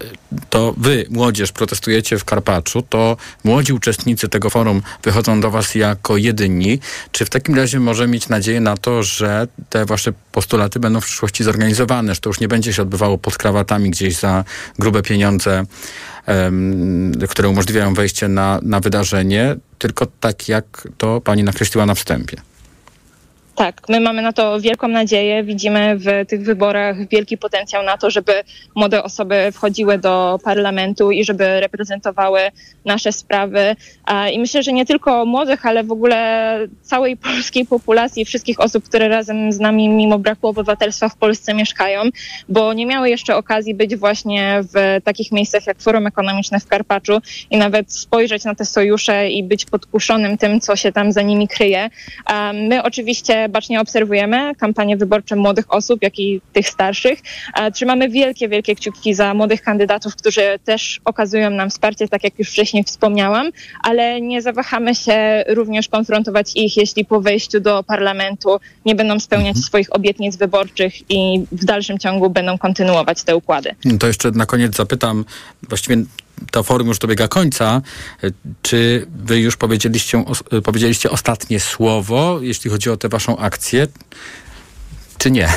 to 0.51 0.75
wy, 0.77 1.07
młodzież, 1.11 1.53
protestujecie 1.53 2.19
w 2.19 2.25
Karpaczu, 2.25 2.83
to 2.83 3.17
młodzi 3.45 3.73
uczestnicy 3.73 4.29
tego 4.29 4.51
forum 4.51 4.83
wychodzą 5.03 5.41
do 5.41 5.51
was 5.51 5.75
jako 5.75 6.17
jedyni. 6.17 6.79
Czy 7.13 7.25
w 7.25 7.31
takim 7.31 7.55
razie 7.55 7.81
możemy 7.81 8.13
mieć 8.13 8.29
nadzieję 8.29 8.61
na 8.61 8.77
to, 8.77 9.03
że 9.03 9.47
te 9.71 9.87
wasze 9.87 10.13
postulaty 10.33 10.81
będą 10.81 11.01
w 11.01 11.05
przyszłości 11.05 11.45
zorganizowane, 11.45 12.15
że 12.15 12.21
to 12.21 12.31
już 12.31 12.41
nie 12.41 12.49
będzie 12.49 12.73
się 12.73 12.83
odbywało 12.83 13.19
pod 13.19 13.37
krawatami 13.37 13.91
gdzieś 13.91 14.17
za 14.17 14.45
grube 14.79 15.03
pieniądze 15.03 15.65
które 17.29 17.49
umożliwiają 17.49 17.95
wejście 17.95 18.29
na, 18.29 18.61
na 18.63 18.81
wydarzenie, 18.81 19.57
tylko 19.79 20.07
tak 20.21 20.49
jak 20.49 20.89
to 20.99 21.21
pani 21.21 21.45
nakreśliła 21.45 21.87
na 21.87 21.95
wstępie. 21.95 22.37
Tak, 23.59 23.89
my 23.89 24.01
mamy 24.01 24.23
na 24.23 24.33
to 24.33 24.61
wielką 24.61 24.89
nadzieję. 24.89 25.45
Widzimy 25.45 25.97
w 25.97 26.29
tych 26.29 26.43
wyborach 26.43 27.09
wielki 27.09 27.39
potencjał 27.39 27.83
na 27.83 27.97
to, 27.97 28.11
żeby 28.11 28.33
młode 28.75 29.03
osoby 29.03 29.53
wchodziły 29.53 29.99
do 29.99 30.39
parlamentu 30.45 31.11
i 31.11 31.25
żeby 31.25 31.61
reprezentowały 31.61 32.41
nasze 32.85 33.13
sprawy. 33.13 33.77
I 34.33 34.39
myślę, 34.39 34.63
że 34.63 34.73
nie 34.73 34.87
tylko 34.87 35.25
młodych, 35.25 35.67
ale 35.67 35.85
w 35.85 35.93
ogóle 35.93 36.59
całej 36.83 37.17
polskiej 37.27 37.67
populacji, 37.67 38.25
wszystkich 38.25 38.61
osób, 38.61 38.85
które 38.85 39.09
razem 39.09 39.53
z 39.53 39.61
nami, 39.61 39.89
mimo 39.89 40.19
braku 40.19 40.49
obywatelstwa 40.49 41.09
w 41.09 41.17
Polsce 41.17 41.55
mieszkają, 41.55 42.03
bo 42.49 42.73
nie 42.73 42.87
miały 42.87 43.11
jeszcze 43.11 43.37
okazji 43.37 43.75
być 43.75 43.97
właśnie 43.97 44.61
w 44.75 45.05
takich 45.05 45.33
miejscach 45.33 45.67
jak 45.67 45.83
Forum 45.83 46.07
Ekonomiczne 46.07 46.61
w 46.61 46.67
Karpaczu 46.67 47.19
i 47.51 47.57
nawet 47.57 47.93
spojrzeć 47.93 48.45
na 48.45 48.55
te 48.55 48.65
sojusze 48.65 49.31
i 49.31 49.45
być 49.45 49.65
podkuszonym 49.65 50.39
tym, 50.39 50.61
co 50.61 50.77
się 50.77 50.93
tam 50.93 51.13
za 51.13 51.23
nimi 51.23 51.49
kryje. 51.49 51.91
My 52.55 52.83
oczywiście 52.83 53.48
bacznie 53.49 53.81
obserwujemy 53.81 54.55
kampanie 54.55 54.97
wyborcze 54.97 55.37
młodych 55.37 55.75
osób, 55.75 56.03
jak 56.03 56.19
i 56.19 56.41
tych 56.53 56.69
starszych. 56.69 57.19
Trzymamy 57.75 58.09
wielkie, 58.09 58.49
wielkie 58.49 58.75
kciuki 58.75 59.15
za 59.15 59.35
młodych 59.35 59.63
kandydatów, 59.63 60.17
którzy 60.17 60.43
też 60.65 61.01
okazują 61.05 61.51
nam 61.51 61.71
wsparcie, 61.71 62.09
tak 62.09 62.25
jak 62.25 62.39
już 62.39 62.51
wcześniej 62.51 62.85
wspomniałam, 62.85 63.51
ale 63.83 64.21
nie 64.21 64.43
zawahamy 64.43 64.95
się 64.95 65.45
również 65.49 65.89
konfrontować 65.89 66.53
ich, 66.55 66.77
jeśli 66.77 67.05
po 67.05 67.21
wejściu 67.21 67.61
do 67.61 67.83
parlamentu 67.83 68.61
nie 68.87 68.95
będą 68.95 69.21
spełniać 69.21 69.57
swoich 69.57 69.97
obietnic 69.97 70.37
wyborczych 70.37 71.11
i 71.11 71.45
w 71.53 71.65
dalszym 71.65 71.99
ciągu 71.99 72.31
będą 72.31 72.59
kontynuować 72.59 73.23
te 73.23 73.37
układy. 73.37 73.75
To 74.01 74.07
jeszcze 74.07 74.31
na 74.31 74.47
koniec 74.47 74.77
zapytam, 74.77 75.25
właściwie 75.69 75.97
to 76.51 76.63
forum 76.63 76.89
już 76.89 76.99
dobiega 76.99 77.29
końca. 77.29 77.83
Czy 78.63 79.07
wy 79.25 79.41
już 79.41 79.57
powiedzieliście, 79.57 80.25
powiedzieliście 80.65 81.11
ostatnie 81.11 81.61
słowo, 81.61 82.39
jeśli 82.43 82.71
chodzi 82.71 82.91
o 82.91 82.97
tę 82.97 83.09
waszą 83.09 83.39
akcję, 83.39 83.87
czy 85.19 85.31
nie? 85.31 85.49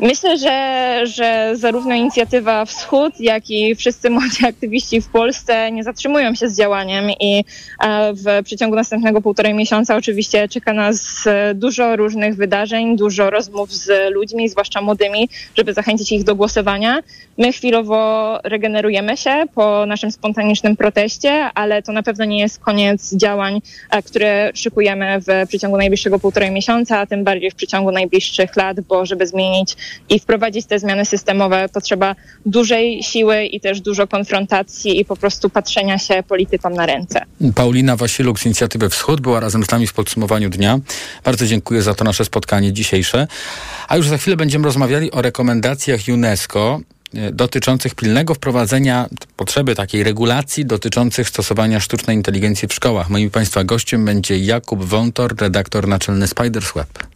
Myślę, 0.00 0.38
że, 0.38 1.00
że 1.06 1.50
zarówno 1.54 1.94
inicjatywa 1.94 2.64
Wschód, 2.64 3.20
jak 3.20 3.50
i 3.50 3.74
wszyscy 3.74 4.10
młodzi 4.10 4.46
aktywiści 4.46 5.00
w 5.00 5.08
Polsce 5.08 5.72
nie 5.72 5.84
zatrzymują 5.84 6.34
się 6.34 6.48
z 6.48 6.58
działaniem 6.58 7.10
i 7.20 7.44
e, 7.80 8.12
w 8.14 8.44
przeciągu 8.44 8.76
następnego 8.76 9.22
półtorej 9.22 9.54
miesiąca 9.54 9.96
oczywiście 9.96 10.48
czeka 10.48 10.72
nas 10.72 11.26
e, 11.26 11.54
dużo 11.54 11.96
różnych 11.96 12.36
wydarzeń, 12.36 12.96
dużo 12.96 13.30
rozmów 13.30 13.72
z 13.72 14.14
ludźmi, 14.14 14.48
zwłaszcza 14.48 14.82
młodymi, 14.82 15.28
żeby 15.54 15.72
zachęcić 15.72 16.12
ich 16.12 16.24
do 16.24 16.34
głosowania. 16.34 16.98
My 17.38 17.52
chwilowo 17.52 18.40
regenerujemy 18.44 19.16
się 19.16 19.44
po 19.54 19.86
naszym 19.86 20.12
spontanicznym 20.12 20.76
proteście, 20.76 21.32
ale 21.32 21.82
to 21.82 21.92
na 21.92 22.02
pewno 22.02 22.24
nie 22.24 22.38
jest 22.38 22.58
koniec 22.58 23.14
działań, 23.14 23.60
e, 23.90 24.02
które 24.02 24.50
szykujemy 24.54 25.20
w 25.20 25.48
przeciągu 25.48 25.76
najbliższego 25.76 26.18
półtorej 26.18 26.50
miesiąca, 26.50 26.98
a 26.98 27.06
tym 27.06 27.24
bardziej 27.24 27.50
w 27.50 27.54
przeciągu 27.54 27.92
najbliższych 27.92 28.56
lat, 28.56 28.80
bo 28.80 29.06
żeby 29.06 29.26
zmienić 29.26 29.76
i 30.08 30.20
wprowadzić 30.20 30.66
te 30.66 30.78
zmiany 30.78 31.04
systemowe 31.04 31.68
potrzeba 31.68 32.14
dużej 32.46 33.02
siły 33.02 33.44
i 33.44 33.60
też 33.60 33.80
dużo 33.80 34.06
konfrontacji 34.06 35.00
i 35.00 35.04
po 35.04 35.16
prostu 35.16 35.50
patrzenia 35.50 35.98
się 35.98 36.22
politykom 36.28 36.72
na 36.72 36.86
ręce. 36.86 37.20
Paulina 37.54 37.96
Wasiluk 37.96 38.38
z 38.38 38.46
Inicjatywy 38.46 38.88
Wschód 38.88 39.20
była 39.20 39.40
razem 39.40 39.64
z 39.64 39.70
nami 39.70 39.86
w 39.86 39.92
podsumowaniu 39.92 40.50
dnia. 40.50 40.78
Bardzo 41.24 41.46
dziękuję 41.46 41.82
za 41.82 41.94
to 41.94 42.04
nasze 42.04 42.24
spotkanie 42.24 42.72
dzisiejsze. 42.72 43.26
A 43.88 43.96
już 43.96 44.08
za 44.08 44.18
chwilę 44.18 44.36
będziemy 44.36 44.64
rozmawiali 44.64 45.12
o 45.12 45.22
rekomendacjach 45.22 46.00
UNESCO 46.14 46.80
e, 47.14 47.32
dotyczących 47.32 47.94
pilnego 47.94 48.34
wprowadzenia 48.34 49.06
potrzeby 49.36 49.74
takiej 49.74 50.02
regulacji 50.02 50.66
dotyczących 50.66 51.28
stosowania 51.28 51.80
sztucznej 51.80 52.16
inteligencji 52.16 52.68
w 52.68 52.74
szkołach. 52.74 53.10
Moim 53.10 53.30
Państwa 53.30 53.64
gościem 53.64 54.04
będzie 54.04 54.38
Jakub 54.38 54.84
Wątor, 54.84 55.36
redaktor 55.40 55.88
naczelny 55.88 56.26
Spiders 56.26 56.72
Web. 56.74 57.15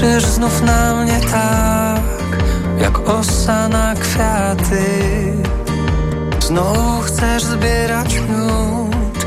Patrzysz 0.00 0.24
znów 0.24 0.62
na 0.62 0.94
mnie 0.94 1.20
tak, 1.20 2.00
jak 2.80 3.08
osa 3.08 3.68
na 3.68 3.94
kwiaty. 3.94 4.86
Znowu 6.40 7.00
chcesz 7.00 7.42
zbierać 7.42 8.14
miód, 8.14 9.26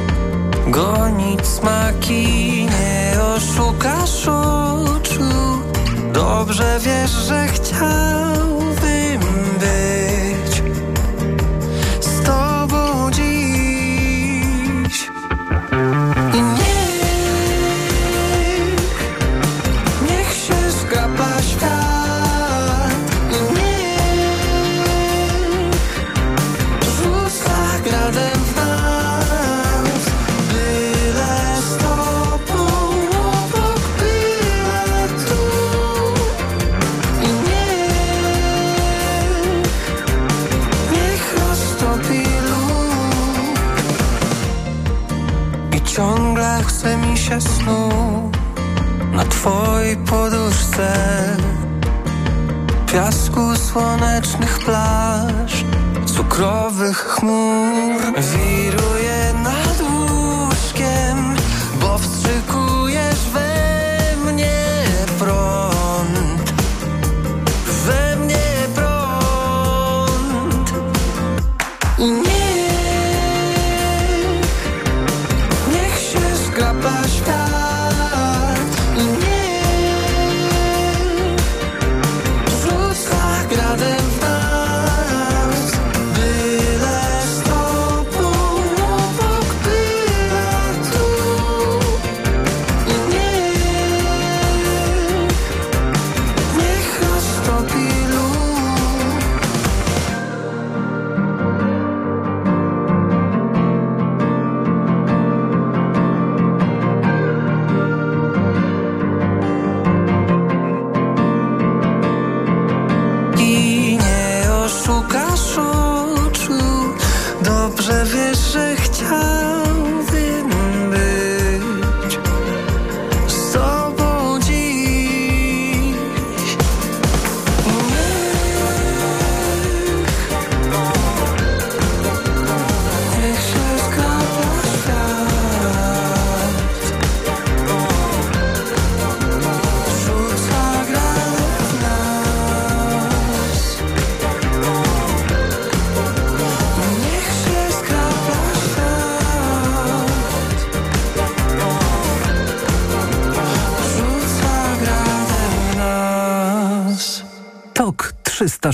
gonić 0.68 1.48
smaki, 1.48 2.66
nie 2.66 3.22
oszukasz 3.22 4.28
oczu. 4.28 5.62
Dobrze 6.14 6.80
wiesz, 6.80 7.12
że 7.12 7.48
chciałbym 7.48 8.61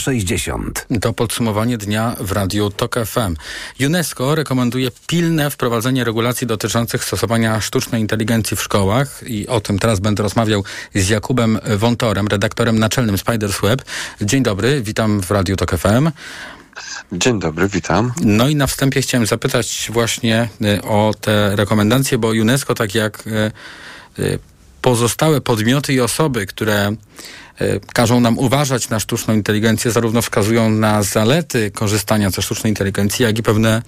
360. 0.08 0.88
To 1.02 1.14
podsumowanie 1.14 1.78
dnia 1.78 2.16
w 2.20 2.32
radiu 2.32 2.70
TOK 2.70 2.96
FM. 3.06 3.36
UNESCO 3.86 4.36
rekomenduje 4.36 4.92
pilne 5.08 5.50
wprowadzenie 5.50 6.04
regulacji 6.04 6.48
dotyczących 6.48 7.04
stosowania 7.04 7.62
sztucznej 7.62 8.02
inteligencji 8.02 8.58
w 8.58 8.62
szkołach 8.62 9.24
i 9.26 9.48
o 9.48 9.62
tym 9.62 9.80
teraz 9.80 10.00
będę 10.00 10.24
rozmawiał 10.24 10.64
z 10.96 11.10
Jakubem 11.10 11.60
Wątorem, 11.78 12.28
redaktorem 12.28 12.80
naczelnym 12.80 13.18
Spiders 13.18 13.62
Web. 13.62 13.82
Dzień 14.22 14.44
dobry, 14.44 14.82
witam 14.82 15.22
w 15.22 15.32
radiu 15.32 15.56
TOK 15.56 15.78
FM. 15.78 16.12
Dzień 17.12 17.40
dobry, 17.40 17.68
witam. 17.68 18.14
No 18.22 18.48
i 18.48 18.56
na 18.56 18.68
wstępie 18.68 19.02
chciałem 19.02 19.28
zapytać 19.28 19.90
właśnie 19.94 20.50
y, 20.62 20.82
o 20.82 21.14
te 21.22 21.56
rekomendacje, 21.56 22.18
bo 22.18 22.28
UNESCO, 22.28 22.74
tak 22.74 22.96
jak 22.96 23.28
y, 23.28 23.52
y, 24.20 24.40
pozostałe 24.82 25.42
podmioty 25.42 25.94
i 25.94 26.00
osoby, 26.00 26.46
które 26.46 26.96
każą 27.94 28.20
nam 28.20 28.38
uważać 28.38 28.90
na 28.90 29.00
sztuczną 29.00 29.34
inteligencję, 29.34 29.92
zarówno 29.92 30.22
wskazują 30.22 30.70
na 30.70 31.04
zalety 31.04 31.72
korzystania 31.72 32.30
ze 32.30 32.42
sztucznej 32.42 32.72
inteligencji, 32.72 33.24
jak 33.24 33.40
i 33.40 33.44
pewne 33.44 33.82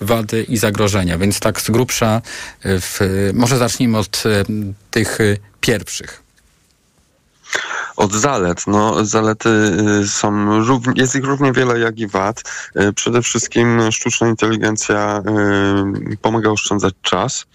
wady 0.00 0.42
i 0.42 0.56
zagrożenia. 0.56 1.18
Więc 1.18 1.40
tak 1.40 1.60
z 1.60 1.70
grubsza, 1.70 2.22
e, 2.62 2.80
w, 2.80 3.00
może 3.34 3.58
zacznijmy 3.58 3.98
od 3.98 4.22
e, 4.26 4.44
tych 4.90 5.18
pierwszych. 5.60 6.23
Od 7.96 8.12
zalet. 8.12 8.66
No, 8.66 9.04
zalety 9.04 9.48
y, 10.02 10.08
są, 10.08 10.62
jest 10.94 11.16
ich 11.16 11.24
równie 11.24 11.52
wiele 11.52 11.78
jak 11.78 11.98
i 11.98 12.06
wad. 12.06 12.42
Y, 12.80 12.92
przede 12.92 13.22
wszystkim 13.22 13.92
sztuczna 13.92 14.28
inteligencja 14.28 15.22
y, 16.12 16.16
pomaga 16.16 16.50
oszczędzać 16.50 16.94
czas, 17.02 17.46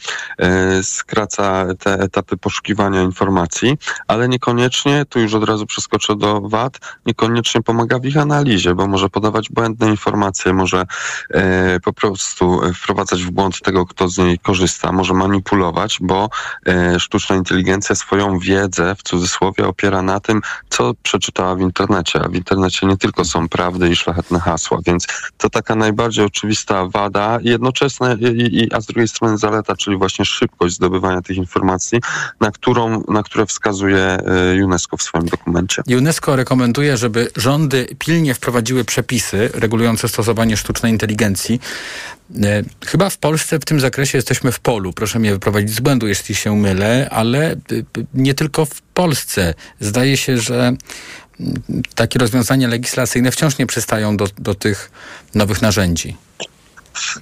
skraca 0.83 1.65
te 1.79 1.93
etapy 1.93 2.37
poszukiwania 2.37 3.01
informacji, 3.01 3.77
ale 4.07 4.29
niekoniecznie, 4.29 5.05
tu 5.09 5.19
już 5.19 5.33
od 5.33 5.43
razu 5.43 5.65
przeskoczę 5.65 6.15
do 6.15 6.41
wad, 6.41 6.79
niekoniecznie 7.05 7.61
pomaga 7.61 7.99
w 7.99 8.05
ich 8.05 8.17
analizie, 8.17 8.75
bo 8.75 8.87
może 8.87 9.09
podawać 9.09 9.49
błędne 9.49 9.89
informacje, 9.89 10.53
może 10.53 10.85
po 11.83 11.93
prostu 11.93 12.61
wprowadzać 12.75 13.23
w 13.23 13.31
błąd 13.31 13.61
tego, 13.61 13.85
kto 13.85 14.09
z 14.09 14.17
niej 14.17 14.39
korzysta, 14.39 14.91
może 14.91 15.13
manipulować, 15.13 15.97
bo 16.01 16.29
sztuczna 16.97 17.35
inteligencja 17.35 17.95
swoją 17.95 18.39
wiedzę 18.39 18.95
w 18.95 19.03
cudzysłowie 19.03 19.67
opiera 19.67 20.01
na 20.01 20.19
tym, 20.19 20.28
tym, 20.29 20.41
co 20.69 20.93
przeczytała 21.03 21.55
w 21.55 21.61
internecie. 21.61 22.19
A 22.25 22.29
w 22.29 22.35
internecie 22.35 22.87
nie 22.87 22.97
tylko 22.97 23.25
są 23.25 23.49
prawdy 23.49 23.89
i 23.89 23.95
szlachetne 23.95 24.39
hasła, 24.39 24.79
więc 24.87 25.07
to 25.37 25.49
taka 25.49 25.75
najbardziej 25.75 26.25
oczywista 26.25 26.85
wada, 26.85 27.39
jednoczesna, 27.41 28.13
i, 28.13 28.59
i, 28.61 28.73
a 28.73 28.81
z 28.81 28.85
drugiej 28.85 29.07
strony 29.07 29.37
zaleta, 29.37 29.75
czyli 29.75 29.97
właśnie 29.97 30.25
szybkość 30.25 30.75
zdobywania 30.75 31.21
tych 31.21 31.37
informacji, 31.37 31.99
na, 32.39 32.51
którą, 32.51 33.03
na 33.07 33.23
które 33.23 33.45
wskazuje 33.45 34.17
y, 34.59 34.65
UNESCO 34.65 34.97
w 34.97 35.03
swoim 35.03 35.25
dokumencie. 35.25 35.81
UNESCO 35.97 36.35
rekomenduje, 36.35 36.97
żeby 36.97 37.31
rządy 37.35 37.87
pilnie 37.99 38.33
wprowadziły 38.33 38.85
przepisy 38.85 39.49
regulujące 39.53 40.07
stosowanie 40.07 40.57
sztucznej 40.57 40.91
inteligencji. 40.91 41.59
E, 42.43 42.63
chyba 42.85 43.09
w 43.09 43.17
Polsce 43.17 43.59
w 43.59 43.65
tym 43.65 43.79
zakresie 43.79 44.17
jesteśmy 44.17 44.51
w 44.51 44.59
polu. 44.59 44.93
Proszę 44.93 45.19
mnie 45.19 45.31
wyprowadzić 45.31 45.69
z 45.69 45.79
błędu, 45.79 46.07
jeśli 46.07 46.35
się 46.35 46.55
mylę, 46.55 47.09
ale 47.11 47.55
nie 48.13 48.33
tylko 48.33 48.65
w 48.65 48.81
Polsce. 48.81 49.53
Zdaje 49.79 50.17
się, 50.17 50.37
że 50.37 50.73
takie 51.95 52.19
rozwiązania 52.19 52.67
legislacyjne 52.67 53.31
wciąż 53.31 53.57
nie 53.57 53.65
przystają 53.65 54.17
do, 54.17 54.27
do 54.37 54.55
tych 54.55 54.91
nowych 55.35 55.61
narzędzi. 55.61 56.17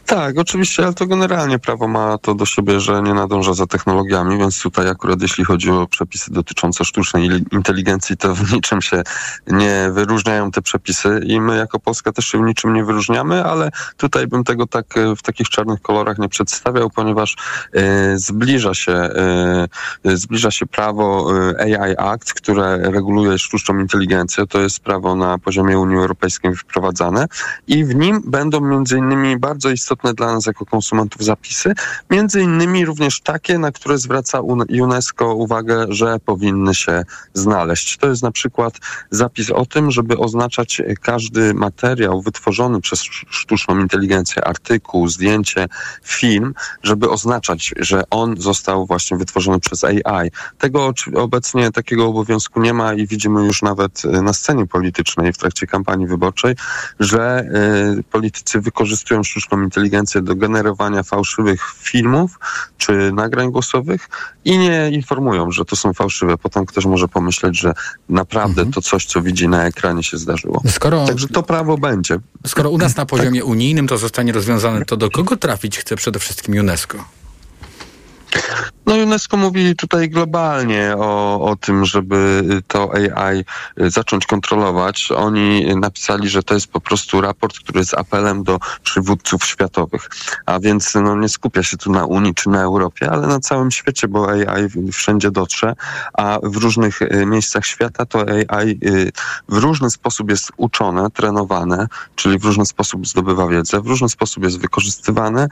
Tak, 0.05 0.37
oczywiście, 0.37 0.83
ale 0.83 0.93
to 0.93 1.07
generalnie 1.07 1.59
prawo 1.59 1.87
ma 1.87 2.17
to 2.17 2.35
do 2.35 2.45
siebie, 2.45 2.79
że 2.79 3.01
nie 3.01 3.13
nadąża 3.13 3.53
za 3.53 3.67
technologiami, 3.67 4.37
więc 4.37 4.61
tutaj 4.61 4.89
akurat 4.89 5.21
jeśli 5.21 5.45
chodzi 5.45 5.71
o 5.71 5.87
przepisy 5.87 6.31
dotyczące 6.31 6.85
sztucznej 6.85 7.29
inteligencji, 7.51 8.17
to 8.17 8.35
w 8.35 8.53
niczym 8.53 8.81
się 8.81 9.03
nie 9.47 9.89
wyróżniają 9.91 10.51
te 10.51 10.61
przepisy 10.61 11.21
i 11.23 11.41
my 11.41 11.57
jako 11.57 11.79
Polska 11.79 12.11
też 12.11 12.25
się 12.25 12.37
w 12.37 12.41
niczym 12.41 12.73
nie 12.73 12.83
wyróżniamy, 12.83 13.43
ale 13.45 13.69
tutaj 13.97 14.27
bym 14.27 14.43
tego 14.43 14.67
tak 14.67 14.97
e, 14.97 15.15
w 15.15 15.21
takich 15.21 15.49
czarnych 15.49 15.81
kolorach 15.81 16.17
nie 16.17 16.29
przedstawiał, 16.29 16.89
ponieważ 16.89 17.35
e, 17.73 18.17
zbliża 18.17 18.73
się 18.73 18.93
e, 18.93 19.67
zbliża 20.03 20.51
się 20.51 20.65
prawo 20.65 21.31
AI 21.59 21.95
Act, 21.97 22.33
które 22.33 22.77
reguluje 22.77 23.39
sztuczną 23.39 23.79
inteligencję. 23.79 24.47
To 24.47 24.59
jest 24.59 24.79
prawo 24.79 25.15
na 25.15 25.37
poziomie 25.37 25.79
Unii 25.79 25.97
Europejskiej 25.97 26.55
wprowadzane 26.55 27.25
i 27.67 27.85
w 27.85 27.95
nim 27.95 28.21
będą 28.25 28.61
między 28.61 28.97
innymi 28.97 29.37
bardzo 29.37 29.66
bardzo 29.67 29.73
istotne 29.73 30.13
dla 30.13 30.33
nas 30.33 30.45
jako 30.45 30.65
konsumentów 30.65 31.23
zapisy, 31.23 31.73
między 32.09 32.41
innymi 32.41 32.85
również 32.85 33.21
takie, 33.21 33.59
na 33.59 33.71
które 33.71 33.97
zwraca 33.97 34.39
UNESCO 34.81 35.33
uwagę, 35.33 35.85
że 35.89 36.19
powinny 36.19 36.75
się 36.75 37.03
znaleźć. 37.33 37.97
To 37.97 38.07
jest 38.09 38.23
na 38.23 38.31
przykład 38.31 38.79
zapis 39.11 39.51
o 39.51 39.65
tym, 39.65 39.91
żeby 39.91 40.17
oznaczać 40.17 40.81
każdy 41.01 41.53
materiał 41.53 42.21
wytworzony 42.21 42.81
przez 42.81 43.03
sztuczną 43.29 43.79
inteligencję, 43.79 44.47
artykuł, 44.47 45.07
zdjęcie, 45.07 45.67
film, 46.03 46.53
żeby 46.83 47.09
oznaczać, 47.09 47.73
że 47.79 48.03
on 48.09 48.37
został 48.37 48.85
właśnie 48.85 49.17
wytworzony 49.17 49.59
przez 49.59 49.83
AI. 49.83 50.31
Tego 50.57 50.93
obecnie 51.15 51.71
takiego 51.71 52.05
obowiązku 52.05 52.61
nie 52.61 52.73
ma 52.73 52.93
i 52.93 53.07
widzimy 53.07 53.45
już 53.45 53.61
nawet 53.61 54.05
e, 54.05 54.21
na 54.21 54.33
scenie 54.33 54.67
politycznej 54.67 55.33
w 55.33 55.37
trakcie 55.37 55.67
kampanii 55.67 56.07
wyborczej, 56.07 56.55
że 56.99 57.45
y, 57.99 58.03
politycy 58.03 58.61
wykorzystują 58.61 59.23
sztuczną 59.23 59.46
inteligencję 59.55 60.21
do 60.21 60.35
generowania 60.35 61.03
fałszywych 61.03 61.73
filmów 61.77 62.39
czy 62.77 63.11
nagrań 63.13 63.51
głosowych 63.51 64.09
i 64.45 64.57
nie 64.57 64.89
informują, 64.91 65.51
że 65.51 65.65
to 65.65 65.75
są 65.75 65.93
fałszywe. 65.93 66.37
Potem 66.37 66.65
ktoś 66.65 66.85
może 66.85 67.07
pomyśleć, 67.07 67.59
że 67.59 67.73
naprawdę 68.09 68.61
mhm. 68.61 68.73
to 68.73 68.81
coś, 68.81 69.05
co 69.05 69.21
widzi 69.21 69.47
na 69.47 69.65
ekranie 69.65 70.03
się 70.03 70.17
zdarzyło. 70.17 70.61
Skoro, 70.69 71.05
Także 71.05 71.27
to 71.27 71.43
prawo 71.43 71.77
będzie. 71.77 72.19
Skoro 72.47 72.69
u 72.69 72.77
nas 72.77 72.95
na 72.95 73.05
poziomie 73.05 73.39
tak. 73.39 73.49
unijnym 73.49 73.87
to 73.87 73.97
zostanie 73.97 74.31
rozwiązane, 74.31 74.85
to 74.85 74.97
do 74.97 75.11
kogo 75.11 75.37
trafić 75.37 75.77
chce 75.77 75.95
przede 75.95 76.19
wszystkim 76.19 76.59
UNESCO? 76.59 76.97
No 78.87 78.95
UNESCO 78.95 79.37
mówi 79.37 79.75
tutaj 79.75 80.09
globalnie 80.09 80.95
o, 80.97 81.41
o 81.41 81.55
tym, 81.55 81.85
żeby 81.85 82.43
to 82.67 82.93
AI 82.93 83.45
zacząć 83.77 84.25
kontrolować. 84.25 85.11
Oni 85.11 85.75
napisali, 85.75 86.29
że 86.29 86.43
to 86.43 86.53
jest 86.53 86.67
po 86.67 86.81
prostu 86.81 87.21
raport, 87.21 87.59
który 87.59 87.79
jest 87.79 87.93
apelem 87.93 88.43
do 88.43 88.59
przywódców 88.83 89.45
światowych. 89.45 90.09
A 90.45 90.59
więc 90.59 90.95
no, 90.95 91.15
nie 91.15 91.29
skupia 91.29 91.63
się 91.63 91.77
tu 91.77 91.91
na 91.91 92.05
Unii 92.05 92.35
czy 92.35 92.49
na 92.49 92.61
Europie, 92.61 93.11
ale 93.11 93.27
na 93.27 93.39
całym 93.39 93.71
świecie, 93.71 94.07
bo 94.07 94.29
AI 94.29 94.91
wszędzie 94.91 95.31
dotrze, 95.31 95.75
a 96.13 96.39
w 96.43 96.55
różnych 96.55 97.01
e, 97.01 97.25
miejscach 97.25 97.65
świata 97.65 98.05
to 98.05 98.25
AI 98.47 98.71
e, 98.71 98.75
w 99.49 99.57
różny 99.57 99.89
sposób 99.89 100.29
jest 100.29 100.51
uczone, 100.57 101.09
trenowane, 101.11 101.87
czyli 102.15 102.39
w 102.39 102.45
różny 102.45 102.65
sposób 102.65 103.07
zdobywa 103.07 103.47
wiedzę, 103.47 103.81
w 103.81 103.87
różny 103.87 104.09
sposób 104.09 104.43
jest 104.43 104.59
wykorzystywane 104.59 105.47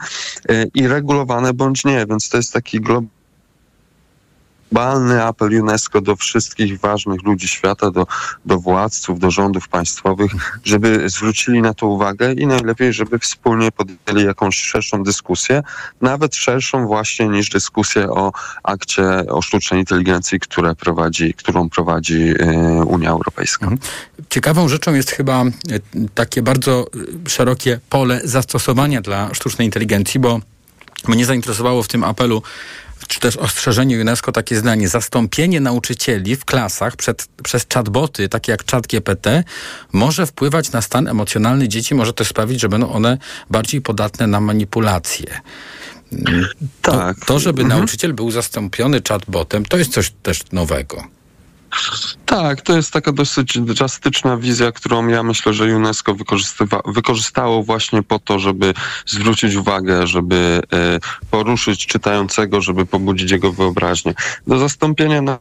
i 0.74 0.88
regulowane 0.88 1.54
bądź 1.54 1.84
nie, 1.84 2.06
więc 2.06 2.28
to 2.28 2.36
jest 2.36 2.52
taki 2.52 2.80
globalny 2.80 3.16
globalny 4.72 5.24
apel 5.24 5.60
UNESCO 5.60 6.00
do 6.00 6.16
wszystkich 6.16 6.80
ważnych 6.80 7.22
ludzi 7.22 7.48
świata, 7.48 7.90
do, 7.90 8.06
do 8.44 8.58
władców, 8.58 9.18
do 9.18 9.30
rządów 9.30 9.68
państwowych, 9.68 10.32
żeby 10.64 11.08
zwrócili 11.08 11.62
na 11.62 11.74
to 11.74 11.86
uwagę 11.86 12.32
i 12.32 12.46
najlepiej, 12.46 12.92
żeby 12.92 13.18
wspólnie 13.18 13.72
podjęli 13.72 14.26
jakąś 14.26 14.56
szerszą 14.56 15.02
dyskusję, 15.02 15.62
nawet 16.00 16.36
szerszą 16.36 16.86
właśnie 16.86 17.28
niż 17.28 17.48
dyskusję 17.48 18.10
o 18.10 18.32
akcie 18.62 19.04
o 19.28 19.42
sztucznej 19.42 19.80
inteligencji, 19.80 20.40
które 20.40 20.74
prowadzi, 20.74 21.34
którą 21.34 21.70
prowadzi 21.70 22.14
y, 22.14 22.84
Unia 22.84 23.10
Europejska. 23.10 23.66
Mhm. 23.66 23.90
Ciekawą 24.30 24.68
rzeczą 24.68 24.94
jest 24.94 25.10
chyba 25.10 25.44
y, 25.44 25.80
takie 26.14 26.42
bardzo 26.42 26.86
y, 27.26 27.30
szerokie 27.30 27.80
pole 27.88 28.20
zastosowania 28.24 29.00
dla 29.00 29.34
sztucznej 29.34 29.66
inteligencji, 29.66 30.20
bo 30.20 30.40
mnie 31.08 31.26
zainteresowało 31.26 31.82
w 31.82 31.88
tym 31.88 32.04
apelu 32.04 32.42
czy 33.06 33.20
też 33.20 33.36
ostrzeżenie 33.36 34.00
UNESCO 34.00 34.32
takie 34.32 34.56
zdanie. 34.56 34.88
Zastąpienie 34.88 35.60
nauczycieli 35.60 36.36
w 36.36 36.44
klasach 36.44 36.96
przed, 36.96 37.28
przez 37.42 37.66
chatboty, 37.74 38.28
takie 38.28 38.52
jak 38.52 38.70
chat 38.70 38.86
GPT, 38.86 39.44
może 39.92 40.26
wpływać 40.26 40.72
na 40.72 40.82
stan 40.82 41.08
emocjonalny 41.08 41.68
dzieci, 41.68 41.94
może 41.94 42.12
też 42.12 42.28
sprawić, 42.28 42.60
że 42.60 42.68
będą 42.68 42.92
one 42.92 43.18
bardziej 43.50 43.80
podatne 43.80 44.26
na 44.26 44.40
manipulacje. 44.40 45.40
To, 46.82 46.92
tak. 46.92 47.24
to 47.24 47.38
żeby 47.38 47.62
mhm. 47.62 47.78
nauczyciel 47.78 48.14
był 48.14 48.30
zastąpiony 48.30 49.02
chatbotem, 49.08 49.64
to 49.64 49.78
jest 49.78 49.92
coś 49.92 50.12
też 50.22 50.40
nowego. 50.52 51.15
Tak, 52.26 52.60
to 52.60 52.76
jest 52.76 52.92
taka 52.92 53.12
dosyć 53.12 53.58
drastyczna 53.58 54.36
wizja, 54.36 54.72
którą 54.72 55.06
ja 55.06 55.22
myślę, 55.22 55.54
że 55.54 55.76
UNESCO 55.76 56.16
wykorzystało 56.86 57.62
właśnie 57.62 58.02
po 58.02 58.18
to, 58.18 58.38
żeby 58.38 58.74
zwrócić 59.06 59.54
uwagę, 59.54 60.06
żeby 60.06 60.60
e, 60.72 60.98
poruszyć 61.30 61.86
czytającego, 61.86 62.60
żeby 62.60 62.86
pobudzić 62.86 63.30
jego 63.30 63.52
wyobraźnię. 63.52 64.14
Do 64.46 64.58
zastąpienia 64.58 65.22
na 65.22 65.38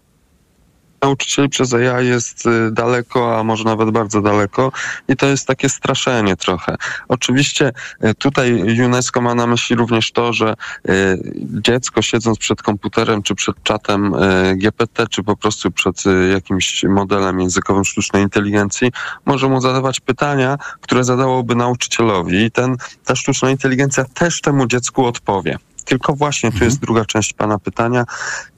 nauczycieli 1.02 1.50
przez 1.50 1.74
AI 1.74 2.08
jest 2.08 2.46
y, 2.46 2.72
daleko, 2.72 3.40
a 3.40 3.44
może 3.44 3.64
nawet 3.64 3.90
bardzo 3.90 4.22
daleko 4.22 4.72
i 5.08 5.16
to 5.16 5.26
jest 5.26 5.48
takie 5.48 5.70
straszenie 5.70 6.36
trochę. 6.36 6.76
Oczywiście 7.08 7.72
y, 8.04 8.14
tutaj 8.14 8.82
UNESCO 8.86 9.22
ma 9.22 9.36
na 9.36 9.48
myśli 9.48 9.76
również 9.76 10.12
to, 10.12 10.34
że 10.34 10.54
y, 10.90 11.34
dziecko 11.62 12.02
siedząc 12.02 12.38
przed 12.38 12.62
komputerem, 12.62 13.24
czy 13.24 13.36
przed 13.36 13.64
czatem 13.64 14.16
GPT, 14.56 15.08
czy 15.08 15.24
po 15.24 15.38
prostu 15.38 15.72
przed 15.72 16.04
jakimś 16.34 16.84
modelem 16.84 17.40
językowym 17.40 17.86
sztucznej 17.86 18.24
inteligencji, 18.24 18.92
może 19.26 19.50
mu 19.50 19.62
zadawać 19.62 20.00
pytania, 20.00 20.58
które 20.82 21.04
zadałoby 21.04 21.56
nauczycielowi 21.56 22.44
i 22.44 22.52
ten, 22.52 22.78
ta 23.06 23.16
sztuczna 23.16 23.52
inteligencja 23.52 24.06
też 24.14 24.42
temu 24.42 24.68
dziecku 24.68 25.06
odpowie. 25.06 25.58
Tylko 25.86 26.14
właśnie 26.14 26.52
tu 26.52 26.64
jest 26.64 26.76
mhm. 26.76 26.80
druga 26.82 27.06
część 27.06 27.34
Pana 27.34 27.60
pytania 27.60 28.06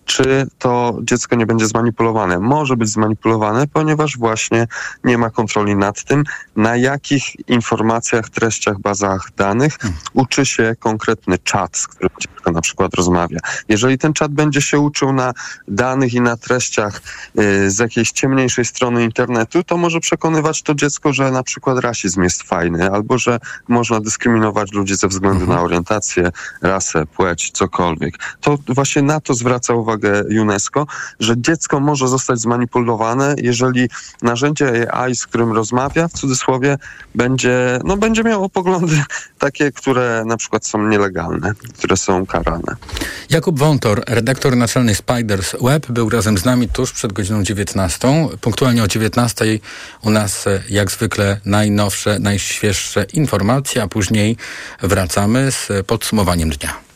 czy 0.07 0.47
to 0.59 0.97
dziecko 1.01 1.35
nie 1.35 1.45
będzie 1.45 1.67
zmanipulowane. 1.67 2.39
Może 2.39 2.77
być 2.77 2.89
zmanipulowane, 2.89 3.67
ponieważ 3.67 4.17
właśnie 4.17 4.67
nie 5.03 5.17
ma 5.17 5.29
kontroli 5.29 5.75
nad 5.75 6.03
tym, 6.03 6.23
na 6.55 6.75
jakich 6.75 7.49
informacjach, 7.49 8.29
treściach, 8.29 8.79
bazach 8.79 9.31
danych 9.37 9.77
uczy 10.13 10.45
się 10.45 10.75
konkretny 10.79 11.37
czat, 11.37 11.77
z 11.77 11.87
którym 11.87 12.09
dziecko 12.19 12.51
na 12.51 12.61
przykład 12.61 12.93
rozmawia. 12.93 13.39
Jeżeli 13.69 13.97
ten 13.97 14.13
czat 14.13 14.31
będzie 14.31 14.61
się 14.61 14.79
uczył 14.79 15.13
na 15.13 15.33
danych 15.67 16.13
i 16.13 16.21
na 16.21 16.37
treściach 16.37 17.01
y, 17.39 17.71
z 17.71 17.79
jakiejś 17.79 18.11
ciemniejszej 18.11 18.65
strony 18.65 19.03
internetu, 19.03 19.63
to 19.63 19.77
może 19.77 19.99
przekonywać 19.99 20.61
to 20.61 20.75
dziecko, 20.75 21.13
że 21.13 21.31
na 21.31 21.43
przykład 21.43 21.79
rasizm 21.79 22.23
jest 22.23 22.43
fajny, 22.43 22.91
albo 22.91 23.17
że 23.17 23.39
można 23.67 23.99
dyskryminować 23.99 24.71
ludzi 24.71 24.95
ze 24.95 25.07
względu 25.07 25.47
na 25.47 25.61
orientację, 25.61 26.31
rasę, 26.61 27.05
płeć, 27.05 27.51
cokolwiek. 27.51 28.17
To 28.41 28.57
właśnie 28.67 29.01
na 29.01 29.19
to 29.19 29.33
zwraca 29.33 29.73
uwagę 29.73 29.96
UNESCO, 30.41 30.85
że 31.19 31.33
dziecko 31.37 31.79
może 31.79 32.07
zostać 32.07 32.39
zmanipulowane, 32.39 33.35
jeżeli 33.37 33.89
narzędzie 34.21 34.93
AI, 34.93 35.15
z 35.15 35.27
którym 35.27 35.51
rozmawia, 35.51 36.07
w 36.07 36.13
cudzysłowie, 36.13 36.77
będzie, 37.15 37.79
no, 37.83 37.97
będzie 37.97 38.23
miało 38.23 38.49
poglądy 38.49 39.03
takie, 39.39 39.71
które 39.71 40.23
na 40.25 40.37
przykład 40.37 40.65
są 40.65 40.87
nielegalne, 40.87 41.53
które 41.77 41.97
są 41.97 42.25
karane. 42.25 42.75
Jakub 43.29 43.59
Wątor, 43.59 44.03
redaktor 44.07 44.55
naczelny 44.55 44.95
Spiders 44.95 45.55
Web, 45.61 45.91
był 45.91 46.09
razem 46.09 46.37
z 46.37 46.45
nami 46.45 46.69
tuż 46.69 46.91
przed 46.91 47.13
godziną 47.13 47.43
19. 47.43 48.29
Punktualnie 48.41 48.83
o 48.83 48.87
19 48.87 49.45
u 50.01 50.09
nas 50.09 50.47
e, 50.47 50.63
jak 50.69 50.91
zwykle 50.91 51.39
najnowsze, 51.45 52.19
najświeższe 52.19 53.05
informacje, 53.13 53.83
a 53.83 53.87
później 53.87 54.37
wracamy 54.81 55.51
z 55.51 55.85
podsumowaniem 55.87 56.49
dnia. 56.49 56.86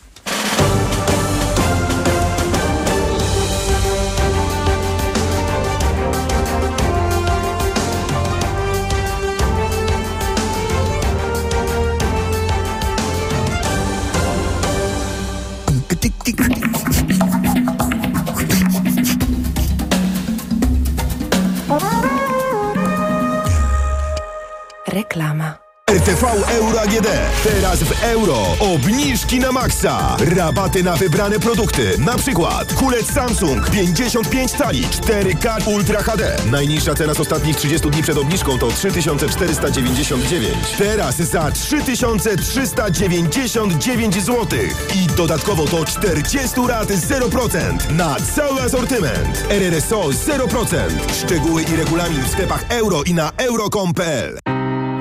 RTV 26.22 26.52
Euro 26.52 26.82
AGD. 26.82 27.08
Teraz 27.44 27.84
w 27.84 28.04
euro. 28.04 28.38
Obniżki 28.60 29.40
na 29.40 29.52
maksa. 29.52 30.18
Rabaty 30.36 30.84
na 30.84 30.96
wybrane 30.96 31.40
produkty. 31.40 31.98
Na 31.98 32.18
przykład 32.18 32.74
kulec 32.74 33.14
Samsung 33.14 33.70
55 33.70 34.52
cali 34.52 34.84
4K 34.84 35.68
Ultra 35.68 36.04
HD. 36.04 36.36
Najniższa 36.52 36.96
cena 36.96 37.14
z 37.14 37.20
ostatnich 37.20 37.56
30 37.56 37.90
dni 37.90 38.04
przed 38.04 38.18
obniżką 38.18 38.58
to 38.58 38.68
3499. 38.68 40.54
Teraz 40.78 41.16
za 41.16 41.52
3399 41.52 44.16
zł. 44.16 44.48
I 44.96 45.08
dodatkowo 45.18 45.66
do 45.66 45.86
40 45.86 46.62
rat 46.68 46.90
0% 46.90 47.92
na 47.92 48.16
cały 48.36 48.62
asortyment. 48.62 49.46
RRSO 49.50 50.02
0%. 50.02 50.78
Szczegóły 51.26 51.64
i 51.64 51.76
regulamin 51.76 52.24
w 52.24 52.32
sklepach 52.32 52.66
euro 52.70 53.04
i 53.04 53.14
na 53.14 53.32
euro.com.pl. 53.38 54.51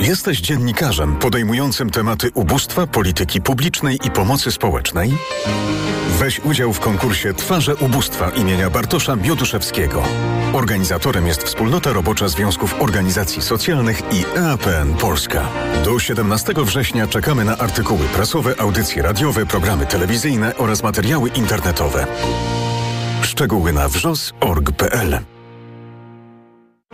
Jesteś 0.00 0.40
dziennikarzem 0.40 1.16
podejmującym 1.16 1.90
tematy 1.90 2.30
ubóstwa, 2.34 2.86
polityki 2.86 3.40
publicznej 3.40 3.98
i 4.06 4.10
pomocy 4.10 4.52
społecznej? 4.52 5.12
Weź 6.18 6.40
udział 6.40 6.72
w 6.72 6.80
konkursie 6.80 7.34
Twarze 7.34 7.76
Ubóstwa 7.76 8.30
imienia 8.30 8.70
Bartosza 8.70 9.16
Bioduszewskiego. 9.16 10.02
Organizatorem 10.52 11.26
jest 11.26 11.42
Wspólnota 11.42 11.92
Robocza 11.92 12.28
Związków 12.28 12.82
Organizacji 12.82 13.42
Socjalnych 13.42 14.02
i 14.12 14.38
EAPN 14.38 14.94
Polska. 14.94 15.48
Do 15.84 15.98
17 15.98 16.52
września 16.56 17.06
czekamy 17.06 17.44
na 17.44 17.58
artykuły 17.58 18.04
prasowe, 18.04 18.60
audycje 18.60 19.02
radiowe, 19.02 19.46
programy 19.46 19.86
telewizyjne 19.86 20.56
oraz 20.56 20.82
materiały 20.82 21.28
internetowe. 21.28 22.06
Szczegóły 23.22 23.72
na 23.72 23.88
wrzos.org.pl 23.88 25.20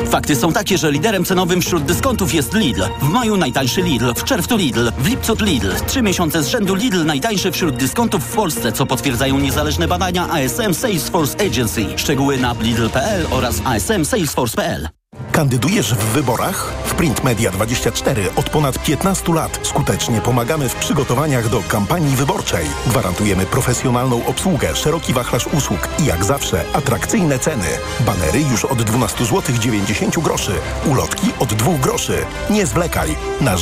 Fakty 0.05 0.37
są 0.37 0.53
takie, 0.53 0.79
że 0.79 0.93
liderem 0.93 1.25
cenowym 1.25 1.61
wśród 1.61 1.85
dyskontów 1.85 2.35
jest 2.35 2.55
Lidl. 2.55 2.83
W 3.01 3.09
maju 3.09 3.37
najtańszy 3.37 3.83
Lidl, 3.83 4.15
w 4.15 4.25
czerwcu 4.25 4.57
Lidl, 4.57 4.91
w 4.99 5.07
lipcu 5.07 5.37
Lidl. 5.41 5.71
Trzy 5.87 6.03
miesiące 6.03 6.43
z 6.43 6.49
rzędu 6.49 6.75
Lidl 6.75 7.05
najtańszy 7.05 7.53
wśród 7.53 7.77
dyskontów 7.77 8.25
w 8.25 8.35
Polsce, 8.35 8.73
co 8.73 8.87
potwierdzają 8.87 9.39
niezależne 9.39 9.89
badania 9.89 10.29
ASM 10.29 10.75
Salesforce 10.75 11.47
Agency. 11.47 11.87
Szczegóły 11.97 12.39
na 12.39 12.55
lidl.pl 12.61 13.27
oraz 13.31 13.63
asm 13.65 14.05
salesforce.pl. 14.05 14.89
Kandydujesz 15.37 15.95
w 15.95 15.99
wyborach? 15.99 16.73
W 16.85 16.95
Print 16.95 17.25
Media 17.25 17.51
24 17.51 18.35
od 18.37 18.51
ponad 18.51 18.83
15 18.83 19.33
lat 19.33 19.61
skutecznie 19.63 20.21
pomagamy 20.21 20.69
w 20.69 20.75
przygotowaniach 20.75 21.49
do 21.49 21.63
kampanii 21.69 22.17
wyborczej. 22.17 22.67
Gwarantujemy 22.87 23.47
profesjonalną 23.47 24.27
obsługę, 24.27 24.77
szeroki 24.77 25.13
wachlarz 25.13 25.47
usług 25.47 25.89
i 25.99 26.05
jak 26.05 26.25
zawsze 26.25 26.65
atrakcyjne 26.73 27.39
ceny. 27.39 27.67
Banery 28.01 28.41
już 28.41 28.65
od 28.65 28.83
12 28.83 29.25
zł 29.25 29.43
90 29.61 30.19
groszy, 30.19 30.53
ulotki 30.91 31.27
od 31.39 31.55
2 31.55 31.79
groszy. 31.79 32.19
Nie 32.51 32.67
zwlekaj. 32.67 33.17
Nasz 33.41 33.55